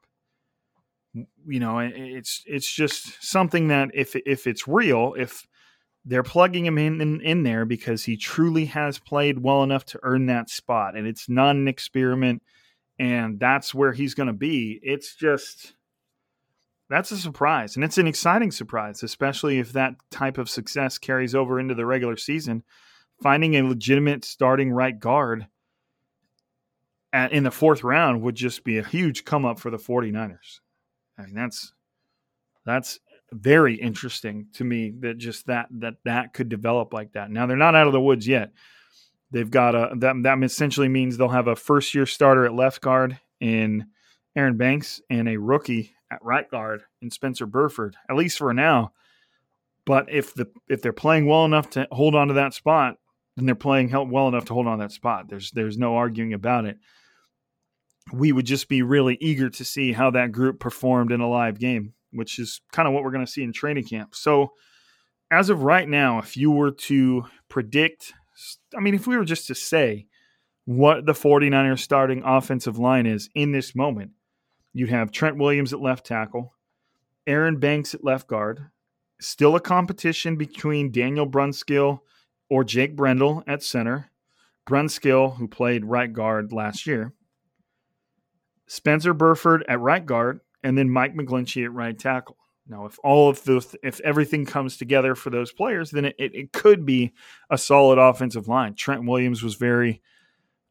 You 1.13 1.59
know, 1.59 1.79
it's 1.79 2.43
it's 2.45 2.73
just 2.73 3.23
something 3.23 3.67
that 3.67 3.91
if 3.93 4.15
if 4.15 4.47
it's 4.47 4.67
real, 4.67 5.13
if 5.17 5.45
they're 6.05 6.23
plugging 6.23 6.65
him 6.65 6.77
in, 6.77 7.01
in, 7.01 7.21
in 7.21 7.43
there 7.43 7.65
because 7.65 8.05
he 8.05 8.15
truly 8.15 8.65
has 8.65 8.99
played 8.99 9.39
well 9.39 9.63
enough 9.63 9.85
to 9.85 9.99
earn 10.03 10.27
that 10.27 10.49
spot, 10.49 10.95
and 10.95 11.07
it's 11.07 11.27
not 11.27 11.55
an 11.55 11.67
experiment, 11.67 12.43
and 12.99 13.39
that's 13.39 13.73
where 13.73 13.91
he's 13.91 14.13
going 14.13 14.27
to 14.27 14.33
be. 14.33 14.79
It's 14.83 15.15
just 15.15 15.73
that's 16.89 17.11
a 17.11 17.17
surprise, 17.17 17.75
and 17.75 17.83
it's 17.83 17.97
an 17.97 18.07
exciting 18.07 18.51
surprise, 18.51 19.01
especially 19.01 19.57
if 19.57 19.73
that 19.73 19.95
type 20.11 20.37
of 20.37 20.49
success 20.49 20.99
carries 20.99 21.33
over 21.33 21.59
into 21.59 21.73
the 21.73 21.85
regular 21.85 22.17
season. 22.17 22.63
Finding 23.23 23.55
a 23.55 23.63
legitimate 23.63 24.25
starting 24.25 24.71
right 24.71 24.99
guard 24.99 25.47
at, 27.13 27.31
in 27.31 27.43
the 27.43 27.51
fourth 27.51 27.83
round 27.83 28.21
would 28.21 28.35
just 28.35 28.63
be 28.65 28.77
a 28.77 28.83
huge 28.83 29.23
come 29.23 29.45
up 29.45 29.57
for 29.57 29.71
the 29.71 29.77
49ers. 29.77 30.59
I 31.17 31.23
mean, 31.23 31.33
that's 31.33 31.73
that's 32.65 32.99
very 33.35 33.75
interesting 33.75 34.47
to 34.53 34.63
me 34.63 34.93
that 35.01 35.17
just 35.17 35.47
that 35.47 35.67
that 35.71 35.95
that 36.05 36.33
could 36.33 36.49
develop 36.49 36.93
like 36.93 37.13
that. 37.13 37.31
Now 37.31 37.45
they're 37.45 37.57
not 37.57 37.75
out 37.75 37.87
of 37.87 37.93
the 37.93 38.01
woods 38.01 38.27
yet. 38.27 38.51
They've 39.31 39.51
got 39.51 39.75
a 39.75 39.95
that 39.97 40.15
that 40.23 40.43
essentially 40.43 40.89
means 40.89 41.17
they'll 41.17 41.29
have 41.29 41.47
a 41.47 41.55
first 41.55 41.93
year 41.95 42.05
starter 42.05 42.45
at 42.45 42.53
left 42.53 42.81
guard 42.81 43.19
in 43.39 43.87
Aaron 44.35 44.57
Banks 44.57 45.01
and 45.09 45.27
a 45.29 45.37
rookie 45.37 45.93
at 46.11 46.23
right 46.23 46.49
guard 46.49 46.83
in 47.01 47.11
Spencer 47.11 47.45
Burford, 47.45 47.95
at 48.09 48.15
least 48.15 48.37
for 48.37 48.53
now. 48.53 48.93
But 49.85 50.11
if 50.11 50.33
the 50.33 50.47
if 50.67 50.81
they're 50.81 50.93
playing 50.93 51.25
well 51.27 51.45
enough 51.45 51.69
to 51.71 51.87
hold 51.91 52.15
on 52.15 52.29
to 52.29 52.35
that 52.35 52.53
spot, 52.53 52.95
then 53.35 53.45
they're 53.45 53.55
playing 53.55 53.89
well 54.09 54.27
enough 54.27 54.45
to 54.45 54.53
hold 54.53 54.67
on 54.67 54.79
to 54.79 54.85
that 54.85 54.91
spot. 54.91 55.27
There's 55.29 55.51
there's 55.51 55.77
no 55.77 55.95
arguing 55.95 56.33
about 56.33 56.65
it. 56.65 56.77
we 58.13 58.31
would 58.31 58.45
just 58.45 58.69
be 58.69 58.81
really 58.81 59.17
eager 59.19 59.49
to 59.49 59.65
see 59.65 59.91
how 59.91 60.11
that 60.11 60.31
group 60.31 60.59
performed 60.59 61.11
in 61.11 61.21
a 61.21 61.29
live 61.29 61.59
game, 61.59 61.93
which 62.15 62.39
is 62.39 62.61
kind 62.71 62.87
of 62.87 62.93
what 62.93 63.03
we're 63.03 63.11
going 63.11 63.25
to 63.25 63.31
see 63.31 63.43
in 63.43 63.53
training 63.53 63.85
camp. 63.85 64.15
So, 64.15 64.53
as 65.31 65.49
of 65.49 65.63
right 65.63 65.87
now, 65.87 66.19
if 66.19 66.37
you 66.37 66.51
were 66.51 66.71
to 66.71 67.25
predict, 67.49 68.13
I 68.75 68.79
mean, 68.79 68.95
if 68.95 69.07
we 69.07 69.17
were 69.17 69.25
just 69.25 69.47
to 69.47 69.55
say 69.55 70.07
what 70.65 71.05
the 71.05 71.13
49ers 71.13 71.79
starting 71.79 72.23
offensive 72.23 72.77
line 72.77 73.05
is 73.05 73.29
in 73.35 73.51
this 73.51 73.75
moment, 73.75 74.11
you'd 74.73 74.89
have 74.89 75.11
Trent 75.11 75.37
Williams 75.37 75.73
at 75.73 75.81
left 75.81 76.05
tackle, 76.05 76.53
Aaron 77.27 77.59
Banks 77.59 77.93
at 77.93 78.03
left 78.03 78.27
guard, 78.27 78.67
still 79.19 79.55
a 79.55 79.59
competition 79.59 80.35
between 80.35 80.91
Daniel 80.91 81.27
Brunskill 81.27 81.99
or 82.49 82.63
Jake 82.63 82.95
Brendel 82.95 83.43
at 83.47 83.63
center, 83.63 84.11
Brunskill, 84.67 85.37
who 85.37 85.47
played 85.47 85.85
right 85.85 86.11
guard 86.11 86.51
last 86.51 86.85
year, 86.85 87.13
Spencer 88.67 89.13
Burford 89.13 89.63
at 89.67 89.79
right 89.79 90.05
guard, 90.05 90.39
and 90.65 90.75
then 90.75 90.89
Mike 90.89 91.13
McGlinchey 91.13 91.63
at 91.63 91.71
right 91.71 91.97
tackle. 91.97 92.37
Now, 92.67 92.87
if 92.87 92.97
all 93.03 93.29
of 93.29 93.43
the 93.43 93.63
if 93.83 93.99
everything 94.01 94.47
comes 94.47 94.77
together 94.77 95.13
for 95.13 95.29
those 95.29 95.51
players, 95.51 95.91
then 95.91 96.05
it, 96.05 96.15
it, 96.17 96.51
could 96.51 96.83
be 96.83 97.13
a 97.51 97.57
solid 97.59 97.99
offensive 97.99 98.47
line. 98.47 98.73
Trent 98.73 99.05
Williams 99.05 99.43
was 99.43 99.53
very 99.53 100.01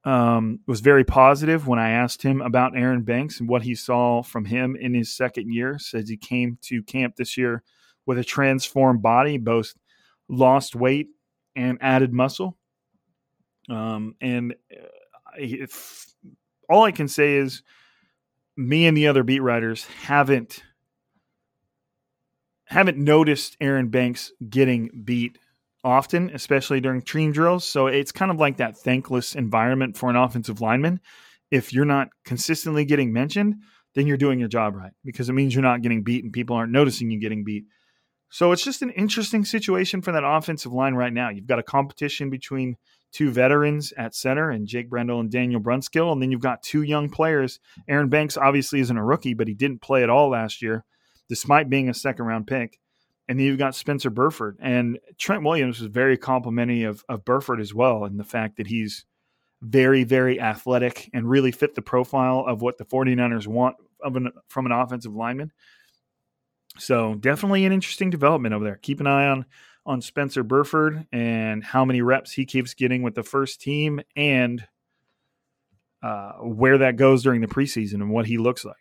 um, 0.05 0.59
was 0.67 0.81
very 0.81 1.05
positive 1.05 1.69
when 1.69 1.79
I 1.79 1.91
asked 1.91 2.23
him 2.23 2.41
about 2.41 2.77
Aaron 2.77 3.03
Banks 3.03 3.39
and 3.39 3.49
what 3.49 3.63
he 3.63 3.77
saw 3.77 4.25
from 4.25 4.47
him 4.47 4.75
in 4.75 4.93
his 4.93 5.15
second 5.15 5.55
year. 5.55 5.79
Says 5.79 6.09
he 6.09 6.17
came 6.17 6.59
to 6.63 6.83
camp 6.83 7.15
this 7.15 7.37
year 7.37 7.63
with 8.05 8.19
a 8.19 8.25
transformed 8.25 9.01
body, 9.01 9.39
both 9.39 9.75
lost 10.29 10.75
weight 10.75 11.11
and 11.55 11.79
added 11.81 12.13
muscle. 12.13 12.57
Um, 13.71 14.17
and 14.21 14.57
uh, 14.73 14.89
if, 15.39 16.13
all 16.69 16.83
I 16.83 16.91
can 16.91 17.07
say 17.07 17.37
is, 17.37 17.63
me 18.57 18.87
and 18.87 18.97
the 18.97 19.09
other 19.09 19.23
beat 19.23 19.41
writers 19.41 19.87
haven't 20.05 20.63
haven't 22.67 22.97
noticed 22.97 23.57
Aaron 23.61 23.89
Banks 23.89 24.33
getting 24.49 25.03
beat 25.05 25.39
often, 25.85 26.31
especially 26.31 26.81
during 26.81 27.03
team 27.03 27.31
drills. 27.31 27.65
So 27.65 27.87
it's 27.87 28.11
kind 28.11 28.31
of 28.31 28.39
like 28.39 28.57
that 28.57 28.77
thankless 28.79 29.35
environment 29.35 29.97
for 29.97 30.09
an 30.09 30.17
offensive 30.17 30.61
lineman. 30.61 31.01
If 31.51 31.73
you're 31.73 31.85
not 31.85 32.09
consistently 32.25 32.85
getting 32.85 33.13
mentioned, 33.13 33.57
then 33.95 34.07
you're 34.07 34.17
doing 34.17 34.41
your 34.41 34.49
job 34.49 34.75
right 34.75 34.93
because 35.05 35.29
it 35.29 35.35
means 35.35 35.55
you're 35.55 35.63
not 35.63 35.83
getting 35.83 36.03
beat 36.03 36.25
and 36.25 36.33
people 36.33 36.57
aren't 36.57 36.73
noticing 36.73 37.11
you 37.11 37.21
getting 37.21 37.45
beat. 37.45 37.65
So 38.31 38.51
it's 38.51 38.65
just 38.65 38.83
an 38.83 38.91
interesting 38.91 39.45
situation 39.45 40.03
for 40.03 40.11
that 40.11 40.25
offensive 40.25 40.73
line 40.73 40.95
right 40.95 41.13
now. 41.13 41.29
You've 41.29 41.47
got 41.47 41.61
a 41.61 41.63
competition 41.63 42.31
between 42.31 42.77
two 43.15 43.31
veterans 43.31 43.93
at 43.97 44.15
center 44.15 44.51
and 44.51 44.67
Jake 44.67 44.91
Brendel 44.91 45.21
and 45.21 45.31
Daniel 45.31 45.61
Brunskill, 45.61 46.13
and 46.13 46.21
then 46.21 46.33
you've 46.33 46.41
got 46.41 46.63
two 46.63 46.83
young 46.83 47.09
players. 47.09 47.61
Aaron 47.89 48.09
Banks 48.09 48.37
obviously 48.37 48.81
isn't 48.81 48.97
a 48.97 49.05
rookie, 49.05 49.35
but 49.35 49.47
he 49.49 49.55
didn't 49.55 49.81
play 49.81 50.03
at 50.03 50.11
all 50.11 50.31
last 50.31 50.61
year, 50.61 50.85
despite 51.29 51.71
being 51.71 51.89
a 51.89 51.95
second 51.95 52.27
round 52.27 52.47
pick. 52.47 52.79
And 53.29 53.39
then 53.39 53.47
you've 53.47 53.59
got 53.59 53.75
Spencer 53.75 54.11
Burford. 54.11 54.59
And 54.61 54.99
Trent 55.17 55.45
Williams 55.45 55.81
was 55.81 55.89
very 55.89 56.19
complimentary 56.19 56.83
of, 56.83 57.05
of 57.09 57.25
Burford 57.25 57.61
as 57.61 57.73
well, 57.73 58.05
and 58.05 58.19
the 58.19 58.25
fact 58.25 58.57
that 58.57 58.67
he's 58.67 59.07
very, 59.63 60.05
very 60.05 60.41
athletic 60.41 61.09
and 61.15 61.31
really 61.31 61.53
fit 61.53 61.75
the 61.75 61.83
profile 61.83 62.45
of 62.47 62.61
what 62.61 62.79
the 62.79 62.85
49ers 62.85 63.47
want 63.47 63.77
of 64.03 64.17
an, 64.17 64.31
from 64.49 64.67
an 64.67 64.73
offensive 64.73 65.15
lineman. 65.15 65.53
So 66.79 67.15
definitely 67.15 67.65
an 67.65 67.73
interesting 67.73 68.11
development 68.11 68.55
over 68.55 68.65
there. 68.65 68.79
Keep 68.83 69.01
an 69.01 69.07
eye 69.07 69.29
on 69.29 69.47
on 69.87 70.01
Spencer 70.01 70.43
Burford 70.43 71.07
and 71.13 71.63
how 71.63 71.85
many 71.85 72.01
reps 72.01 72.33
he 72.33 72.47
keeps 72.47 72.75
getting 72.75 73.03
with 73.03 73.15
the 73.15 73.23
first 73.23 73.61
team 73.61 74.01
and 74.17 74.67
uh, 76.03 76.33
where 76.35 76.79
that 76.79 76.97
goes 76.97 77.23
during 77.23 77.41
the 77.41 77.47
preseason 77.47 77.95
and 77.95 78.11
what 78.11 78.27
he 78.27 78.39
looks 78.39 78.65
like 78.65 78.77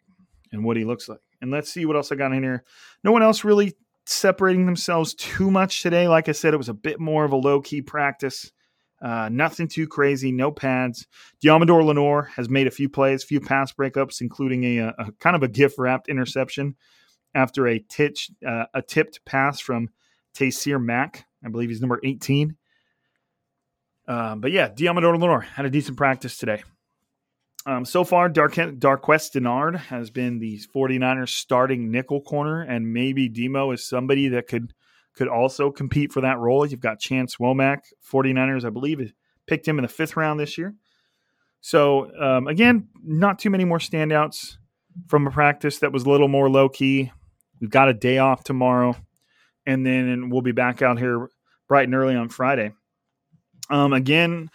and 0.51 0.63
what 0.63 0.77
he 0.77 0.85
looks 0.85 1.09
like. 1.09 1.19
And 1.41 1.51
let's 1.51 1.71
see 1.71 1.85
what 1.85 1.95
else 1.95 2.11
I 2.11 2.15
got 2.15 2.31
in 2.31 2.43
here. 2.43 2.63
No 3.03 3.11
one 3.11 3.23
else 3.23 3.43
really 3.43 3.73
separating 4.05 4.65
themselves 4.65 5.13
too 5.13 5.51
much 5.51 5.81
today. 5.81 6.07
Like 6.07 6.29
I 6.29 6.33
said, 6.33 6.53
it 6.53 6.57
was 6.57 6.69
a 6.69 6.73
bit 6.73 6.99
more 6.99 7.25
of 7.25 7.31
a 7.31 7.37
low 7.37 7.61
key 7.61 7.81
practice. 7.81 8.51
Uh, 9.01 9.27
nothing 9.29 9.67
too 9.67 9.87
crazy, 9.87 10.31
no 10.31 10.51
pads. 10.51 11.07
Deommodore 11.43 11.83
Lenoir 11.83 12.31
has 12.35 12.49
made 12.49 12.67
a 12.67 12.71
few 12.71 12.87
plays, 12.87 13.23
few 13.23 13.41
pass 13.41 13.73
breakups, 13.73 14.21
including 14.21 14.63
a, 14.63 14.93
a 14.97 15.11
kind 15.19 15.35
of 15.35 15.43
a 15.43 15.49
gift 15.49 15.77
wrapped 15.77 16.07
interception 16.07 16.75
after 17.35 17.67
a, 17.67 17.79
titch, 17.79 18.31
uh, 18.47 18.65
a 18.73 18.81
tipped 18.81 19.25
pass 19.25 19.59
from 19.59 19.89
Taysir 20.35 20.81
Mack. 20.81 21.25
I 21.43 21.49
believe 21.49 21.69
he's 21.69 21.81
number 21.81 21.99
18. 22.03 22.55
Um, 24.07 24.41
but 24.41 24.51
yeah, 24.51 24.69
Deommodore 24.69 25.13
Lenoir 25.13 25.41
had 25.41 25.65
a 25.65 25.69
decent 25.69 25.97
practice 25.97 26.37
today. 26.37 26.63
Um, 27.65 27.85
so 27.85 28.03
far, 28.03 28.27
Dark, 28.27 28.55
Darqueze 28.55 29.31
Dennard 29.31 29.77
has 29.77 30.09
been 30.09 30.39
the 30.39 30.59
49ers 30.75 31.29
starting 31.29 31.91
nickel 31.91 32.19
corner, 32.19 32.61
and 32.61 32.91
maybe 32.91 33.29
Demo 33.29 33.71
is 33.71 33.87
somebody 33.87 34.27
that 34.29 34.47
could 34.47 34.73
could 35.15 35.27
also 35.27 35.69
compete 35.69 36.11
for 36.11 36.21
that 36.21 36.39
role. 36.39 36.65
You've 36.65 36.79
got 36.79 36.99
Chance 36.99 37.35
Womack, 37.37 37.81
49ers, 38.11 38.65
I 38.65 38.71
believe, 38.71 39.13
picked 39.45 39.67
him 39.67 39.77
in 39.77 39.83
the 39.83 39.87
fifth 39.87 40.17
round 40.17 40.39
this 40.39 40.57
year. 40.57 40.73
So, 41.61 42.11
um, 42.19 42.47
again, 42.47 42.87
not 43.03 43.37
too 43.37 43.51
many 43.51 43.63
more 43.63 43.77
standouts 43.77 44.57
from 45.07 45.27
a 45.27 45.31
practice 45.31 45.79
that 45.79 45.91
was 45.91 46.03
a 46.03 46.09
little 46.09 46.27
more 46.27 46.49
low 46.49 46.67
key. 46.67 47.11
We've 47.61 47.69
got 47.69 47.89
a 47.89 47.93
day 47.93 48.17
off 48.17 48.43
tomorrow, 48.43 48.95
and 49.65 49.85
then 49.85 50.29
we'll 50.29 50.41
be 50.41 50.51
back 50.51 50.81
out 50.81 50.99
here 50.99 51.29
bright 51.67 51.87
and 51.87 51.95
early 51.95 52.15
on 52.15 52.29
Friday. 52.29 52.71
Um, 53.69 53.93
again, 53.93 54.49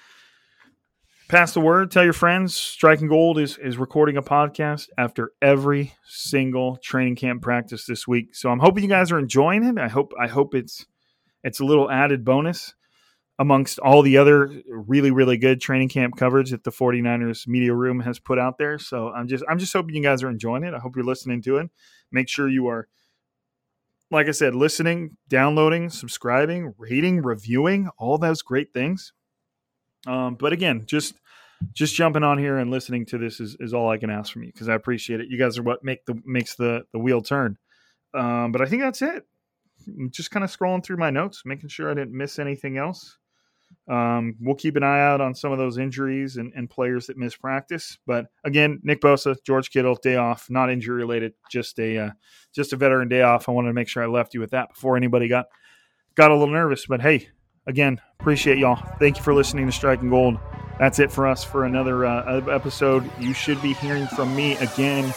pass 1.28 1.52
the 1.52 1.61
word. 1.61 1.90
Tell 1.90 2.04
your 2.04 2.12
friends. 2.12 2.54
Striking 2.54 3.09
Gold 3.09 3.38
is 3.38 3.59
is 3.59 3.78
recording 3.78 4.16
a 4.16 4.22
podcast 4.22 4.88
after 4.96 5.32
every 5.40 5.94
single 6.06 6.76
training 6.76 7.16
camp 7.16 7.42
practice 7.42 7.86
this 7.86 8.06
week. 8.06 8.34
So 8.34 8.50
I'm 8.50 8.59
hoping 8.59 8.82
you 8.82 8.88
guys 8.88 9.12
are 9.12 9.18
enjoying 9.18 9.64
it. 9.64 9.78
I 9.78 9.88
hope 9.88 10.12
I 10.20 10.26
hope 10.26 10.54
it's 10.54 10.86
it's 11.44 11.61
a 11.61 11.64
little 11.64 11.90
added 11.90 12.24
bonus 12.24 12.74
amongst 13.40 13.78
all 13.78 14.02
the 14.02 14.16
other 14.16 14.50
really 14.68 15.11
really 15.11 15.38
good 15.38 15.61
training 15.61 15.88
camp 15.88 16.16
coverage 16.16 16.50
that 16.50 16.64
the 16.64 16.72
49ers 16.72 17.46
media 17.46 17.72
room 17.72 18.00
has 18.00 18.18
put 18.18 18.38
out 18.38 18.59
there. 18.59 18.78
So 18.78 19.11
I'm 19.11 19.28
just 19.28 19.44
I'm 19.48 19.59
just 19.59 19.72
hoping 19.72 19.94
you 19.94 20.02
guys 20.02 20.22
are 20.22 20.30
enjoying 20.30 20.64
it. 20.64 20.74
I 20.74 20.78
hope 20.78 20.96
you're 20.96 21.04
listening 21.04 21.42
to 21.42 21.59
it. 21.59 21.70
Make 22.11 22.28
sure 22.28 22.48
you 22.48 22.68
are 22.68 22.88
like 24.11 24.28
I 24.28 24.32
said, 24.32 24.54
listening, 24.54 25.16
downloading, 25.28 25.90
subscribing, 25.90 26.74
rating, 26.78 27.22
reviewing, 27.22 27.90
all 27.98 28.18
those 28.18 28.42
great 28.42 28.72
things. 28.72 29.12
Um, 30.06 30.36
but 30.36 30.52
again, 30.52 30.84
just 30.86 31.14
just 31.72 31.94
jumping 31.94 32.22
on 32.22 32.38
here 32.38 32.56
and 32.59 32.70
listening 32.70 33.04
to 33.06 33.18
this 33.18 33.40
is, 33.40 33.56
is 33.59 33.74
all 33.74 33.90
I 33.90 33.98
can 33.98 34.11
ask 34.11 34.32
from 34.32 34.44
you 34.44 34.52
because 34.52 34.68
I 34.68 34.74
appreciate 34.74 35.20
it. 35.20 35.28
You 35.28 35.38
guys 35.38 35.59
are 35.59 35.62
what 35.62 35.82
make 35.82 36.04
the 36.06 36.20
makes 36.24 36.54
the 36.54 36.84
the 36.92 36.98
wheel 36.98 37.20
turn. 37.20 37.59
Um, 38.14 38.52
but 38.52 38.62
I 38.62 38.66
think 38.66 38.82
that's 38.82 39.02
it. 39.02 39.24
I'm 39.86 40.11
just 40.11 40.30
kind 40.30 40.44
of 40.44 40.56
scrolling 40.56 40.84
through 40.84 40.96
my 40.98 41.11
notes, 41.11 41.42
making 41.44 41.68
sure 41.68 41.90
I 41.90 41.94
didn't 41.94 42.16
miss 42.16 42.38
anything 42.38 42.78
else. 42.78 43.18
Um, 43.89 44.36
we'll 44.41 44.55
keep 44.55 44.76
an 44.76 44.82
eye 44.82 45.01
out 45.01 45.20
on 45.20 45.34
some 45.34 45.51
of 45.51 45.59
those 45.59 45.78
injuries 45.78 46.36
and, 46.36 46.53
and 46.55 46.68
players 46.68 47.07
that 47.07 47.16
miss 47.16 47.34
practice. 47.34 47.97
But 48.07 48.26
again, 48.45 48.80
Nick 48.82 49.01
Bosa, 49.01 49.36
George 49.45 49.70
Kittle, 49.70 49.97
day 49.97 50.16
off, 50.16 50.51
not 50.51 50.70
injury 50.70 50.97
related, 50.97 51.32
just 51.51 51.78
a 51.78 51.99
uh, 51.99 52.11
just 52.55 52.72
a 52.72 52.76
veteran 52.76 53.09
day 53.09 53.22
off. 53.22 53.49
I 53.49 53.53
wanted 53.53 53.68
to 53.68 53.74
make 53.74 53.89
sure 53.89 54.03
I 54.03 54.07
left 54.07 54.34
you 54.34 54.41
with 54.41 54.51
that 54.51 54.68
before 54.74 54.97
anybody 54.97 55.26
got 55.28 55.47
got 56.14 56.30
a 56.30 56.34
little 56.34 56.53
nervous. 56.53 56.86
But 56.86 57.01
hey, 57.01 57.28
again, 57.66 58.01
appreciate 58.20 58.59
y'all. 58.59 58.82
Thank 58.99 59.16
you 59.16 59.22
for 59.22 59.32
listening 59.32 59.66
to 59.66 59.72
Striking 59.72 60.11
Gold. 60.11 60.39
That's 60.78 60.99
it 60.99 61.11
for 61.11 61.26
us 61.26 61.43
for 61.43 61.64
another 61.64 62.05
uh, 62.05 62.41
episode. 62.47 63.11
You 63.18 63.32
should 63.32 63.61
be 63.62 63.72
hearing 63.72 64.07
from 64.09 64.36
me 64.36 64.57
again 64.59 65.12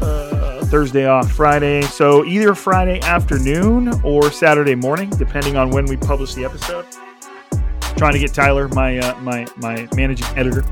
uh, 0.00 0.64
Thursday 0.66 1.06
off, 1.06 1.30
Friday. 1.30 1.82
So 1.82 2.24
either 2.24 2.54
Friday 2.54 3.00
afternoon 3.00 4.00
or 4.02 4.30
Saturday 4.30 4.74
morning, 4.74 5.10
depending 5.10 5.56
on 5.56 5.70
when 5.70 5.86
we 5.86 5.96
publish 5.96 6.34
the 6.34 6.44
episode. 6.44 6.84
Trying 7.98 8.12
to 8.12 8.20
get 8.20 8.32
Tyler, 8.32 8.68
my 8.68 8.98
uh, 8.98 9.20
my 9.20 9.44
my 9.56 9.88
managing 9.96 10.26
editor, 10.38 10.62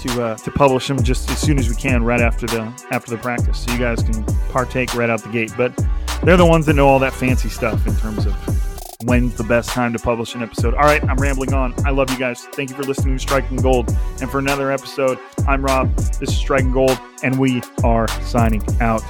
to 0.00 0.22
uh, 0.24 0.36
to 0.38 0.50
publish 0.50 0.88
them 0.88 1.02
just 1.02 1.30
as 1.30 1.38
soon 1.38 1.58
as 1.58 1.68
we 1.68 1.74
can, 1.74 2.02
right 2.02 2.22
after 2.22 2.46
the 2.46 2.62
after 2.90 3.10
the 3.10 3.18
practice, 3.18 3.60
so 3.60 3.70
you 3.70 3.78
guys 3.78 4.02
can 4.02 4.24
partake 4.48 4.94
right 4.94 5.10
out 5.10 5.22
the 5.22 5.28
gate. 5.28 5.52
But 5.58 5.76
they're 6.22 6.38
the 6.38 6.46
ones 6.46 6.64
that 6.64 6.72
know 6.72 6.88
all 6.88 6.98
that 7.00 7.12
fancy 7.12 7.50
stuff 7.50 7.86
in 7.86 7.94
terms 7.96 8.24
of 8.24 8.34
when's 9.04 9.34
the 9.34 9.44
best 9.44 9.68
time 9.68 9.92
to 9.92 9.98
publish 9.98 10.34
an 10.34 10.42
episode. 10.42 10.72
All 10.72 10.84
right, 10.84 11.04
I'm 11.04 11.18
rambling 11.18 11.52
on. 11.52 11.74
I 11.84 11.90
love 11.90 12.10
you 12.10 12.18
guys. 12.18 12.46
Thank 12.52 12.70
you 12.70 12.76
for 12.76 12.82
listening 12.82 13.14
to 13.14 13.20
Striking 13.20 13.58
Gold. 13.58 13.94
And 14.22 14.30
for 14.30 14.38
another 14.38 14.72
episode, 14.72 15.18
I'm 15.46 15.62
Rob. 15.62 15.94
This 15.96 16.30
is 16.30 16.36
Striking 16.36 16.72
Gold, 16.72 16.98
and 17.22 17.38
we 17.38 17.62
are 17.82 18.08
signing 18.22 18.62
out. 18.80 19.02